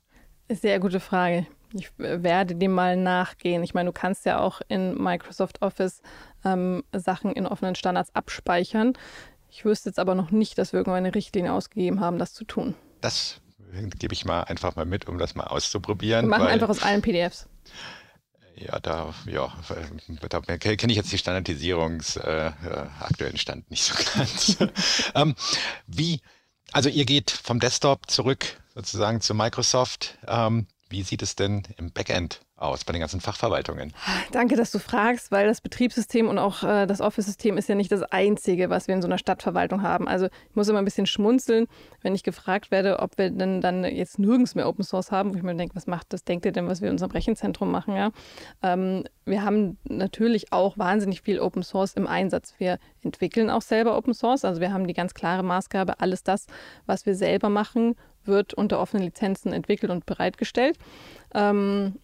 Sehr 0.49 0.79
gute 0.79 0.99
Frage. 0.99 1.47
Ich 1.75 1.91
werde 1.97 2.55
dem 2.55 2.71
mal 2.71 2.95
nachgehen. 2.95 3.63
Ich 3.63 3.73
meine, 3.73 3.89
du 3.89 3.93
kannst 3.93 4.25
ja 4.25 4.39
auch 4.39 4.61
in 4.69 5.01
Microsoft 5.01 5.61
Office 5.61 6.01
ähm, 6.45 6.83
Sachen 6.93 7.33
in 7.33 7.45
offenen 7.45 7.75
Standards 7.75 8.15
abspeichern. 8.15 8.93
Ich 9.49 9.65
wüsste 9.65 9.89
jetzt 9.89 9.99
aber 9.99 10.15
noch 10.15 10.31
nicht, 10.31 10.57
dass 10.57 10.71
wir 10.73 10.79
irgendwann 10.79 11.05
eine 11.05 11.15
Richtlinie 11.15 11.51
ausgegeben 11.51 11.99
haben, 11.99 12.17
das 12.17 12.33
zu 12.33 12.45
tun. 12.45 12.75
Das 13.01 13.41
gebe 13.99 14.13
ich 14.13 14.25
mal 14.25 14.43
einfach 14.43 14.75
mal 14.75 14.85
mit, 14.85 15.07
um 15.07 15.17
das 15.17 15.35
mal 15.35 15.45
auszuprobieren. 15.45 16.25
Wir 16.25 16.29
machen 16.29 16.45
weil, 16.45 16.53
einfach 16.53 16.69
aus 16.69 16.81
allen 16.81 17.01
PDFs. 17.01 17.47
Ja, 18.55 18.79
da, 18.79 19.13
ja, 19.25 19.53
da 20.29 20.39
kenne 20.57 20.91
ich 20.91 20.97
jetzt 20.97 21.11
die 21.11 21.17
Standardisierungs 21.17 22.15
äh, 22.15 22.51
aktuellen 23.01 23.37
Stand 23.37 23.69
nicht 23.69 23.83
so 23.83 23.93
ganz. 24.17 24.57
ähm, 25.13 25.35
wie, 25.87 26.21
also 26.71 26.87
ihr 26.87 27.05
geht 27.05 27.31
vom 27.31 27.59
Desktop 27.59 28.09
zurück 28.09 28.45
sozusagen 28.73 29.19
zu 29.19 29.33
Microsoft. 29.35 30.17
Ähm, 30.25 30.67
wie 30.89 31.01
sieht 31.03 31.21
es 31.21 31.35
denn 31.35 31.63
im 31.77 31.91
Backend 31.91 32.41
aus 32.57 32.85
bei 32.85 32.93
den 32.93 33.01
ganzen 33.01 33.19
Fachverwaltungen? 33.19 33.91
Danke, 34.31 34.55
dass 34.55 34.71
du 34.71 34.79
fragst, 34.79 35.31
weil 35.31 35.47
das 35.47 35.59
Betriebssystem 35.59 36.29
und 36.29 36.37
auch 36.37 36.63
äh, 36.63 36.85
das 36.85 37.01
Office-System 37.01 37.57
ist 37.57 37.67
ja 37.67 37.75
nicht 37.75 37.91
das 37.91 38.03
Einzige, 38.03 38.69
was 38.69 38.87
wir 38.87 38.95
in 38.95 39.01
so 39.01 39.07
einer 39.07 39.17
Stadtverwaltung 39.17 39.81
haben. 39.81 40.07
Also 40.07 40.27
ich 40.27 40.55
muss 40.55 40.67
immer 40.69 40.79
ein 40.79 40.85
bisschen 40.85 41.05
schmunzeln, 41.05 41.67
wenn 42.01 42.15
ich 42.15 42.23
gefragt 42.23 42.71
werde, 42.71 42.99
ob 42.99 43.17
wir 43.17 43.29
denn 43.29 43.61
dann 43.61 43.83
jetzt 43.83 44.19
nirgends 44.19 44.55
mehr 44.55 44.67
Open 44.67 44.83
Source 44.83 45.11
haben, 45.11 45.33
wo 45.33 45.37
ich 45.37 45.43
mir 45.43 45.55
denke, 45.55 45.75
was 45.75 45.87
macht 45.87 46.13
das, 46.13 46.23
denkt 46.23 46.45
ihr 46.45 46.51
denn, 46.51 46.67
was 46.67 46.81
wir 46.81 46.87
in 46.87 46.93
unserem 46.93 47.11
Rechenzentrum 47.11 47.71
machen? 47.71 47.95
Ja? 47.95 48.11
Ähm, 48.61 49.03
wir 49.25 49.43
haben 49.43 49.77
natürlich 49.83 50.53
auch 50.53 50.77
wahnsinnig 50.77 51.21
viel 51.21 51.39
Open 51.39 51.63
Source 51.63 51.93
im 51.95 52.07
Einsatz. 52.07 52.53
Wir 52.57 52.77
entwickeln 53.01 53.49
auch 53.49 53.63
selber 53.63 53.97
Open 53.97 54.13
Source, 54.13 54.45
also 54.45 54.61
wir 54.61 54.71
haben 54.71 54.87
die 54.87 54.93
ganz 54.93 55.13
klare 55.13 55.43
Maßgabe, 55.43 55.99
alles 55.99 56.23
das, 56.23 56.45
was 56.85 57.05
wir 57.05 57.15
selber 57.15 57.49
machen, 57.49 57.95
wird 58.27 58.53
unter 58.53 58.79
offenen 58.79 59.03
Lizenzen 59.03 59.53
entwickelt 59.53 59.91
und 59.91 60.05
bereitgestellt. 60.05 60.77
Ähm, 61.33 61.99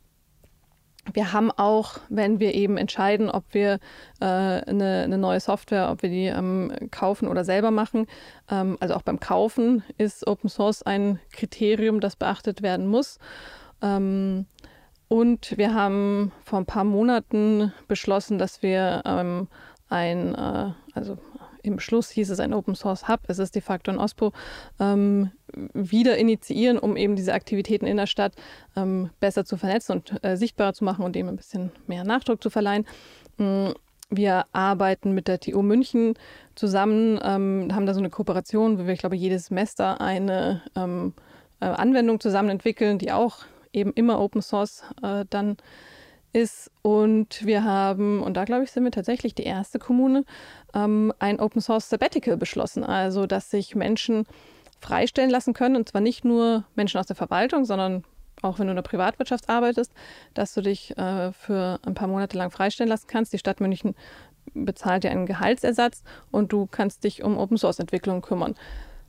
wir 1.13 1.33
haben 1.33 1.51
auch, 1.51 1.97
wenn 2.09 2.39
wir 2.39 2.53
eben 2.53 2.77
entscheiden, 2.77 3.29
ob 3.29 3.43
wir 3.53 3.79
äh, 4.19 4.25
eine, 4.25 5.01
eine, 5.03 5.17
neue 5.17 5.39
Software, 5.39 5.89
ob 5.89 6.03
wir 6.03 6.09
die 6.09 6.27
ähm, 6.27 6.71
kaufen 6.91 7.27
oder 7.27 7.43
selber 7.43 7.71
machen, 7.71 8.05
ähm, 8.49 8.77
also 8.79 8.93
auch 8.93 9.01
beim 9.01 9.19
Kaufen 9.19 9.83
ist 9.97 10.27
Open 10.27 10.49
Source 10.49 10.83
ein 10.83 11.19
Kriterium, 11.31 12.01
das 12.01 12.15
beachtet 12.15 12.61
werden 12.61 12.87
muss. 12.87 13.17
Ähm, 13.81 14.45
und 15.07 15.57
wir 15.57 15.73
haben 15.73 16.31
vor 16.45 16.59
ein 16.59 16.65
paar 16.65 16.83
Monaten 16.83 17.73
beschlossen, 17.87 18.37
dass 18.37 18.61
wir 18.61 19.01
ähm, 19.05 19.47
ein, 19.89 20.35
äh, 20.35 20.71
also 20.93 21.17
im 21.63 21.79
Schluss 21.79 22.09
hieß 22.09 22.29
es 22.29 22.39
ein 22.39 22.53
Open 22.53 22.75
Source 22.75 23.07
Hub, 23.07 23.21
es 23.27 23.39
ist 23.39 23.55
de 23.55 23.61
facto 23.61 23.91
ein 23.91 23.97
OSPO, 23.97 24.31
ähm, 24.79 25.31
wieder 25.73 26.17
initiieren, 26.17 26.79
um 26.79 26.95
eben 26.97 27.15
diese 27.15 27.33
Aktivitäten 27.33 27.85
in 27.85 27.97
der 27.97 28.07
Stadt 28.07 28.33
ähm, 28.75 29.09
besser 29.19 29.45
zu 29.45 29.57
vernetzen 29.57 29.93
und 29.93 30.23
äh, 30.23 30.37
sichtbarer 30.37 30.73
zu 30.73 30.83
machen 30.83 31.03
und 31.03 31.15
dem 31.15 31.27
ein 31.27 31.35
bisschen 31.35 31.71
mehr 31.87 32.03
Nachdruck 32.03 32.41
zu 32.41 32.49
verleihen. 32.49 32.85
Ähm, 33.39 33.73
wir 34.09 34.45
arbeiten 34.51 35.13
mit 35.13 35.27
der 35.27 35.39
TU 35.39 35.61
München 35.61 36.15
zusammen, 36.55 37.19
ähm, 37.23 37.69
haben 37.73 37.85
da 37.85 37.93
so 37.93 37.99
eine 37.99 38.09
Kooperation, 38.09 38.77
wo 38.77 38.85
wir, 38.85 38.93
ich 38.93 38.99
glaube, 38.99 39.15
jedes 39.15 39.45
Semester 39.45 40.01
eine 40.01 40.61
ähm, 40.75 41.13
äh, 41.61 41.65
Anwendung 41.65 42.19
zusammen 42.19 42.49
entwickeln, 42.49 42.97
die 42.97 43.13
auch 43.13 43.37
eben 43.71 43.93
immer 43.93 44.19
Open 44.19 44.41
Source 44.41 44.83
äh, 45.01 45.25
dann 45.29 45.55
ist. 46.33 46.71
Und 46.81 47.45
wir 47.45 47.63
haben, 47.63 48.21
und 48.21 48.35
da 48.35 48.45
glaube 48.45 48.63
ich, 48.63 48.71
sind 48.71 48.83
wir 48.83 48.91
tatsächlich 48.91 49.35
die 49.35 49.43
erste 49.43 49.79
Kommune, 49.79 50.23
ähm, 50.73 51.13
ein 51.19 51.39
Open 51.39 51.61
Source 51.61 51.89
Sabbatical 51.89 52.37
beschlossen. 52.37 52.83
Also, 52.83 53.25
dass 53.25 53.49
sich 53.49 53.75
Menschen 53.75 54.25
freistellen 54.79 55.29
lassen 55.29 55.53
können, 55.53 55.75
und 55.75 55.89
zwar 55.89 56.01
nicht 56.01 56.25
nur 56.25 56.65
Menschen 56.75 56.99
aus 56.99 57.07
der 57.07 57.15
Verwaltung, 57.15 57.65
sondern 57.65 58.03
auch 58.41 58.57
wenn 58.57 58.65
du 58.65 58.71
in 58.71 58.75
der 58.75 58.83
Privatwirtschaft 58.83 59.49
arbeitest, 59.49 59.93
dass 60.33 60.53
du 60.53 60.61
dich 60.61 60.97
äh, 60.97 61.31
für 61.31 61.79
ein 61.85 61.93
paar 61.93 62.07
Monate 62.07 62.37
lang 62.37 62.49
freistellen 62.49 62.89
lassen 62.89 63.07
kannst. 63.07 63.33
Die 63.33 63.37
Stadt 63.37 63.59
München 63.59 63.95
bezahlt 64.53 65.03
dir 65.03 65.11
einen 65.11 65.27
Gehaltsersatz 65.27 66.03
und 66.31 66.51
du 66.51 66.65
kannst 66.65 67.03
dich 67.03 67.23
um 67.23 67.37
Open 67.37 67.57
Source 67.57 67.79
Entwicklung 67.79 68.21
kümmern. 68.21 68.55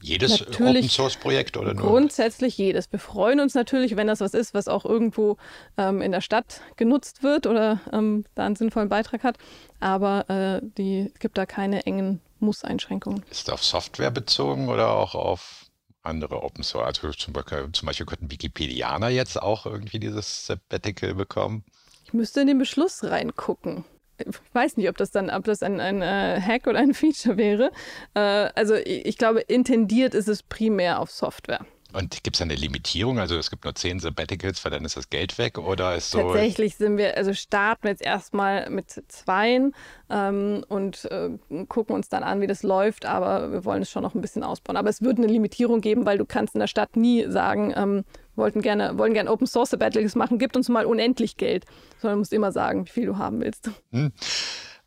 Jedes 0.03 0.47
Open 0.47 0.89
Source 0.89 1.17
Projekt 1.17 1.57
oder 1.57 1.75
nur? 1.75 1.87
Grundsätzlich 1.87 2.59
jedes. 2.59 2.91
Wir 2.91 2.99
freuen 2.99 3.41
uns 3.41 3.55
natürlich, 3.55 3.97
wenn 3.97 4.09
das 4.09 4.21
was 4.21 4.35
ist, 4.35 4.53
was 4.53 4.69
auch 4.69 4.85
irgendwo 4.85 5.37
ähm, 5.77 6.03
in 6.03 6.13
der 6.13 6.21
Stadt 6.21 6.61
genutzt 6.77 7.23
wird 7.23 7.47
oder 7.47 7.81
ähm, 7.93 8.25
da 8.35 8.45
einen 8.45 8.57
sinnvollen 8.57 8.89
Beitrag 8.89 9.23
hat. 9.23 9.39
Aber 9.81 10.29
äh, 10.29 10.61
die, 10.77 11.11
es 11.15 11.21
gibt 11.21 11.39
da 11.39 11.47
keine 11.47 11.87
engen 11.87 12.21
Muss-Einschränkungen. 12.41 13.25
Ist 13.31 13.51
auf 13.51 13.65
Software 13.65 14.11
bezogen 14.11 14.69
oder 14.69 14.91
auch 14.91 15.15
auf 15.15 15.67
andere 16.03 16.43
Open 16.43 16.65
Source? 16.65 16.87
Also 16.87 17.13
zum 17.13 17.33
Beispiel, 17.33 17.71
zum 17.73 17.87
Beispiel 17.87 18.07
könnten 18.07 18.31
Wikipedianer 18.31 19.09
jetzt 19.09 19.41
auch 19.41 19.67
irgendwie 19.67 20.01
dieses 20.01 20.47
Sabbatical 20.47 21.15
bekommen? 21.15 21.65
Ich 22.05 22.13
müsste 22.13 22.41
in 22.41 22.49
den 22.49 22.59
Beschluss 22.59 23.05
reingucken. 23.05 23.85
Ich 24.29 24.55
weiß 24.55 24.77
nicht, 24.77 24.89
ob 24.89 24.97
das 24.97 25.11
dann, 25.11 25.31
ob 25.31 25.45
das 25.45 25.63
ein, 25.63 25.81
ein 25.81 26.03
äh, 26.03 26.41
Hack 26.41 26.67
oder 26.67 26.79
ein 26.79 26.95
Feature 26.95 27.37
wäre. 27.37 27.73
Äh, 28.15 28.21
also 28.55 28.75
ich, 28.75 29.07
ich 29.07 29.19
glaube, 29.19 29.41
intendiert 29.41 30.15
ist 30.15 30.29
es 30.29 30.43
primär 30.43 31.01
auf 31.01 31.11
Software. 31.11 31.67
Und 31.93 32.23
gibt 32.25 32.37
es 32.37 32.43
eine 32.43 32.55
Limitierung? 32.55 33.19
Also 33.19 33.37
es 33.37 33.51
gibt 33.51 33.65
nur 33.65 33.75
zehn 33.75 34.01
Sabbaticals, 34.01 34.65
weil 34.65 34.73
dann 34.73 34.85
ist 34.85 34.97
das 34.97 35.11
Geld 35.11 35.39
weg 35.39 35.59
oder 35.59 35.95
ist 35.95 36.11
so. 36.11 36.19
Tatsächlich 36.19 36.77
sind 36.77 36.97
wir, 36.97 37.17
also 37.17 37.35
starten 37.35 37.85
wir 37.85 37.91
jetzt 37.91 38.03
erstmal 38.03 38.71
mit 38.71 38.91
zweien 39.09 39.75
ähm, 40.11 40.65
und 40.69 41.05
äh, 41.07 41.31
gucken 41.69 41.95
uns 41.95 42.09
dann 42.09 42.23
an, 42.23 42.41
wie 42.41 42.47
das 42.47 42.63
läuft, 42.63 43.05
aber 43.05 43.53
wir 43.53 43.65
wollen 43.65 43.83
es 43.83 43.91
schon 43.91 44.03
noch 44.03 44.15
ein 44.15 44.21
bisschen 44.21 44.43
ausbauen. 44.43 44.77
Aber 44.77 44.89
es 44.89 45.03
wird 45.03 45.19
eine 45.19 45.27
Limitierung 45.27 45.81
geben, 45.81 46.07
weil 46.07 46.19
du 46.19 46.25
kannst 46.25 46.55
in 46.55 46.61
der 46.61 46.67
Stadt 46.67 46.97
nie 46.97 47.31
sagen, 47.31 47.73
ähm, 47.77 48.05
wollten 48.37 48.63
gerne, 48.63 48.97
wollen 48.99 49.15
gerne 49.15 49.31
Open 49.31 49.47
Source 49.47 49.71
Sabbaticals 49.71 50.15
machen, 50.15 50.39
gibt 50.39 50.57
uns 50.57 50.69
mal 50.69 50.87
unendlich 50.87 51.37
Geld, 51.37 51.67
sondern 51.99 52.17
du 52.17 52.19
musst 52.21 52.33
immer 52.33 52.53
sagen, 52.53 52.87
wie 52.87 52.91
viel 52.91 53.07
du 53.07 53.19
haben 53.19 53.41
willst. 53.41 53.71
Hm. 53.91 54.13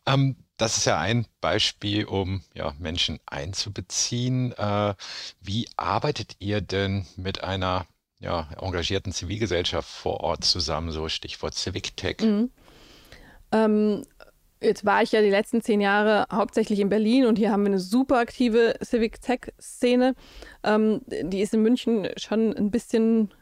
Ähm, 0.08 0.36
das 0.58 0.78
ist 0.78 0.86
ja 0.86 0.99
ein 0.99 1.26
Beispiel, 1.41 2.06
um 2.06 2.41
ja, 2.53 2.74
Menschen 2.80 3.20
einzubeziehen. 3.26 4.53
Äh, 4.53 4.93
wie 5.41 5.68
arbeitet 5.76 6.36
ihr 6.39 6.62
denn 6.62 7.06
mit 7.18 7.43
einer 7.43 7.86
ja, 8.20 8.47
engagierten 8.62 9.12
Zivilgesellschaft 9.12 9.89
vor 9.89 10.22
Ort 10.22 10.43
zusammen, 10.43 10.91
so 10.91 11.10
Stichwort 11.10 11.56
Civic 11.56 11.97
Tech? 11.97 12.18
Mhm. 12.22 12.51
Ähm, 13.51 14.06
jetzt 14.62 14.86
war 14.86 15.03
ich 15.03 15.12
ja 15.12 15.22
die 15.22 15.30
letzten 15.30 15.62
zehn 15.62 15.82
Jahre 15.82 16.26
hauptsächlich 16.32 16.80
in 16.80 16.89
Berlin 16.89 17.26
und 17.26 17.38
hier 17.38 17.51
haben 17.51 17.64
wir 17.64 17.72
eine 17.72 17.80
super 17.80 18.18
aktive 18.18 18.76
Civic 18.84 19.22
Tech-Szene. 19.22 20.16
Ähm, 20.64 21.01
die 21.06 21.41
ist 21.41 21.53
in 21.53 21.62
München 21.62 22.08
schon 22.18 22.56
ein 22.56 22.72
bisschen 22.72 23.34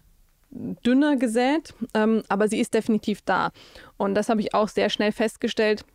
dünner 0.50 1.16
gesät, 1.16 1.74
ähm, 1.94 2.24
aber 2.28 2.48
sie 2.48 2.60
ist 2.60 2.74
definitiv 2.74 3.22
da. 3.22 3.52
Und 3.98 4.16
das 4.16 4.30
habe 4.30 4.42
ich 4.42 4.54
auch 4.54 4.68
sehr 4.68 4.90
schnell 4.90 5.12
festgestellt 5.12 5.86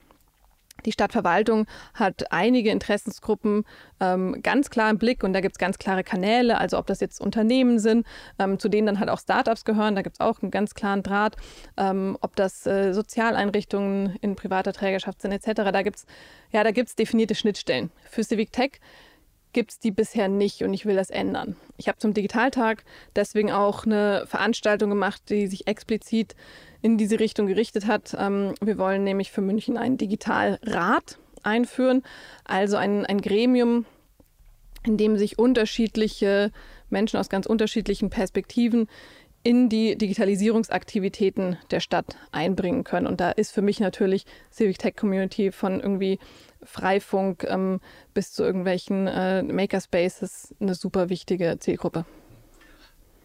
die 0.84 0.92
Stadtverwaltung 0.92 1.66
hat 1.94 2.32
einige 2.32 2.70
Interessensgruppen 2.70 3.64
ähm, 4.00 4.40
ganz 4.42 4.70
klar 4.70 4.90
im 4.90 4.98
Blick 4.98 5.24
und 5.24 5.32
da 5.32 5.40
gibt 5.40 5.56
es 5.56 5.58
ganz 5.58 5.78
klare 5.78 6.04
Kanäle, 6.04 6.58
also 6.58 6.78
ob 6.78 6.86
das 6.86 7.00
jetzt 7.00 7.20
Unternehmen 7.20 7.78
sind, 7.78 8.06
ähm, 8.38 8.58
zu 8.58 8.68
denen 8.68 8.86
dann 8.86 9.00
halt 9.00 9.10
auch 9.10 9.20
Startups 9.20 9.64
gehören, 9.64 9.94
da 9.94 10.02
gibt 10.02 10.16
es 10.16 10.20
auch 10.20 10.40
einen 10.42 10.50
ganz 10.50 10.74
klaren 10.74 11.02
Draht, 11.02 11.36
ähm, 11.76 12.16
ob 12.20 12.36
das 12.36 12.66
äh, 12.66 12.92
Sozialeinrichtungen 12.92 14.16
in 14.20 14.36
privater 14.36 14.72
Trägerschaft 14.72 15.22
sind 15.22 15.32
etc. 15.32 15.70
Da 15.72 15.82
gibt 15.82 15.96
es 15.96 16.06
ja, 16.50 16.64
definierte 16.64 17.34
Schnittstellen. 17.34 17.90
Für 18.08 18.24
Civic 18.24 18.52
Tech 18.52 18.80
gibt 19.52 19.72
es 19.72 19.78
die 19.78 19.90
bisher 19.90 20.28
nicht 20.28 20.62
und 20.62 20.74
ich 20.74 20.86
will 20.86 20.96
das 20.96 21.10
ändern. 21.10 21.56
Ich 21.76 21.88
habe 21.88 21.98
zum 21.98 22.14
Digitaltag 22.14 22.84
deswegen 23.16 23.50
auch 23.50 23.86
eine 23.86 24.24
Veranstaltung 24.26 24.90
gemacht, 24.90 25.22
die 25.30 25.46
sich 25.46 25.66
explizit 25.66 26.34
in 26.82 26.98
diese 26.98 27.20
Richtung 27.20 27.46
gerichtet 27.46 27.86
hat. 27.86 28.16
Ähm, 28.18 28.54
wir 28.60 28.78
wollen 28.78 29.04
nämlich 29.04 29.30
für 29.30 29.40
München 29.40 29.76
einen 29.76 29.98
Digitalrat 29.98 31.18
einführen, 31.42 32.02
also 32.44 32.76
ein, 32.76 33.06
ein 33.06 33.20
Gremium, 33.20 33.86
in 34.84 34.96
dem 34.96 35.16
sich 35.16 35.38
unterschiedliche 35.38 36.52
Menschen 36.90 37.18
aus 37.18 37.28
ganz 37.28 37.46
unterschiedlichen 37.46 38.10
Perspektiven 38.10 38.88
in 39.42 39.68
die 39.68 39.96
Digitalisierungsaktivitäten 39.96 41.58
der 41.70 41.80
Stadt 41.80 42.16
einbringen 42.32 42.84
können. 42.84 43.06
Und 43.06 43.20
da 43.20 43.30
ist 43.30 43.52
für 43.52 43.62
mich 43.62 43.80
natürlich 43.80 44.26
Civic 44.52 44.78
Tech 44.78 44.96
Community 44.96 45.52
von 45.52 45.80
irgendwie 45.80 46.18
Freifunk 46.62 47.44
ähm, 47.48 47.80
bis 48.14 48.32
zu 48.32 48.42
irgendwelchen 48.42 49.06
äh, 49.06 49.42
Makerspaces 49.42 50.54
eine 50.60 50.74
super 50.74 51.08
wichtige 51.08 51.58
Zielgruppe. 51.60 52.04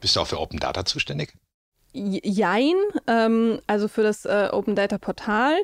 Bist 0.02 0.16
du 0.16 0.20
auch 0.20 0.28
für 0.28 0.40
Open 0.40 0.60
Data 0.60 0.86
zuständig? 0.86 1.34
Jein, 1.94 2.74
ähm, 3.06 3.60
also 3.68 3.88
für 3.88 4.02
das 4.02 4.26
äh, 4.26 4.50
Open 4.52 4.76
Data 4.76 4.98
Portal 4.98 5.56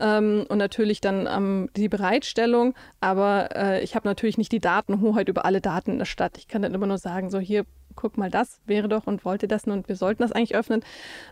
ähm, 0.00 0.46
und 0.48 0.56
natürlich 0.56 1.02
dann 1.02 1.28
ähm, 1.30 1.68
die 1.76 1.90
Bereitstellung, 1.90 2.74
aber 3.00 3.50
äh, 3.54 3.84
ich 3.84 3.94
habe 3.94 4.08
natürlich 4.08 4.38
nicht 4.38 4.52
die 4.52 4.60
Datenhoheit 4.60 5.28
über 5.28 5.44
alle 5.44 5.60
Daten 5.60 5.90
in 5.90 5.98
der 5.98 6.06
Stadt. 6.06 6.38
Ich 6.38 6.48
kann 6.48 6.62
dann 6.62 6.72
immer 6.72 6.86
nur 6.86 6.96
sagen, 6.96 7.28
so 7.28 7.38
hier, 7.38 7.66
guck 7.96 8.16
mal, 8.16 8.30
das 8.30 8.60
wäre 8.64 8.88
doch 8.88 9.06
und 9.06 9.26
wollte 9.26 9.46
das 9.46 9.64
und 9.64 9.86
wir 9.86 9.96
sollten 9.96 10.22
das 10.22 10.32
eigentlich 10.32 10.56
öffnen. 10.56 10.82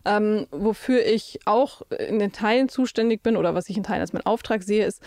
Ähm, 0.05 0.47
wofür 0.51 1.05
ich 1.07 1.41
auch 1.47 1.81
in 1.91 2.19
den 2.19 2.33
Teilen 2.33 2.69
zuständig 2.69 3.23
bin 3.23 3.39
oder 3.39 3.55
was 3.55 3.71
ich 3.71 3.79
in 3.79 3.85
Teilen 3.85 4.03
als 4.03 4.13
mein 4.13 4.27
Auftrag 4.27 4.63
sehe, 4.63 4.85
ist, 4.85 5.03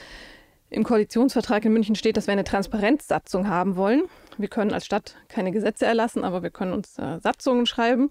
im 0.71 0.83
Koalitionsvertrag 0.83 1.63
in 1.65 1.73
München 1.73 1.95
steht, 1.95 2.17
dass 2.17 2.25
wir 2.27 2.31
eine 2.31 2.43
Transparenzsatzung 2.43 3.47
haben 3.47 3.75
wollen. 3.75 4.03
Wir 4.37 4.47
können 4.47 4.73
als 4.73 4.85
Stadt 4.85 5.15
keine 5.29 5.51
Gesetze 5.51 5.85
erlassen, 5.85 6.23
aber 6.23 6.43
wir 6.43 6.49
können 6.49 6.73
uns 6.73 6.97
äh, 6.97 7.19
Satzungen 7.19 7.67
schreiben. 7.67 8.09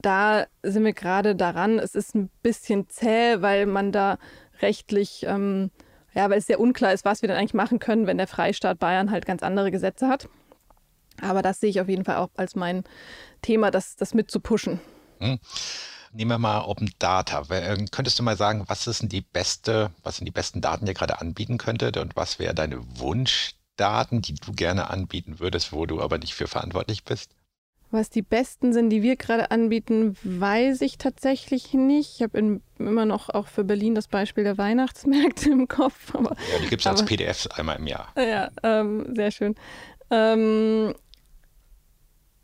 Da 0.00 0.46
sind 0.62 0.84
wir 0.84 0.92
gerade 0.92 1.34
daran. 1.34 1.78
Es 1.78 1.94
ist 1.94 2.14
ein 2.14 2.30
bisschen 2.42 2.88
zäh, 2.88 3.40
weil 3.40 3.66
man 3.66 3.92
da 3.92 4.18
rechtlich, 4.60 5.24
ähm, 5.26 5.70
ja, 6.14 6.30
weil 6.30 6.38
es 6.38 6.46
sehr 6.46 6.60
unklar 6.60 6.92
ist, 6.92 7.04
was 7.04 7.22
wir 7.22 7.28
denn 7.28 7.36
eigentlich 7.36 7.54
machen 7.54 7.78
können, 7.78 8.06
wenn 8.06 8.18
der 8.18 8.26
Freistaat 8.26 8.78
Bayern 8.78 9.10
halt 9.10 9.26
ganz 9.26 9.42
andere 9.42 9.70
Gesetze 9.70 10.08
hat. 10.08 10.28
Aber 11.20 11.42
das 11.42 11.60
sehe 11.60 11.70
ich 11.70 11.80
auf 11.80 11.88
jeden 11.88 12.04
Fall 12.04 12.16
auch 12.16 12.30
als 12.36 12.54
mein 12.54 12.84
Thema, 13.42 13.70
das, 13.70 13.96
das 13.96 14.14
mit 14.14 14.30
zu 14.30 14.40
pushen. 14.40 14.80
Hm. 15.18 15.38
Nehmen 16.12 16.30
wir 16.30 16.38
mal 16.38 16.62
Open 16.62 16.90
Data. 16.98 17.42
Ähm, 17.50 17.90
könntest 17.90 18.18
du 18.18 18.22
mal 18.22 18.36
sagen, 18.36 18.64
was 18.66 18.86
ist 18.86 19.02
denn 19.02 19.08
die 19.08 19.20
beste, 19.20 19.90
was 20.02 20.16
sind 20.16 20.24
die 20.24 20.32
besten 20.32 20.60
Daten, 20.60 20.86
die 20.86 20.92
ihr 20.92 20.94
gerade 20.94 21.20
anbieten 21.20 21.58
könntet 21.58 21.96
und 21.96 22.16
was 22.16 22.38
wäre 22.38 22.54
deine 22.54 22.78
Wunschdaten, 22.98 24.22
die 24.22 24.34
du 24.34 24.52
gerne 24.52 24.90
anbieten 24.90 25.38
würdest, 25.38 25.72
wo 25.72 25.86
du 25.86 26.00
aber 26.00 26.18
nicht 26.18 26.34
für 26.34 26.46
verantwortlich 26.46 27.04
bist? 27.04 27.34
Was 27.90 28.10
die 28.10 28.22
besten 28.22 28.72
sind, 28.72 28.90
die 28.90 29.02
wir 29.02 29.16
gerade 29.16 29.50
anbieten, 29.50 30.16
weiß 30.22 30.82
ich 30.82 30.98
tatsächlich 30.98 31.72
nicht. 31.72 32.16
Ich 32.16 32.22
habe 32.22 32.60
immer 32.78 33.06
noch 33.06 33.30
auch 33.30 33.46
für 33.46 33.64
Berlin 33.64 33.94
das 33.94 34.08
Beispiel 34.08 34.44
der 34.44 34.58
Weihnachtsmärkte 34.58 35.50
im 35.50 35.68
Kopf. 35.68 36.14
Aber, 36.14 36.36
ja, 36.52 36.58
die 36.62 36.68
gibt 36.68 36.82
es 36.82 36.86
als 36.86 37.04
PDF 37.04 37.48
einmal 37.56 37.76
im 37.76 37.86
Jahr. 37.86 38.12
Ja, 38.16 38.50
ähm, 38.62 39.14
sehr 39.14 39.30
schön. 39.30 39.54
Ähm, 40.10 40.94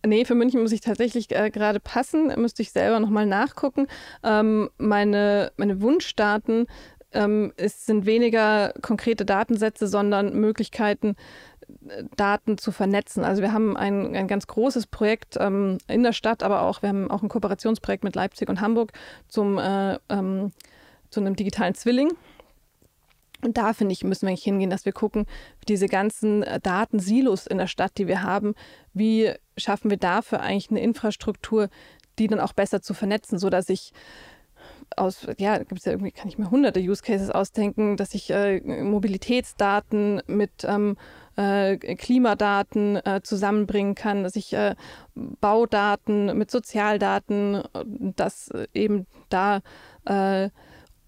nee, 0.07 0.25
für 0.25 0.35
München 0.35 0.63
muss 0.63 0.73
ich 0.73 0.81
tatsächlich 0.81 1.31
äh, 1.31 1.51
gerade 1.51 1.81
passen. 1.81 2.29
Müsste 2.41 2.63
ich 2.63 2.73
selber 2.73 2.99
nochmal 2.99 3.27
nachgucken. 3.27 3.87
Ähm, 4.23 4.71
meine, 4.79 5.53
meine 5.57 5.83
Wunschdaten 5.83 6.67
ähm, 7.15 7.53
es 7.57 7.87
sind 7.87 8.07
weniger 8.07 8.75
konkrete 8.83 9.25
Datensätze, 9.25 9.87
sondern 9.87 10.35
Möglichkeiten, 10.35 11.15
Daten 12.17 12.59
zu 12.59 12.73
vernetzen. 12.73 13.25
Also 13.25 13.43
wir 13.43 13.53
haben 13.53 13.77
ein, 13.77 14.15
ein 14.15 14.29
ganz 14.29 14.47
großes 14.47 14.87
Projekt 14.87 15.37
ähm, 15.39 15.79
in 15.89 16.03
der 16.03 16.13
Stadt, 16.13 16.43
aber 16.43 16.63
auch 16.63 16.83
wir 16.83 16.89
haben 16.89 17.11
auch 17.11 17.23
ein 17.23 17.29
Kooperationsprojekt 17.29 18.05
mit 18.05 18.15
Leipzig 18.15 18.49
und 18.49 18.61
Hamburg 18.61 18.93
zum, 19.29 19.59
äh, 19.59 19.99
ähm, 20.09 20.53
zu 21.11 21.21
einem 21.21 21.37
digitalen 21.37 21.75
Zwilling. 21.75 22.13
Und 23.43 23.59
da 23.59 23.75
finde 23.75 23.93
ich, 23.93 24.03
müssen 24.05 24.23
wir 24.23 24.31
eigentlich 24.31 24.45
hingehen, 24.45 24.71
dass 24.71 24.87
wir 24.87 24.93
gucken, 24.93 25.27
diese 25.69 25.87
ganzen 25.87 26.43
äh, 26.43 26.61
Datensilos 26.61 27.47
in 27.47 27.59
der 27.59 27.67
Stadt, 27.67 27.93
die 27.99 28.07
wir 28.07 28.23
haben, 28.23 28.55
wie 28.95 29.33
schaffen 29.57 29.91
wir 29.91 29.99
dafür 29.99 30.41
eigentlich 30.41 30.71
eine 30.71 30.81
Infrastruktur, 30.81 31.69
die 32.19 32.27
dann 32.27 32.41
auch 32.41 32.53
besser 32.53 32.81
zu 32.81 32.95
vernetzen, 32.95 33.39
sodass 33.39 33.69
ich 33.69 33.93
aus, 34.97 35.27
ja, 35.39 35.59
gibt 35.59 35.79
es 35.79 35.85
ja 35.85 35.93
irgendwie, 35.93 36.13
kann 36.13 36.29
ich 36.29 36.39
mir 36.39 36.51
hunderte 36.51 36.81
Use 36.81 37.03
Cases 37.03 37.31
ausdenken, 37.31 37.97
dass 37.97 38.15
ich 38.15 38.31
äh, 38.31 38.61
Mobilitätsdaten 38.61 40.23
mit 40.27 40.65
ähm, 40.65 40.97
äh, 41.37 41.77
Klimadaten 41.77 42.97
äh, 42.97 43.21
zusammenbringen 43.23 43.95
kann, 43.95 44.23
dass 44.23 44.37
ich 44.37 44.53
äh, 44.53 44.75
Baudaten 45.15 46.37
mit 46.37 46.51
Sozialdaten, 46.51 47.63
dass 48.17 48.51
eben 48.73 49.07
da, 49.29 49.61
äh, 50.05 50.51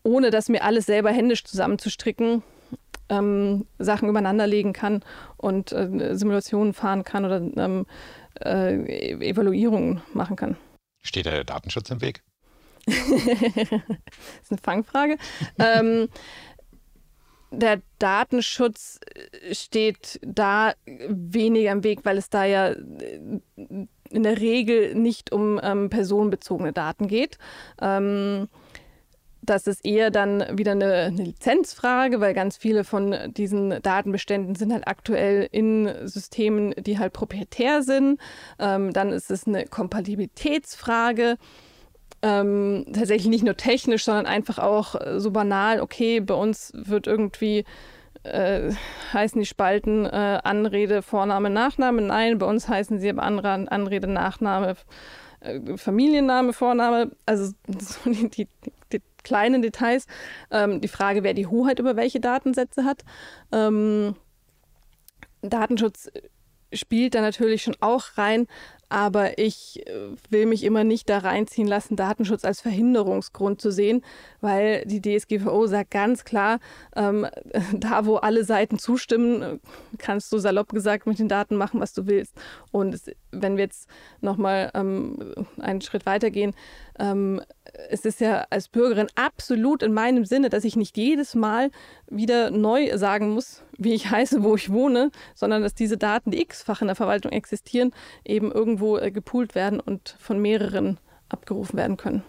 ohne 0.03 0.31
dass 0.31 0.49
mir 0.49 0.63
alles 0.65 0.87
selber 0.87 1.11
händisch 1.11 1.45
zusammenzustricken, 1.45 2.43
ähm, 3.09 3.67
Sachen 3.79 4.09
übereinander 4.09 4.47
legen 4.47 4.73
kann 4.73 5.05
und 5.37 5.73
äh, 5.73 6.17
Simulationen 6.17 6.73
fahren 6.73 7.05
kann 7.05 7.25
oder 7.25 7.37
ähm, 7.37 7.87
äh, 8.41 9.13
Evaluierungen 9.29 10.03
machen 10.13 10.37
kann. 10.37 10.57
Steht 11.03 11.27
da 11.27 11.31
der 11.31 11.45
Datenschutz 11.45 11.91
im 11.91 12.01
Weg? 12.01 12.23
das 12.87 12.97
ist 14.43 14.51
eine 14.51 14.61
Fangfrage. 14.63 15.17
ähm, 15.59 16.09
der 17.57 17.81
Datenschutz 17.99 19.01
steht 19.53 20.21
da 20.23 20.75
weniger 20.85 21.73
im 21.73 21.85
Weg, 21.85 22.01
weil 22.05 22.19
es 22.19 22.31
da 22.31 22.45
ja 22.45 22.75
in 24.11 24.23
der 24.23 24.41
Regel 24.41 24.95
nicht 24.95 25.33
um 25.33 25.61
ähm, 25.63 25.91
personenbezogene 25.91 26.73
Daten 26.73 27.09
geht. 27.09 27.39
Ähm, 27.81 28.49
das 29.43 29.67
ist 29.67 29.85
eher 29.85 30.11
dann 30.11 30.45
wieder 30.59 30.73
eine, 30.73 30.93
eine, 30.93 31.23
Lizenzfrage, 31.23 32.21
weil 32.21 32.35
ganz 32.35 32.57
viele 32.57 32.83
von 32.83 33.15
diesen 33.29 33.81
Datenbeständen 33.81 34.57
sind 34.57 34.73
halt 34.73 34.89
aktuell 34.89 35.49
in 35.53 35.89
Systemen, 36.09 36.75
die 36.79 36.99
halt 36.99 37.13
proprietär 37.13 37.83
sind. 37.83 38.21
Ähm, 38.59 38.93
dann 38.93 39.13
ist 39.13 39.31
es 39.31 39.47
eine 39.47 39.67
Kompatibilitätsfrage 39.67 41.37
ähm, 42.23 42.87
tatsächlich 42.93 43.29
nicht 43.29 43.45
nur 43.45 43.57
technisch, 43.57 44.05
sondern 44.05 44.27
einfach 44.27 44.59
auch 44.59 44.95
äh, 44.95 45.21
so 45.21 45.31
banal, 45.31 45.81
okay, 45.81 46.21
bei 46.21 46.35
uns 46.35 46.73
wird 46.75 47.07
irgendwie 47.07 47.65
äh, 48.27 48.73
heißen 49.13 49.41
die 49.41 49.47
Spalten 49.47 50.05
äh, 50.07 50.41
Anrede, 50.43 51.03
Vorname, 51.03 51.51
Nachname. 51.51 52.03
Nein, 52.03 52.39
bei 52.39 52.47
uns 52.47 52.69
heißen 52.69 52.99
sie 52.99 53.11
aber 53.11 53.23
Anrede, 53.23 54.09
Nachname, 54.09 54.77
äh, 55.41 55.77
Familienname, 55.77 56.53
Vorname. 56.53 57.13
Also 57.25 57.53
so 57.79 58.11
die, 58.11 58.29
die, 58.29 58.49
die, 58.93 59.03
kleinen 59.23 59.63
Details. 59.63 60.07
Ähm, 60.51 60.81
die 60.81 60.89
Frage, 60.89 61.23
wer 61.23 61.35
die 61.35 61.47
Hoheit 61.47 61.79
über 61.79 61.97
welche 61.97 62.21
Datensätze 62.21 62.85
hat. 62.85 63.05
Ähm, 63.53 64.15
Datenschutz 65.43 66.11
spielt 66.73 67.15
da 67.15 67.21
natürlich 67.21 67.63
schon 67.63 67.77
auch 67.81 68.05
rein, 68.17 68.47
aber 68.89 69.39
ich 69.39 69.87
äh, 69.87 70.11
will 70.31 70.47
mich 70.47 70.65
immer 70.65 70.85
nicht 70.85 71.09
da 71.09 71.19
reinziehen 71.19 71.67
lassen, 71.67 71.97
Datenschutz 71.97 72.45
als 72.45 72.61
Verhinderungsgrund 72.61 73.61
zu 73.61 73.71
sehen, 73.71 74.03
weil 74.41 74.85
die 74.87 75.01
DSGVO 75.01 75.67
sagt 75.67 75.91
ganz 75.91 76.25
klar, 76.25 76.59
ähm, 76.95 77.27
da 77.73 78.07
wo 78.07 78.17
alle 78.17 78.45
Seiten 78.45 78.79
zustimmen, 78.79 79.61
kannst 79.99 80.33
du 80.33 80.39
salopp 80.39 80.71
gesagt 80.71 81.07
mit 81.07 81.19
den 81.19 81.29
Daten 81.29 81.57
machen, 81.57 81.81
was 81.81 81.93
du 81.93 82.07
willst. 82.07 82.35
Und 82.71 82.95
es, 82.95 83.11
wenn 83.33 83.57
wir 83.57 83.65
jetzt 83.65 83.89
nochmal 84.21 84.71
ähm, 84.75 85.35
einen 85.59 85.81
Schritt 85.81 86.07
weitergehen, 86.07 86.55
ähm, 86.99 87.41
es 87.91 88.05
ist 88.05 88.21
ja 88.21 88.47
als 88.51 88.69
Bürgerin 88.69 89.09
absolut 89.15 89.83
in 89.83 89.93
meinem 89.93 90.25
Sinne, 90.25 90.49
dass 90.49 90.65
ich 90.65 90.77
nicht 90.77 90.97
jedes 90.97 91.35
Mal 91.35 91.71
wieder 92.09 92.51
neu 92.51 92.97
sagen 92.97 93.31
muss, 93.31 93.63
wie 93.77 93.95
ich 93.95 94.11
heiße, 94.11 94.43
wo 94.43 94.55
ich 94.55 94.71
wohne, 94.71 95.11
sondern 95.35 95.63
dass 95.63 95.75
diese 95.75 95.97
Daten, 95.97 96.31
die 96.31 96.41
x-fach 96.41 96.81
in 96.81 96.87
der 96.87 96.97
Verwaltung 96.97 97.33
existieren, 97.33 97.93
eben 98.25 98.53
irgendwo 98.77 98.99
äh, 98.99 99.11
gepoolt 99.11 99.55
werden 99.55 99.81
und 99.81 100.17
von 100.19 100.41
mehreren 100.41 100.99
abgerufen 101.29 101.77
werden 101.77 101.97
können. 101.97 102.23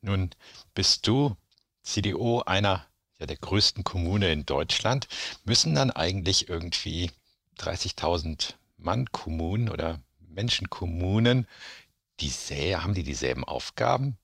Nun 0.00 0.30
bist 0.74 1.06
du 1.06 1.36
CDO 1.82 2.42
einer 2.44 2.86
ja, 3.18 3.26
der 3.26 3.36
größten 3.36 3.84
Kommune 3.84 4.30
in 4.32 4.46
Deutschland. 4.46 5.08
Müssen 5.44 5.74
dann 5.74 5.90
eigentlich 5.90 6.48
irgendwie 6.48 7.10
30.000 7.58 8.54
Mann-Kommunen 8.76 9.68
oder 9.68 10.00
Menschenkommunen 10.20 11.46
die 12.20 12.30
haben 12.30 12.94
die 12.94 13.04
dieselben 13.04 13.44
Aufgaben 13.44 14.18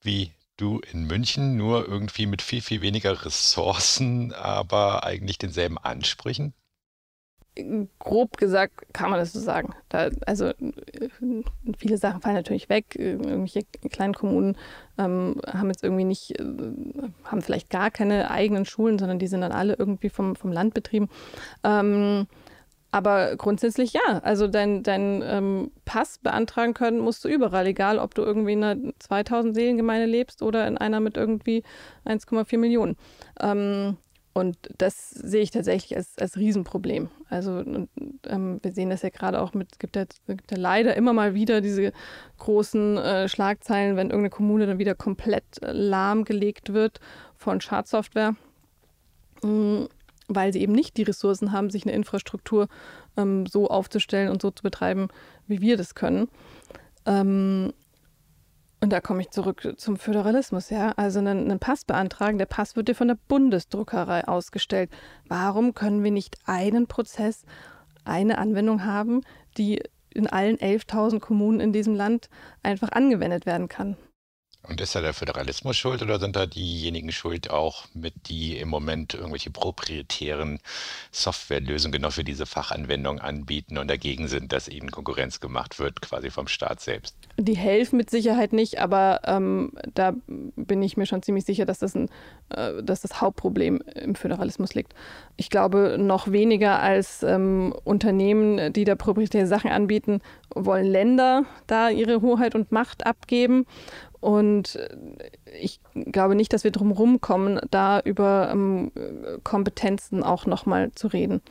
wie 0.00 0.32
du 0.56 0.80
in 0.80 1.04
München, 1.04 1.56
nur 1.56 1.86
irgendwie 1.88 2.26
mit 2.26 2.42
viel, 2.42 2.62
viel 2.62 2.82
weniger 2.82 3.24
Ressourcen, 3.24 4.32
aber 4.32 5.04
eigentlich 5.04 5.38
denselben 5.38 5.78
Ansprüchen? 5.78 6.54
Grob 7.98 8.36
gesagt 8.36 8.92
kann 8.92 9.10
man 9.10 9.18
das 9.18 9.32
so 9.32 9.38
sagen. 9.38 9.74
Da, 9.88 10.10
also 10.26 10.52
viele 11.78 11.98
Sachen 11.98 12.20
fallen 12.20 12.34
natürlich 12.34 12.68
weg. 12.68 12.96
Irgendwelche 12.96 13.62
kleinen 13.90 14.14
Kommunen 14.14 14.56
ähm, 14.98 15.40
haben 15.46 15.68
jetzt 15.68 15.84
irgendwie 15.84 16.04
nicht, 16.04 16.38
äh, 16.38 16.44
haben 17.24 17.42
vielleicht 17.42 17.70
gar 17.70 17.90
keine 17.90 18.30
eigenen 18.30 18.64
Schulen, 18.64 18.98
sondern 18.98 19.18
die 19.18 19.28
sind 19.28 19.42
dann 19.42 19.52
alle 19.52 19.74
irgendwie 19.74 20.08
vom, 20.08 20.34
vom 20.34 20.50
Land 20.50 20.74
betrieben. 20.74 21.08
Ähm, 21.62 22.26
aber 22.94 23.34
grundsätzlich 23.36 23.92
ja. 23.92 24.20
Also 24.22 24.46
deinen 24.46 24.84
dein, 24.84 25.20
ähm, 25.24 25.72
Pass 25.84 26.18
beantragen 26.18 26.74
können 26.74 27.00
musst 27.00 27.24
du 27.24 27.28
überall, 27.28 27.66
egal 27.66 27.98
ob 27.98 28.14
du 28.14 28.22
irgendwie 28.22 28.52
in 28.52 28.62
einer 28.62 28.92
2000 29.00 29.52
Seelengemeinde 29.54 30.06
lebst 30.06 30.42
oder 30.42 30.68
in 30.68 30.78
einer 30.78 31.00
mit 31.00 31.16
irgendwie 31.16 31.64
1,4 32.04 32.56
Millionen. 32.56 32.96
Ähm, 33.40 33.96
und 34.34 34.56
das 34.78 35.10
sehe 35.10 35.42
ich 35.42 35.52
tatsächlich 35.52 35.96
als, 35.96 36.18
als 36.18 36.36
Riesenproblem. 36.36 37.08
Also 37.30 37.52
und, 37.52 37.88
ähm, 38.26 38.58
wir 38.62 38.72
sehen 38.72 38.90
das 38.90 39.02
ja 39.02 39.08
gerade 39.08 39.40
auch 39.40 39.54
mit, 39.54 39.68
es 39.72 39.78
gibt 39.78 39.96
ja, 39.96 40.04
gibt 40.26 40.50
ja 40.50 40.58
leider 40.58 40.96
immer 40.96 41.12
mal 41.12 41.34
wieder 41.34 41.60
diese 41.60 41.92
großen 42.38 42.98
äh, 42.98 43.28
Schlagzeilen, 43.28 43.96
wenn 43.96 44.08
irgendeine 44.08 44.30
Kommune 44.30 44.66
dann 44.66 44.78
wieder 44.78 44.96
komplett 44.96 45.62
äh, 45.62 45.70
lahmgelegt 45.70 46.72
wird 46.72 47.00
von 47.36 47.60
Schadsoftware. 47.60 48.34
Mhm 49.42 49.88
weil 50.28 50.52
sie 50.52 50.62
eben 50.62 50.72
nicht 50.72 50.96
die 50.96 51.02
Ressourcen 51.02 51.52
haben, 51.52 51.70
sich 51.70 51.84
eine 51.84 51.94
Infrastruktur 51.94 52.68
ähm, 53.16 53.46
so 53.46 53.68
aufzustellen 53.68 54.30
und 54.30 54.40
so 54.40 54.50
zu 54.50 54.62
betreiben, 54.62 55.08
wie 55.46 55.60
wir 55.60 55.76
das 55.76 55.94
können. 55.94 56.28
Ähm, 57.06 57.72
und 58.80 58.90
da 58.90 59.00
komme 59.00 59.22
ich 59.22 59.30
zurück 59.30 59.74
zum 59.76 59.96
Föderalismus, 59.96 60.70
ja. 60.70 60.92
Also 60.92 61.18
einen, 61.18 61.50
einen, 61.50 61.58
Pass 61.58 61.84
beantragen, 61.84 62.38
der 62.38 62.46
Pass 62.46 62.76
wird 62.76 62.88
dir 62.88 62.94
von 62.94 63.08
der 63.08 63.18
Bundesdruckerei 63.28 64.28
ausgestellt. 64.28 64.90
Warum 65.26 65.74
können 65.74 66.04
wir 66.04 66.10
nicht 66.10 66.36
einen 66.44 66.86
Prozess, 66.86 67.44
eine 68.04 68.38
Anwendung 68.38 68.84
haben, 68.84 69.22
die 69.56 69.82
in 70.10 70.26
allen 70.26 70.56
11.000 70.58 71.18
Kommunen 71.20 71.60
in 71.60 71.72
diesem 71.72 71.94
Land 71.94 72.28
einfach 72.62 72.90
angewendet 72.90 73.46
werden 73.46 73.68
kann? 73.68 73.96
Und 74.66 74.80
ist 74.80 74.94
da 74.94 75.02
der 75.02 75.12
Föderalismus 75.12 75.76
schuld 75.76 76.00
oder 76.00 76.18
sind 76.18 76.36
da 76.36 76.46
diejenigen 76.46 77.12
schuld 77.12 77.50
auch 77.50 77.84
mit, 77.92 78.14
die 78.28 78.56
im 78.56 78.70
Moment 78.70 79.12
irgendwelche 79.12 79.50
proprietären 79.50 80.58
Softwarelösungen 81.12 81.92
genau 81.92 82.10
für 82.10 82.24
diese 82.24 82.46
Fachanwendung 82.46 83.18
anbieten 83.18 83.76
und 83.76 83.88
dagegen 83.88 84.26
sind, 84.26 84.52
dass 84.52 84.68
ihnen 84.68 84.90
Konkurrenz 84.90 85.40
gemacht 85.40 85.78
wird, 85.78 86.00
quasi 86.00 86.30
vom 86.30 86.48
Staat 86.48 86.80
selbst? 86.80 87.14
Die 87.36 87.56
helfen 87.56 87.96
mit 87.96 88.10
Sicherheit 88.10 88.52
nicht, 88.52 88.78
aber 88.78 89.20
ähm, 89.24 89.72
da 89.94 90.14
bin 90.28 90.82
ich 90.82 90.96
mir 90.96 91.06
schon 91.06 91.22
ziemlich 91.22 91.44
sicher, 91.44 91.64
dass 91.64 91.80
das, 91.80 91.96
ein, 91.96 92.08
äh, 92.50 92.80
dass 92.82 93.00
das 93.00 93.20
Hauptproblem 93.20 93.82
im 93.94 94.14
Föderalismus 94.14 94.74
liegt. 94.74 94.94
Ich 95.36 95.50
glaube, 95.50 95.96
noch 95.98 96.30
weniger 96.30 96.80
als 96.80 97.24
ähm, 97.24 97.74
Unternehmen, 97.82 98.72
die 98.72 98.84
da 98.84 98.94
proprietäre 98.94 99.48
Sachen 99.48 99.70
anbieten, 99.70 100.20
wollen 100.54 100.86
Länder 100.86 101.44
da 101.66 101.90
ihre 101.90 102.22
Hoheit 102.22 102.54
und 102.54 102.70
Macht 102.70 103.04
abgeben. 103.04 103.66
Und 104.20 104.76
äh, 104.76 104.88
ich 105.60 105.80
glaube 105.92 106.36
nicht, 106.36 106.52
dass 106.52 106.62
wir 106.62 106.70
drum 106.70 106.92
rumkommen, 106.92 107.60
da 107.70 107.98
über 108.00 108.50
ähm, 108.52 108.92
Kompetenzen 109.42 110.22
auch 110.22 110.46
nochmal 110.46 110.92
zu 110.92 111.08
reden. 111.08 111.42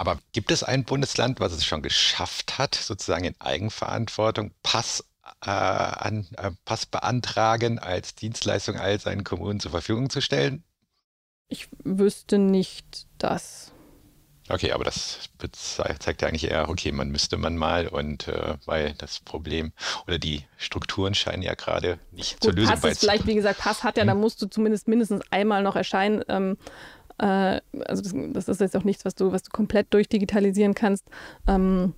Aber 0.00 0.18
gibt 0.32 0.50
es 0.50 0.62
ein 0.62 0.84
Bundesland, 0.84 1.40
was 1.40 1.52
es 1.52 1.66
schon 1.66 1.82
geschafft 1.82 2.56
hat, 2.56 2.74
sozusagen 2.74 3.24
in 3.24 3.38
Eigenverantwortung 3.38 4.52
Pass, 4.62 5.04
äh, 5.44 5.50
an, 5.50 6.26
äh, 6.38 6.52
Pass 6.64 6.86
beantragen 6.86 7.78
als 7.78 8.14
Dienstleistung 8.14 8.78
all 8.78 8.98
seinen 8.98 9.24
Kommunen 9.24 9.60
zur 9.60 9.72
Verfügung 9.72 10.08
zu 10.08 10.22
stellen? 10.22 10.64
Ich 11.48 11.68
wüsste 11.84 12.38
nicht 12.38 13.08
das. 13.18 13.72
Okay, 14.48 14.72
aber 14.72 14.84
das 14.84 15.28
zeigt 15.98 16.22
ja 16.22 16.28
eigentlich 16.28 16.50
eher, 16.50 16.70
okay, 16.70 16.92
man 16.92 17.10
müsste 17.10 17.36
man 17.36 17.58
mal 17.58 17.86
und 17.86 18.26
äh, 18.26 18.54
weil 18.64 18.94
das 18.94 19.20
Problem 19.20 19.74
oder 20.06 20.18
die 20.18 20.46
Strukturen 20.56 21.14
scheinen 21.14 21.42
ja 21.42 21.52
gerade 21.52 21.98
nicht 22.10 22.40
Gut, 22.40 22.44
zur 22.44 22.52
Lösung 22.54 22.80
Pass 22.80 22.92
ist 22.92 23.00
vielleicht, 23.00 23.26
wie 23.26 23.34
gesagt, 23.34 23.60
Pass 23.60 23.84
hat 23.84 23.98
ja, 23.98 24.04
hm. 24.04 24.08
da 24.08 24.14
musst 24.14 24.40
du 24.40 24.46
zumindest 24.46 24.88
mindestens 24.88 25.20
einmal 25.30 25.62
noch 25.62 25.76
erscheinen. 25.76 26.24
Ähm, 26.28 26.56
äh, 27.20 27.60
also 27.86 28.02
das, 28.02 28.14
das, 28.32 28.48
ist 28.48 28.60
jetzt 28.60 28.76
auch 28.76 28.84
nichts, 28.84 29.04
was 29.04 29.14
du, 29.14 29.32
was 29.32 29.42
du 29.42 29.50
komplett 29.50 29.92
durchdigitalisieren 29.92 30.74
kannst. 30.74 31.04
Ähm, 31.46 31.94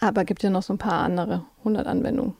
aber 0.00 0.24
gibt 0.24 0.42
ja 0.42 0.50
noch 0.50 0.62
so 0.62 0.72
ein 0.72 0.78
paar 0.78 1.04
andere 1.04 1.44
100 1.58 1.86
Anwendungen. 1.86 2.34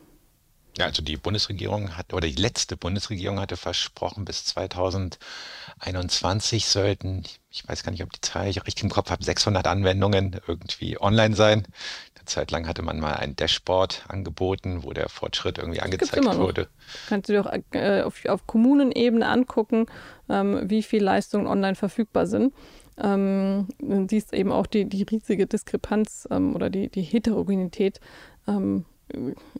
Ja, 0.77 0.85
also 0.85 1.01
die 1.03 1.17
Bundesregierung 1.17 1.97
hat, 1.97 2.13
oder 2.13 2.27
die 2.27 2.41
letzte 2.41 2.75
Bundesregierung 2.75 3.39
hatte 3.39 3.57
versprochen, 3.57 4.25
bis 4.25 4.43
2021 4.45 6.65
sollten, 6.65 7.21
ich 7.51 7.67
weiß 7.67 7.83
gar 7.83 7.91
nicht, 7.91 8.01
ob 8.01 8.11
die 8.11 8.21
Zahl 8.21 8.47
ich 8.47 8.65
richtig 8.65 8.83
im 8.83 8.89
Kopf 8.89 9.11
habe, 9.11 9.23
600 9.23 9.67
Anwendungen 9.67 10.41
irgendwie 10.47 10.99
online 10.99 11.35
sein. 11.35 11.67
Eine 12.15 12.25
Zeit 12.25 12.49
lang 12.49 12.67
hatte 12.67 12.81
man 12.81 12.99
mal 12.99 13.13
ein 13.13 13.35
Dashboard 13.35 14.05
angeboten, 14.07 14.83
wo 14.83 14.93
der 14.93 15.09
Fortschritt 15.09 15.59
irgendwie 15.59 15.81
angezeigt 15.81 16.25
wurde. 16.37 16.69
Kannst 17.07 17.29
du 17.29 17.33
dir 17.33 17.45
auch 17.45 17.53
äh, 17.71 18.01
auf, 18.01 18.25
auf 18.25 18.47
Kommunenebene 18.47 19.27
angucken, 19.27 19.85
ähm, 20.27 20.67
wie 20.69 20.81
viel 20.81 21.03
Leistungen 21.03 21.45
online 21.45 21.75
verfügbar 21.75 22.25
sind. 22.25 22.51
Ähm, 22.97 23.67
du 23.79 24.07
siehst 24.09 24.33
eben 24.33 24.51
auch 24.51 24.65
die, 24.65 24.85
die 24.85 25.03
riesige 25.03 25.45
Diskrepanz 25.45 26.27
ähm, 26.31 26.55
oder 26.55 26.69
die, 26.69 26.89
die 26.89 27.01
Heterogenität 27.01 27.99
ähm, 28.47 28.85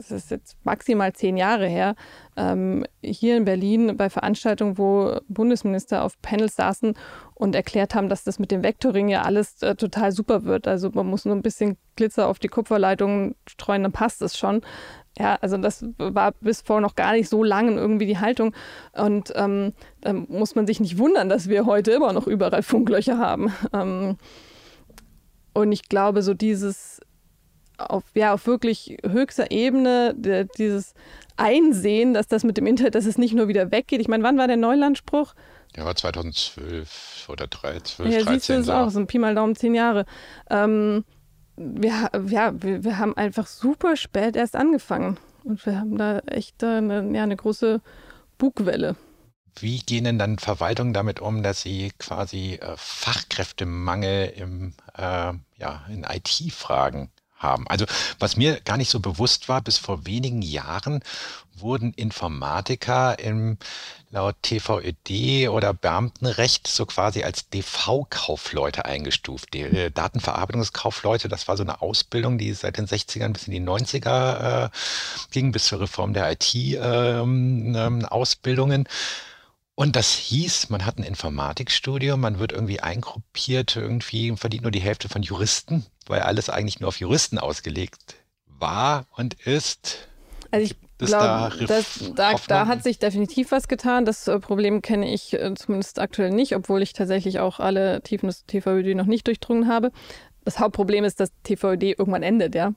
das 0.00 0.10
ist 0.10 0.30
jetzt 0.30 0.56
maximal 0.64 1.12
zehn 1.12 1.36
Jahre 1.36 1.66
her, 1.66 1.94
ähm, 2.36 2.84
hier 3.02 3.36
in 3.36 3.44
Berlin 3.44 3.96
bei 3.96 4.08
Veranstaltungen, 4.08 4.78
wo 4.78 5.18
Bundesminister 5.28 6.02
auf 6.04 6.20
Panels 6.22 6.56
saßen 6.56 6.94
und 7.34 7.54
erklärt 7.54 7.94
haben, 7.94 8.08
dass 8.08 8.24
das 8.24 8.38
mit 8.38 8.50
dem 8.50 8.62
Vectoring 8.62 9.08
ja 9.08 9.22
alles 9.22 9.62
äh, 9.62 9.74
total 9.74 10.12
super 10.12 10.44
wird. 10.44 10.66
Also 10.66 10.90
man 10.92 11.06
muss 11.06 11.24
nur 11.24 11.34
ein 11.34 11.42
bisschen 11.42 11.76
Glitzer 11.96 12.28
auf 12.28 12.38
die 12.38 12.48
Kupferleitungen 12.48 13.34
streuen, 13.46 13.82
dann 13.82 13.92
passt 13.92 14.22
es 14.22 14.38
schon. 14.38 14.62
Ja, 15.18 15.36
also 15.40 15.58
das 15.58 15.84
war 15.98 16.32
bis 16.40 16.62
vor 16.62 16.80
noch 16.80 16.94
gar 16.94 17.12
nicht 17.12 17.28
so 17.28 17.44
lange 17.44 17.72
irgendwie 17.72 18.06
die 18.06 18.18
Haltung. 18.18 18.54
Und 18.92 19.32
ähm, 19.36 19.74
da 20.00 20.14
muss 20.14 20.54
man 20.54 20.66
sich 20.66 20.80
nicht 20.80 20.98
wundern, 20.98 21.28
dass 21.28 21.48
wir 21.48 21.66
heute 21.66 21.90
immer 21.90 22.12
noch 22.12 22.26
überall 22.26 22.62
Funklöcher 22.62 23.18
haben. 23.18 23.52
Ähm, 23.74 24.16
und 25.52 25.72
ich 25.72 25.88
glaube, 25.88 26.22
so 26.22 26.32
dieses 26.32 27.00
auf, 27.88 28.04
ja, 28.14 28.32
auf 28.34 28.46
wirklich 28.46 28.98
höchster 29.06 29.50
Ebene, 29.50 30.14
der, 30.16 30.44
dieses 30.44 30.94
Einsehen, 31.36 32.14
dass 32.14 32.28
das 32.28 32.44
mit 32.44 32.56
dem 32.56 32.66
Internet, 32.66 32.94
dass 32.94 33.06
es 33.06 33.18
nicht 33.18 33.34
nur 33.34 33.48
wieder 33.48 33.70
weggeht. 33.70 34.00
Ich 34.00 34.08
meine, 34.08 34.22
wann 34.22 34.38
war 34.38 34.46
der 34.46 34.56
Neulandspruch? 34.56 35.34
Der 35.76 35.84
war 35.84 35.94
2012 35.94 37.28
oder 37.28 37.50
2013. 37.50 38.10
Ja, 38.10 38.18
13, 38.22 38.34
siehst 38.34 38.48
du 38.48 38.52
das 38.54 38.66
so. 38.66 38.72
auch, 38.72 38.90
so 38.90 38.98
ein 38.98 39.06
Pi 39.06 39.18
mal 39.18 39.34
Daumen, 39.34 39.56
zehn 39.56 39.74
Jahre. 39.74 40.04
Ähm, 40.50 41.04
wir, 41.56 42.10
ja, 42.26 42.52
wir, 42.54 42.84
wir 42.84 42.98
haben 42.98 43.16
einfach 43.16 43.46
super 43.46 43.96
spät 43.96 44.36
erst 44.36 44.56
angefangen. 44.56 45.18
Und 45.44 45.64
wir 45.64 45.78
haben 45.78 45.96
da 45.96 46.18
echt 46.20 46.62
eine, 46.62 47.08
ja, 47.14 47.22
eine 47.22 47.36
große 47.36 47.80
Bugwelle. 48.36 48.96
Wie 49.58 49.78
gehen 49.78 50.04
denn 50.04 50.18
dann 50.18 50.38
Verwaltungen 50.38 50.92
damit 50.92 51.20
um, 51.20 51.42
dass 51.42 51.62
sie 51.62 51.92
quasi 51.98 52.54
äh, 52.54 52.74
Fachkräftemangel 52.76 54.32
im, 54.36 54.74
äh, 54.96 55.32
ja, 55.58 55.84
in 55.88 56.04
IT-Fragen 56.04 57.10
haben. 57.40 57.66
Also 57.68 57.86
was 58.18 58.36
mir 58.36 58.60
gar 58.60 58.76
nicht 58.76 58.90
so 58.90 59.00
bewusst 59.00 59.48
war, 59.48 59.60
bis 59.60 59.78
vor 59.78 60.06
wenigen 60.06 60.42
Jahren 60.42 61.02
wurden 61.56 61.92
Informatiker 61.94 63.18
im 63.18 63.58
laut 64.10 64.36
TVÖD 64.42 65.48
oder 65.50 65.72
Beamtenrecht 65.72 66.66
so 66.66 66.84
quasi 66.86 67.22
als 67.22 67.48
DV-Kaufleute 67.50 68.84
eingestuft. 68.84 69.54
Die 69.54 69.60
äh, 69.60 69.90
Datenverarbeitungskaufleute, 69.90 71.28
das 71.28 71.46
war 71.48 71.56
so 71.56 71.62
eine 71.62 71.80
Ausbildung, 71.80 72.36
die 72.38 72.52
seit 72.52 72.76
den 72.76 72.86
60ern 72.86 73.32
bis 73.32 73.46
in 73.46 73.52
die 73.52 73.60
90er 73.60 74.66
äh, 74.66 74.70
ging, 75.30 75.52
bis 75.52 75.66
zur 75.66 75.80
Reform 75.80 76.12
der 76.12 76.32
IT-Ausbildungen. 76.32 78.80
Ähm, 78.80 78.86
ähm, 78.86 78.92
und 79.76 79.94
das 79.96 80.12
hieß, 80.12 80.68
man 80.68 80.84
hat 80.84 80.98
ein 80.98 81.04
Informatikstudium, 81.04 82.20
man 82.20 82.38
wird 82.38 82.52
irgendwie 82.52 82.80
eingruppiert, 82.80 83.76
irgendwie 83.76 84.36
verdient 84.36 84.64
nur 84.64 84.72
die 84.72 84.82
Hälfte 84.82 85.08
von 85.08 85.22
Juristen, 85.22 85.86
weil 86.10 86.20
alles 86.20 86.50
eigentlich 86.50 86.80
nur 86.80 86.88
auf 86.88 87.00
Juristen 87.00 87.38
ausgelegt 87.38 88.16
war 88.46 89.06
und 89.16 89.34
ist. 89.46 90.08
Also 90.50 90.64
ich 90.64 90.76
glaube, 90.98 91.66
da, 91.66 91.80
da, 92.14 92.34
da, 92.46 92.66
hat 92.66 92.82
sich 92.82 92.98
definitiv 92.98 93.52
was 93.52 93.68
getan. 93.68 94.04
Das 94.04 94.28
äh, 94.28 94.38
Problem 94.40 94.82
kenne 94.82 95.12
ich 95.12 95.32
äh, 95.32 95.54
zumindest 95.54 95.98
aktuell 95.98 96.30
nicht, 96.30 96.54
obwohl 96.56 96.82
ich 96.82 96.92
tatsächlich 96.92 97.38
auch 97.38 97.60
alle 97.60 98.02
Tiefen 98.02 98.26
des 98.26 98.44
TVÖD 98.46 98.96
noch 98.96 99.06
nicht 99.06 99.26
durchdrungen 99.26 99.68
habe. 99.68 99.92
Das 100.44 100.58
Hauptproblem 100.58 101.04
ist, 101.04 101.20
dass 101.20 101.30
TVÖD 101.44 101.84
irgendwann 101.98 102.22
endet, 102.22 102.54
ja 102.54 102.72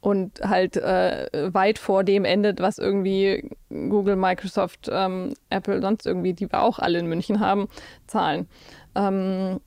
und 0.00 0.40
halt 0.42 0.76
äh, 0.76 1.52
weit 1.52 1.78
vor 1.78 2.04
dem 2.04 2.24
endet, 2.24 2.60
was 2.60 2.78
irgendwie 2.78 3.50
Google, 3.68 4.16
Microsoft, 4.16 4.88
ähm, 4.90 5.34
Apple, 5.50 5.80
sonst 5.80 6.06
irgendwie, 6.06 6.34
die 6.34 6.50
wir 6.50 6.62
auch 6.62 6.78
alle 6.78 7.00
in 7.00 7.06
München 7.06 7.40
haben, 7.40 7.68
zahlen. 8.06 8.48
Ähm, 8.94 9.60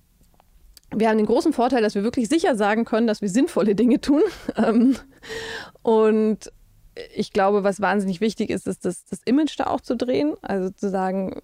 wir 0.94 1.10
haben 1.10 1.18
den 1.18 1.26
großen 1.26 1.54
Vorteil, 1.54 1.82
dass 1.82 1.96
wir 1.96 2.04
wirklich 2.04 2.28
sicher 2.28 2.56
sagen 2.56 2.86
können, 2.86 3.08
dass 3.08 3.22
wir 3.22 3.30
sinnvolle 3.30 3.76
Dinge 3.76 4.02
tun. 4.02 4.22
Ähm, 4.58 4.96
und 5.82 6.52
ich 7.16 7.32
glaube, 7.32 7.64
was 7.64 7.80
wahnsinnig 7.80 8.20
wichtig 8.20 8.50
ist, 8.50 8.68
ist 8.68 8.84
das, 8.84 9.06
das 9.06 9.22
Image 9.24 9.58
da 9.58 9.68
auch 9.68 9.80
zu 9.82 9.96
drehen. 9.96 10.36
Also 10.42 10.70
zu 10.72 10.90
sagen, 10.90 11.42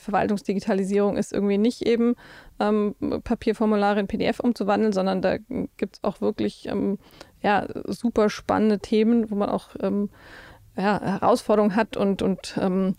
Verwaltungsdigitalisierung 0.00 1.16
ist 1.16 1.32
irgendwie 1.32 1.58
nicht 1.58 1.82
eben 1.82 2.14
ähm, 2.58 2.94
Papierformulare 3.22 4.00
in 4.00 4.06
PDF 4.06 4.40
umzuwandeln, 4.40 4.92
sondern 4.92 5.20
da 5.20 5.36
gibt 5.36 5.96
es 5.96 6.04
auch 6.04 6.20
wirklich 6.20 6.66
ähm, 6.68 6.98
ja, 7.42 7.66
super 7.86 8.30
spannende 8.30 8.78
Themen, 8.78 9.30
wo 9.30 9.34
man 9.34 9.50
auch 9.50 9.76
ähm, 9.80 10.08
ja, 10.76 11.00
Herausforderungen 11.00 11.76
hat 11.76 11.96
und, 11.96 12.22
und 12.22 12.58
ähm, 12.60 12.96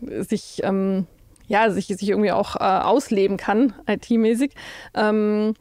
sich, 0.00 0.60
ähm, 0.62 1.06
ja, 1.46 1.70
sich, 1.70 1.86
sich 1.86 2.08
irgendwie 2.08 2.32
auch 2.32 2.56
äh, 2.56 2.58
ausleben 2.60 3.36
kann, 3.36 3.74
IT-mäßig. 3.86 4.52
Ähm, 4.94 5.54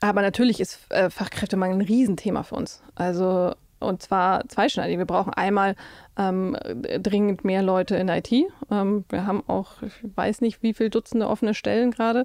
aber 0.00 0.22
natürlich 0.22 0.60
ist 0.60 0.90
äh, 0.90 1.10
Fachkräftemangel 1.10 1.78
ein 1.78 1.86
Riesenthema 1.86 2.42
für 2.42 2.56
uns. 2.56 2.82
Also 2.94 3.54
und 3.78 4.02
zwar 4.02 4.48
zweischneidig. 4.48 4.98
Wir 4.98 5.04
brauchen 5.04 5.34
einmal 5.34 5.74
ähm, 6.16 6.56
dringend 7.00 7.44
mehr 7.44 7.62
Leute 7.62 7.96
in 7.96 8.08
IT. 8.08 8.32
Ähm, 8.70 9.04
wir 9.08 9.26
haben 9.26 9.42
auch, 9.46 9.82
ich 9.82 9.92
weiß 10.02 10.40
nicht, 10.40 10.62
wie 10.62 10.72
viele 10.72 10.90
Dutzende 10.90 11.28
offene 11.28 11.54
Stellen 11.54 11.90
gerade. 11.90 12.24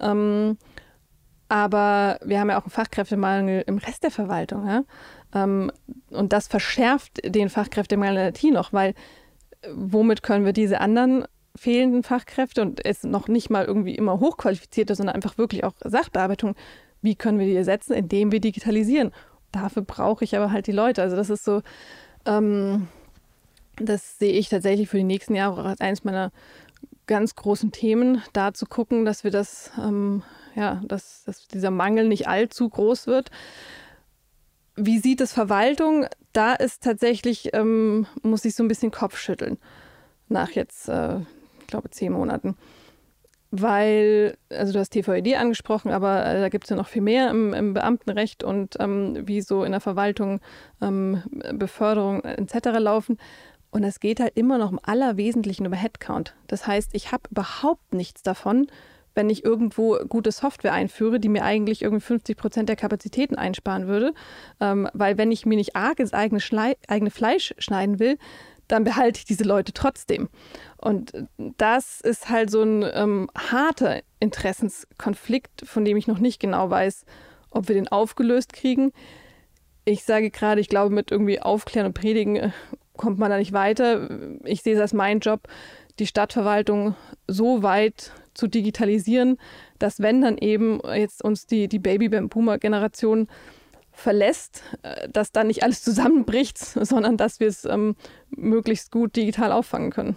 Ähm, 0.00 0.58
aber 1.48 2.18
wir 2.24 2.40
haben 2.40 2.50
ja 2.50 2.58
auch 2.58 2.64
einen 2.64 2.70
Fachkräftemangel 2.70 3.64
im 3.66 3.78
Rest 3.78 4.04
der 4.04 4.10
Verwaltung. 4.10 4.66
Ja? 4.66 4.84
Ähm, 5.34 5.72
und 6.10 6.32
das 6.32 6.46
verschärft 6.46 7.20
den 7.24 7.50
Fachkräftemangel 7.50 8.16
in 8.16 8.28
IT 8.28 8.42
noch, 8.54 8.72
weil 8.72 8.90
äh, 9.60 9.68
womit 9.74 10.22
können 10.22 10.44
wir 10.44 10.52
diese 10.52 10.80
anderen 10.80 11.24
fehlenden 11.56 12.02
Fachkräfte 12.02 12.62
und 12.62 12.84
es 12.84 13.02
noch 13.04 13.28
nicht 13.28 13.50
mal 13.50 13.64
irgendwie 13.64 13.94
immer 13.94 14.20
hochqualifizierte, 14.20 14.94
sondern 14.94 15.14
einfach 15.14 15.38
wirklich 15.38 15.64
auch 15.64 15.74
Sachbearbeitung, 15.84 16.54
wie 17.02 17.14
können 17.14 17.38
wir 17.38 17.46
die 17.46 17.56
ersetzen, 17.56 17.92
indem 17.92 18.32
wir 18.32 18.40
digitalisieren? 18.40 19.12
Dafür 19.50 19.82
brauche 19.82 20.24
ich 20.24 20.36
aber 20.36 20.50
halt 20.50 20.66
die 20.66 20.72
Leute. 20.72 21.02
Also 21.02 21.16
das 21.16 21.28
ist 21.30 21.44
so, 21.44 21.62
ähm, 22.24 22.88
das 23.76 24.18
sehe 24.18 24.32
ich 24.32 24.48
tatsächlich 24.48 24.88
für 24.88 24.96
die 24.96 25.04
nächsten 25.04 25.34
Jahre 25.34 25.64
als 25.64 25.80
eines 25.80 26.04
meiner 26.04 26.30
ganz 27.06 27.34
großen 27.34 27.72
Themen, 27.72 28.22
da 28.32 28.54
zu 28.54 28.64
gucken, 28.66 29.04
dass 29.04 29.24
wir 29.24 29.30
das 29.30 29.72
ähm, 29.78 30.22
ja, 30.54 30.80
dass, 30.84 31.24
dass 31.24 31.48
dieser 31.48 31.70
Mangel 31.70 32.08
nicht 32.08 32.28
allzu 32.28 32.68
groß 32.68 33.06
wird. 33.06 33.30
Wie 34.76 34.98
sieht 34.98 35.20
es 35.20 35.32
Verwaltung? 35.32 36.06
Da 36.32 36.54
ist 36.54 36.82
tatsächlich, 36.82 37.50
ähm, 37.52 38.06
muss 38.22 38.44
ich 38.44 38.54
so 38.54 38.62
ein 38.62 38.68
bisschen 38.68 38.90
Kopf 38.90 39.18
schütteln 39.18 39.58
nach 40.28 40.50
jetzt, 40.50 40.88
äh, 40.88 41.20
glaube, 41.72 41.90
zehn 41.90 42.12
Monaten. 42.12 42.56
Weil, 43.50 44.38
also 44.48 44.72
du 44.72 44.78
hast 44.78 44.90
TVED 44.90 45.36
angesprochen, 45.36 45.90
aber 45.90 46.24
äh, 46.24 46.40
da 46.40 46.48
gibt 46.48 46.64
es 46.64 46.70
ja 46.70 46.76
noch 46.76 46.88
viel 46.88 47.02
mehr 47.02 47.28
im, 47.30 47.52
im 47.52 47.74
Beamtenrecht 47.74 48.44
und 48.44 48.76
ähm, 48.80 49.28
wie 49.28 49.42
so 49.42 49.62
in 49.64 49.72
der 49.72 49.80
Verwaltung 49.80 50.40
ähm, 50.80 51.22
Beförderung 51.52 52.24
etc. 52.24 52.78
laufen. 52.78 53.18
Und 53.70 53.84
es 53.84 54.00
geht 54.00 54.20
halt 54.20 54.36
immer 54.36 54.56
noch 54.56 54.70
im 54.70 54.80
Allerwesentlichen 54.82 55.66
über 55.66 55.76
Headcount. 55.76 56.34
Das 56.46 56.66
heißt, 56.66 56.90
ich 56.94 57.12
habe 57.12 57.24
überhaupt 57.30 57.92
nichts 57.92 58.22
davon, 58.22 58.68
wenn 59.14 59.28
ich 59.28 59.44
irgendwo 59.44 59.98
gute 60.08 60.32
Software 60.32 60.72
einführe, 60.72 61.20
die 61.20 61.28
mir 61.28 61.44
eigentlich 61.44 61.82
irgendwie 61.82 62.04
50 62.04 62.36
Prozent 62.36 62.68
der 62.68 62.76
Kapazitäten 62.76 63.36
einsparen 63.36 63.86
würde. 63.86 64.14
Ähm, 64.60 64.88
weil 64.92 65.18
wenn 65.18 65.30
ich 65.30 65.46
mir 65.46 65.56
nicht 65.56 65.76
arg 65.76 65.98
ins 66.00 66.14
eigene, 66.14 66.40
eigene 66.88 67.10
Fleisch 67.10 67.54
schneiden 67.58 67.98
will, 67.98 68.18
dann 68.68 68.84
behalte 68.84 69.18
ich 69.18 69.24
diese 69.24 69.44
Leute 69.44 69.72
trotzdem. 69.72 70.28
Und 70.76 71.12
das 71.58 72.00
ist 72.00 72.28
halt 72.28 72.50
so 72.50 72.62
ein 72.62 72.84
ähm, 72.94 73.30
harter 73.36 74.00
Interessenskonflikt, 74.20 75.62
von 75.64 75.84
dem 75.84 75.96
ich 75.96 76.06
noch 76.06 76.18
nicht 76.18 76.40
genau 76.40 76.70
weiß, 76.70 77.04
ob 77.50 77.68
wir 77.68 77.74
den 77.74 77.88
aufgelöst 77.88 78.52
kriegen. 78.52 78.92
Ich 79.84 80.04
sage 80.04 80.30
gerade, 80.30 80.60
ich 80.60 80.68
glaube, 80.68 80.94
mit 80.94 81.10
irgendwie 81.10 81.40
Aufklären 81.40 81.86
und 81.86 81.94
Predigen 81.94 82.36
äh, 82.36 82.50
kommt 82.96 83.18
man 83.18 83.30
da 83.30 83.38
nicht 83.38 83.52
weiter. 83.52 84.08
Ich 84.44 84.62
sehe 84.62 84.74
es 84.74 84.80
als 84.80 84.92
mein 84.92 85.20
Job, 85.20 85.48
die 85.98 86.06
Stadtverwaltung 86.06 86.94
so 87.26 87.62
weit 87.62 88.12
zu 88.34 88.46
digitalisieren, 88.46 89.38
dass 89.78 90.00
wenn 90.00 90.22
dann 90.22 90.38
eben 90.38 90.80
jetzt 90.94 91.22
uns 91.22 91.46
die, 91.46 91.68
die 91.68 91.78
Baby-Boomer-Generation 91.78 93.28
verlässt, 94.02 94.62
äh, 94.82 95.08
dass 95.08 95.32
dann 95.32 95.46
nicht 95.46 95.62
alles 95.62 95.82
zusammenbricht, 95.82 96.58
sondern 96.58 97.16
dass 97.16 97.40
wir 97.40 97.48
es 97.48 97.64
ähm, 97.64 97.96
möglichst 98.30 98.90
gut 98.90 99.16
digital 99.16 99.52
auffangen 99.52 99.90
können. 99.90 100.16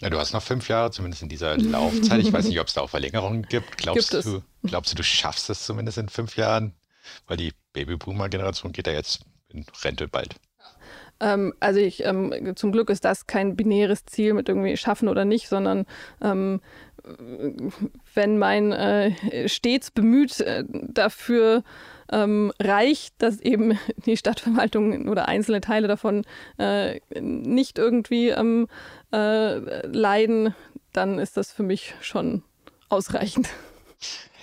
Ja, 0.00 0.10
du 0.10 0.18
hast 0.18 0.32
noch 0.32 0.42
fünf 0.42 0.68
Jahre, 0.68 0.90
zumindest 0.92 1.22
in 1.22 1.28
dieser 1.28 1.56
Laufzeit. 1.58 2.20
Ich 2.20 2.32
weiß 2.32 2.46
nicht, 2.46 2.60
ob 2.60 2.68
es 2.68 2.74
da 2.74 2.82
auch 2.82 2.90
Verlängerungen 2.90 3.42
gibt. 3.42 3.78
Glaubst, 3.78 4.12
gibt 4.12 4.24
du, 4.24 4.42
glaubst 4.62 4.92
du, 4.92 4.96
du 4.96 5.02
schaffst 5.02 5.50
es 5.50 5.64
zumindest 5.64 5.98
in 5.98 6.08
fünf 6.08 6.36
Jahren? 6.36 6.74
Weil 7.26 7.36
die 7.36 7.52
Babyboomer-Generation 7.72 8.72
geht 8.72 8.86
ja 8.86 8.92
jetzt 8.92 9.24
in 9.48 9.64
Rente 9.82 10.06
bald. 10.06 10.36
Ähm, 11.20 11.52
also 11.58 11.80
ich, 11.80 12.04
ähm, 12.04 12.54
zum 12.54 12.70
Glück 12.70 12.90
ist 12.90 13.04
das 13.04 13.26
kein 13.26 13.56
binäres 13.56 14.04
Ziel 14.04 14.34
mit 14.34 14.48
irgendwie 14.48 14.76
schaffen 14.76 15.08
oder 15.08 15.24
nicht, 15.24 15.48
sondern 15.48 15.84
ähm, 16.22 16.60
wenn 18.14 18.38
mein 18.38 18.72
äh, 18.72 19.48
stets 19.48 19.90
bemüht 19.90 20.40
äh, 20.40 20.64
dafür 20.68 21.64
ähm, 22.10 22.52
reicht, 22.60 23.14
dass 23.18 23.40
eben 23.40 23.78
die 24.06 24.16
Stadtverwaltung 24.16 25.08
oder 25.08 25.28
einzelne 25.28 25.60
Teile 25.60 25.88
davon 25.88 26.24
äh, 26.58 27.00
nicht 27.20 27.78
irgendwie 27.78 28.28
ähm, 28.30 28.68
äh, 29.12 29.86
leiden, 29.86 30.54
dann 30.92 31.18
ist 31.18 31.36
das 31.36 31.52
für 31.52 31.62
mich 31.62 31.94
schon 32.00 32.42
ausreichend. 32.88 33.48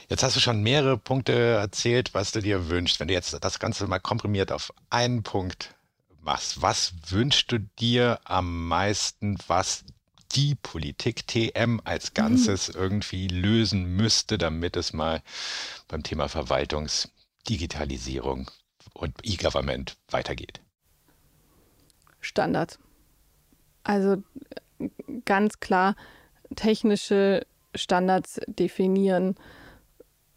Jetzt 0.08 0.22
hast 0.22 0.36
du 0.36 0.40
schon 0.40 0.62
mehrere 0.62 0.98
Punkte 0.98 1.34
erzählt, 1.34 2.14
was 2.14 2.32
du 2.32 2.40
dir 2.40 2.70
wünschst. 2.70 3.00
Wenn 3.00 3.08
du 3.08 3.14
jetzt 3.14 3.36
das 3.42 3.60
Ganze 3.60 3.88
mal 3.88 4.00
komprimiert 4.00 4.52
auf 4.52 4.72
einen 4.90 5.24
Punkt 5.24 5.74
machst, 6.22 6.62
was 6.62 6.94
wünschst 7.10 7.52
du 7.52 7.60
dir 7.60 8.20
am 8.24 8.68
meisten, 8.68 9.38
was 9.48 9.84
die 10.34 10.56
Politik 10.56 11.28
TM 11.28 11.80
als 11.84 12.14
Ganzes 12.14 12.70
mhm. 12.70 12.82
irgendwie 12.82 13.28
lösen 13.28 13.96
müsste, 13.96 14.38
damit 14.38 14.76
es 14.76 14.94
mal 14.94 15.22
beim 15.88 16.04
Thema 16.04 16.28
Verwaltungsdigitalisierung 17.46 18.50
und 18.94 19.14
E-Government 19.24 19.98
weitergeht? 20.10 20.62
Standard. 22.20 22.80
Also 23.84 24.24
ganz 25.26 25.60
klar 25.60 25.96
technische 26.56 27.46
Standards 27.76 28.40
definieren 28.48 29.36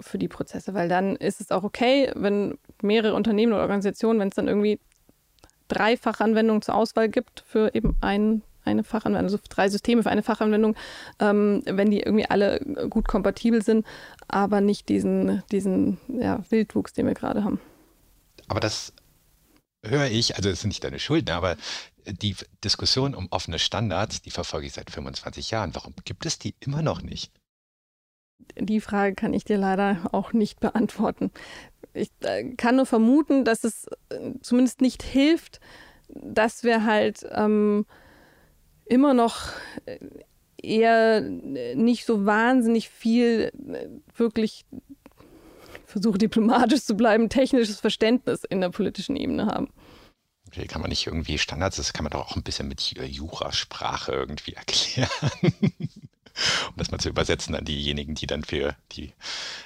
für 0.00 0.18
die 0.18 0.28
Prozesse, 0.28 0.74
weil 0.74 0.88
dann 0.88 1.16
ist 1.16 1.40
es 1.40 1.50
auch 1.50 1.64
okay, 1.64 2.12
wenn 2.14 2.58
mehrere 2.82 3.14
Unternehmen 3.14 3.52
oder 3.52 3.62
Organisationen, 3.62 4.20
wenn 4.20 4.28
es 4.28 4.34
dann 4.34 4.48
irgendwie 4.48 4.78
drei 5.66 5.96
Fachanwendungen 5.96 6.62
zur 6.62 6.74
Auswahl 6.74 7.08
gibt 7.08 7.40
für 7.40 7.74
eben 7.74 7.96
ein, 8.00 8.42
eine 8.68 8.84
Fachanwendung, 8.84 9.24
also 9.24 9.38
drei 9.48 9.68
Systeme 9.68 10.02
für 10.02 10.10
eine 10.10 10.22
Fachanwendung, 10.22 10.76
ähm, 11.18 11.62
wenn 11.64 11.90
die 11.90 12.00
irgendwie 12.00 12.26
alle 12.26 12.60
gut 12.90 13.08
kompatibel 13.08 13.62
sind, 13.62 13.86
aber 14.28 14.60
nicht 14.60 14.88
diesen, 14.88 15.42
diesen 15.50 15.98
ja, 16.08 16.42
Wildwuchs, 16.50 16.92
den 16.92 17.06
wir 17.06 17.14
gerade 17.14 17.44
haben. 17.44 17.60
Aber 18.48 18.60
das 18.60 18.92
höre 19.84 20.06
ich, 20.06 20.36
also 20.36 20.48
es 20.48 20.60
ist 20.60 20.66
nicht 20.66 20.84
deine 20.84 20.98
Schuld, 20.98 21.26
ne, 21.26 21.34
aber 21.34 21.56
die 22.06 22.34
Diskussion 22.64 23.14
um 23.14 23.28
offene 23.30 23.58
Standards, 23.58 24.22
die 24.22 24.30
verfolge 24.30 24.66
ich 24.66 24.72
seit 24.72 24.90
25 24.90 25.50
Jahren. 25.50 25.74
Warum 25.74 25.94
gibt 26.04 26.26
es 26.26 26.38
die 26.38 26.54
immer 26.60 26.82
noch 26.82 27.02
nicht? 27.02 27.32
Die 28.58 28.80
Frage 28.80 29.14
kann 29.14 29.34
ich 29.34 29.44
dir 29.44 29.58
leider 29.58 30.08
auch 30.12 30.32
nicht 30.32 30.60
beantworten. 30.60 31.30
Ich 31.92 32.10
äh, 32.20 32.54
kann 32.54 32.76
nur 32.76 32.86
vermuten, 32.86 33.44
dass 33.44 33.64
es 33.64 33.86
äh, 34.10 34.32
zumindest 34.40 34.80
nicht 34.80 35.02
hilft, 35.02 35.60
dass 36.08 36.62
wir 36.62 36.84
halt 36.84 37.26
ähm, 37.32 37.84
immer 38.88 39.14
noch 39.14 39.50
äh, 39.86 39.98
eher 40.60 41.20
nicht 41.20 42.04
so 42.04 42.26
wahnsinnig 42.26 42.88
viel 42.88 43.52
wirklich 44.16 44.64
versuche 45.86 46.18
diplomatisch 46.18 46.82
zu 46.82 46.96
bleiben, 46.96 47.28
technisches 47.28 47.80
Verständnis 47.80 48.44
in 48.44 48.60
der 48.60 48.70
politischen 48.70 49.16
Ebene 49.16 49.46
haben. 49.46 49.68
Okay, 50.46 50.66
kann 50.66 50.80
man 50.80 50.90
nicht 50.90 51.06
irgendwie 51.06 51.38
Standards, 51.38 51.76
das 51.76 51.92
kann 51.92 52.04
man 52.04 52.10
doch 52.10 52.30
auch 52.30 52.36
ein 52.36 52.42
bisschen 52.42 52.68
mit 52.68 52.80
Jurasprache 52.80 54.12
irgendwie 54.12 54.54
erklären. 54.54 55.08
um 56.68 56.74
das 56.76 56.90
mal 56.90 56.98
zu 56.98 57.08
übersetzen 57.08 57.54
an 57.54 57.64
diejenigen, 57.64 58.14
die 58.14 58.26
dann 58.26 58.44
für 58.44 58.76
die 58.92 59.12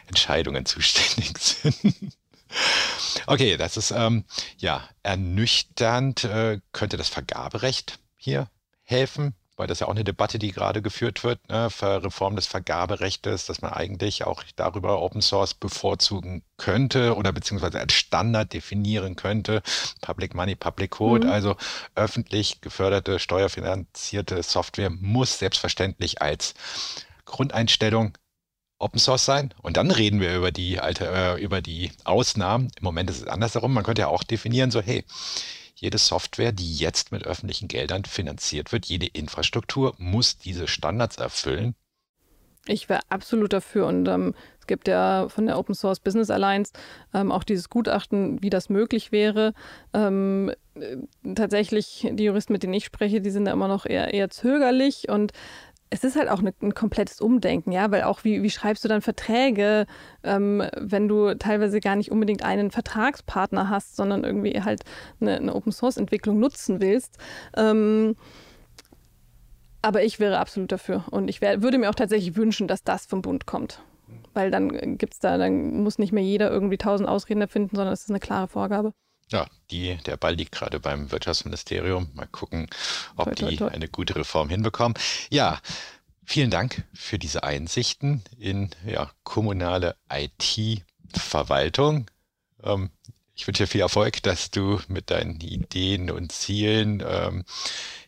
Entscheidungen 0.06 0.66
zuständig 0.66 1.38
sind. 1.38 2.16
Okay, 3.26 3.56
das 3.56 3.76
ist 3.76 3.92
ähm, 3.92 4.24
ja 4.58 4.88
ernüchternd. 5.02 6.24
Äh, 6.24 6.60
könnte 6.72 6.96
das 6.96 7.08
Vergaberecht 7.08 7.98
hier 8.16 8.48
helfen? 8.92 9.34
weil 9.56 9.66
das 9.66 9.80
ja 9.80 9.86
auch 9.86 9.92
eine 9.92 10.04
Debatte, 10.04 10.38
die 10.38 10.50
gerade 10.50 10.82
geführt 10.82 11.24
wird, 11.24 11.48
ne, 11.48 11.70
für 11.70 12.02
Reform 12.02 12.36
des 12.36 12.46
Vergaberechtes, 12.46 13.46
dass 13.46 13.60
man 13.60 13.72
eigentlich 13.72 14.24
auch 14.24 14.42
darüber 14.56 15.00
Open 15.02 15.22
Source 15.22 15.54
bevorzugen 15.54 16.42
könnte 16.56 17.16
oder 17.16 17.32
beziehungsweise 17.32 17.78
als 17.78 17.92
Standard 17.92 18.52
definieren 18.52 19.14
könnte. 19.14 19.62
Public 20.00 20.34
Money, 20.34 20.56
Public 20.56 20.90
Code, 20.90 21.26
mhm. 21.26 21.32
also 21.32 21.56
öffentlich 21.94 22.60
geförderte, 22.60 23.18
steuerfinanzierte 23.18 24.42
Software 24.42 24.90
muss 24.90 25.38
selbstverständlich 25.38 26.22
als 26.22 26.54
Grundeinstellung 27.24 28.18
Open 28.78 28.98
Source 28.98 29.24
sein. 29.24 29.54
Und 29.62 29.76
dann 29.76 29.92
reden 29.92 30.20
wir 30.20 30.34
über 30.34 30.50
die 30.50 30.80
alte, 30.80 31.06
äh, 31.06 31.40
über 31.40 31.62
die 31.62 31.92
Ausnahmen. 32.02 32.68
Im 32.76 32.84
Moment 32.84 33.10
ist 33.10 33.20
es 33.20 33.28
andersherum. 33.28 33.72
Man 33.72 33.84
könnte 33.84 34.02
ja 34.02 34.08
auch 34.08 34.24
definieren, 34.24 34.72
so, 34.72 34.80
hey, 34.80 35.04
jede 35.82 35.98
Software, 35.98 36.52
die 36.52 36.76
jetzt 36.76 37.10
mit 37.10 37.24
öffentlichen 37.26 37.66
Geldern 37.66 38.04
finanziert 38.04 38.70
wird, 38.70 38.86
jede 38.86 39.06
Infrastruktur 39.06 39.94
muss 39.98 40.38
diese 40.38 40.68
Standards 40.68 41.16
erfüllen. 41.16 41.74
Ich 42.66 42.88
wäre 42.88 43.00
absolut 43.08 43.52
dafür 43.52 43.88
und 43.88 44.06
ähm, 44.06 44.34
es 44.60 44.68
gibt 44.68 44.86
ja 44.86 45.28
von 45.28 45.46
der 45.46 45.58
Open 45.58 45.74
Source 45.74 45.98
Business 45.98 46.30
Alliance 46.30 46.72
ähm, 47.12 47.32
auch 47.32 47.42
dieses 47.42 47.68
Gutachten, 47.68 48.40
wie 48.40 48.50
das 48.50 48.68
möglich 48.68 49.10
wäre. 49.10 49.54
Ähm, 49.92 50.52
äh, 50.76 50.98
tatsächlich, 51.34 52.06
die 52.12 52.24
Juristen, 52.24 52.52
mit 52.52 52.62
denen 52.62 52.74
ich 52.74 52.84
spreche, 52.84 53.20
die 53.20 53.30
sind 53.30 53.46
da 53.46 53.52
immer 53.52 53.66
noch 53.66 53.84
eher, 53.84 54.14
eher 54.14 54.30
zögerlich 54.30 55.08
und 55.08 55.32
es 55.92 56.04
ist 56.04 56.16
halt 56.16 56.30
auch 56.30 56.38
eine, 56.38 56.54
ein 56.62 56.72
komplettes 56.72 57.20
Umdenken, 57.20 57.70
ja, 57.70 57.90
weil 57.90 58.04
auch 58.04 58.24
wie, 58.24 58.42
wie 58.42 58.48
schreibst 58.48 58.82
du 58.82 58.88
dann 58.88 59.02
Verträge, 59.02 59.84
ähm, 60.22 60.62
wenn 60.74 61.06
du 61.06 61.34
teilweise 61.34 61.80
gar 61.80 61.96
nicht 61.96 62.10
unbedingt 62.10 62.42
einen 62.42 62.70
Vertragspartner 62.70 63.68
hast, 63.68 63.96
sondern 63.96 64.24
irgendwie 64.24 64.58
halt 64.62 64.84
eine, 65.20 65.36
eine 65.36 65.54
Open-Source-Entwicklung 65.54 66.40
nutzen 66.40 66.80
willst. 66.80 67.18
Ähm, 67.54 68.16
aber 69.82 70.02
ich 70.02 70.18
wäre 70.18 70.38
absolut 70.38 70.72
dafür 70.72 71.04
und 71.10 71.28
ich 71.28 71.42
wär, 71.42 71.62
würde 71.62 71.76
mir 71.76 71.90
auch 71.90 71.94
tatsächlich 71.94 72.36
wünschen, 72.36 72.68
dass 72.68 72.82
das 72.84 73.04
vom 73.04 73.20
Bund 73.20 73.44
kommt. 73.44 73.82
Weil 74.32 74.50
dann 74.50 74.96
gibt's 74.96 75.18
da, 75.18 75.36
dann 75.36 75.82
muss 75.82 75.98
nicht 75.98 76.12
mehr 76.12 76.24
jeder 76.24 76.50
irgendwie 76.50 76.78
tausend 76.78 77.06
Ausreden 77.06 77.42
erfinden, 77.42 77.76
sondern 77.76 77.92
es 77.92 78.04
ist 78.04 78.10
eine 78.10 78.20
klare 78.20 78.48
Vorgabe. 78.48 78.94
Ja, 79.32 79.46
die, 79.70 79.96
der 80.06 80.18
Ball 80.18 80.34
liegt 80.34 80.52
gerade 80.52 80.78
beim 80.78 81.10
Wirtschaftsministerium. 81.10 82.10
Mal 82.14 82.26
gucken, 82.26 82.68
ob 83.16 83.26
toi, 83.26 83.34
toi, 83.34 83.50
die 83.50 83.56
toi. 83.56 83.68
eine 83.68 83.88
gute 83.88 84.14
Reform 84.14 84.50
hinbekommen. 84.50 84.94
Ja, 85.30 85.60
vielen 86.24 86.50
Dank 86.50 86.84
für 86.92 87.18
diese 87.18 87.42
Einsichten 87.42 88.22
in 88.38 88.70
ja, 88.86 89.10
kommunale 89.24 89.96
IT-Verwaltung. 90.10 92.10
Ähm, 92.62 92.90
ich 93.34 93.46
wünsche 93.46 93.64
dir 93.64 93.68
viel 93.68 93.80
Erfolg, 93.80 94.22
dass 94.22 94.50
du 94.50 94.80
mit 94.88 95.10
deinen 95.10 95.40
Ideen 95.40 96.10
und 96.10 96.30
Zielen 96.30 97.02
ähm, 97.06 97.44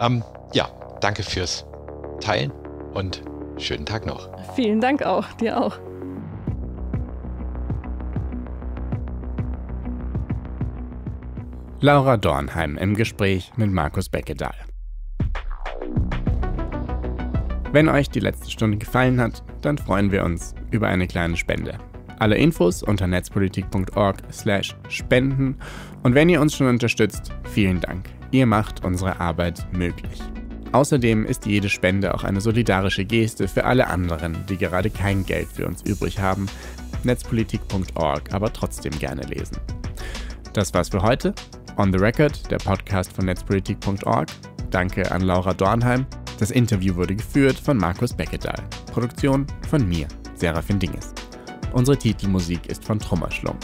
ähm, 0.00 0.24
ja, 0.52 0.68
danke 1.00 1.22
fürs 1.22 1.64
Teilen 2.20 2.50
und 2.92 3.22
schönen 3.56 3.86
Tag 3.86 4.04
noch. 4.04 4.28
Vielen 4.56 4.80
Dank 4.80 5.04
auch, 5.04 5.24
dir 5.34 5.60
auch. 5.60 5.78
Laura 11.80 12.16
Dornheim 12.16 12.76
im 12.78 12.94
Gespräch 12.94 13.52
mit 13.56 13.70
Markus 13.70 14.08
Beckedahl. 14.08 14.54
Wenn 17.72 17.88
euch 17.88 18.10
die 18.10 18.20
letzte 18.20 18.50
Stunde 18.50 18.76
gefallen 18.76 19.20
hat, 19.20 19.42
dann 19.62 19.78
freuen 19.78 20.12
wir 20.12 20.24
uns 20.24 20.54
über 20.70 20.88
eine 20.88 21.06
kleine 21.06 21.36
Spende. 21.36 21.78
Alle 22.18 22.36
Infos 22.36 22.82
unter 22.82 23.06
netzpolitik.org/spenden 23.06 25.56
und 26.02 26.14
wenn 26.14 26.28
ihr 26.28 26.40
uns 26.40 26.54
schon 26.54 26.68
unterstützt, 26.68 27.32
vielen 27.50 27.80
Dank. 27.80 28.04
Ihr 28.30 28.46
macht 28.46 28.84
unsere 28.84 29.20
Arbeit 29.20 29.66
möglich. 29.72 30.20
Außerdem 30.72 31.26
ist 31.26 31.46
jede 31.46 31.68
Spende 31.68 32.14
auch 32.14 32.24
eine 32.24 32.40
solidarische 32.40 33.04
Geste 33.04 33.46
für 33.46 33.64
alle 33.64 33.88
anderen, 33.88 34.36
die 34.48 34.56
gerade 34.56 34.88
kein 34.88 35.26
Geld 35.26 35.48
für 35.48 35.66
uns 35.66 35.82
übrig 35.82 36.18
haben. 36.18 36.46
Netzpolitik.org 37.04 38.32
aber 38.32 38.52
trotzdem 38.52 38.98
gerne 38.98 39.22
lesen. 39.22 39.58
Das 40.54 40.72
war's 40.72 40.88
für 40.88 41.02
heute. 41.02 41.34
On 41.76 41.92
the 41.92 41.98
Record, 41.98 42.50
der 42.50 42.58
Podcast 42.58 43.12
von 43.12 43.26
Netzpolitik.org. 43.26 44.28
Danke 44.70 45.10
an 45.10 45.22
Laura 45.22 45.52
Dornheim 45.52 46.06
das 46.42 46.50
Interview 46.50 46.94
wurde 46.96 47.14
geführt 47.14 47.56
von 47.56 47.78
Markus 47.78 48.12
Beckedahl. 48.12 48.64
Produktion 48.92 49.46
von 49.70 49.88
mir, 49.88 50.08
Serafin 50.34 50.80
Dinges. 50.80 51.14
Unsere 51.72 51.96
Titelmusik 51.96 52.66
ist 52.66 52.84
von 52.84 52.98
Trummerschlung. 52.98 53.56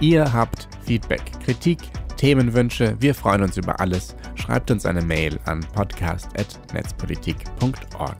Ihr 0.00 0.32
habt 0.32 0.66
Feedback, 0.86 1.20
Kritik, 1.44 1.80
Themenwünsche, 2.16 2.96
wir 3.00 3.14
freuen 3.14 3.42
uns 3.42 3.58
über 3.58 3.80
alles. 3.80 4.16
Schreibt 4.34 4.70
uns 4.70 4.86
eine 4.86 5.02
Mail 5.02 5.38
an 5.44 5.60
podcast.netzpolitik.org. 5.74 8.16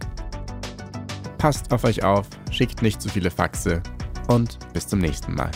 Passt 1.38 1.72
auf 1.72 1.84
euch 1.84 2.04
auf, 2.04 2.28
schickt 2.50 2.82
nicht 2.82 3.00
zu 3.00 3.08
viele 3.08 3.30
Faxe 3.30 3.82
und 4.28 4.58
bis 4.74 4.86
zum 4.86 4.98
nächsten 4.98 5.34
Mal. 5.34 5.50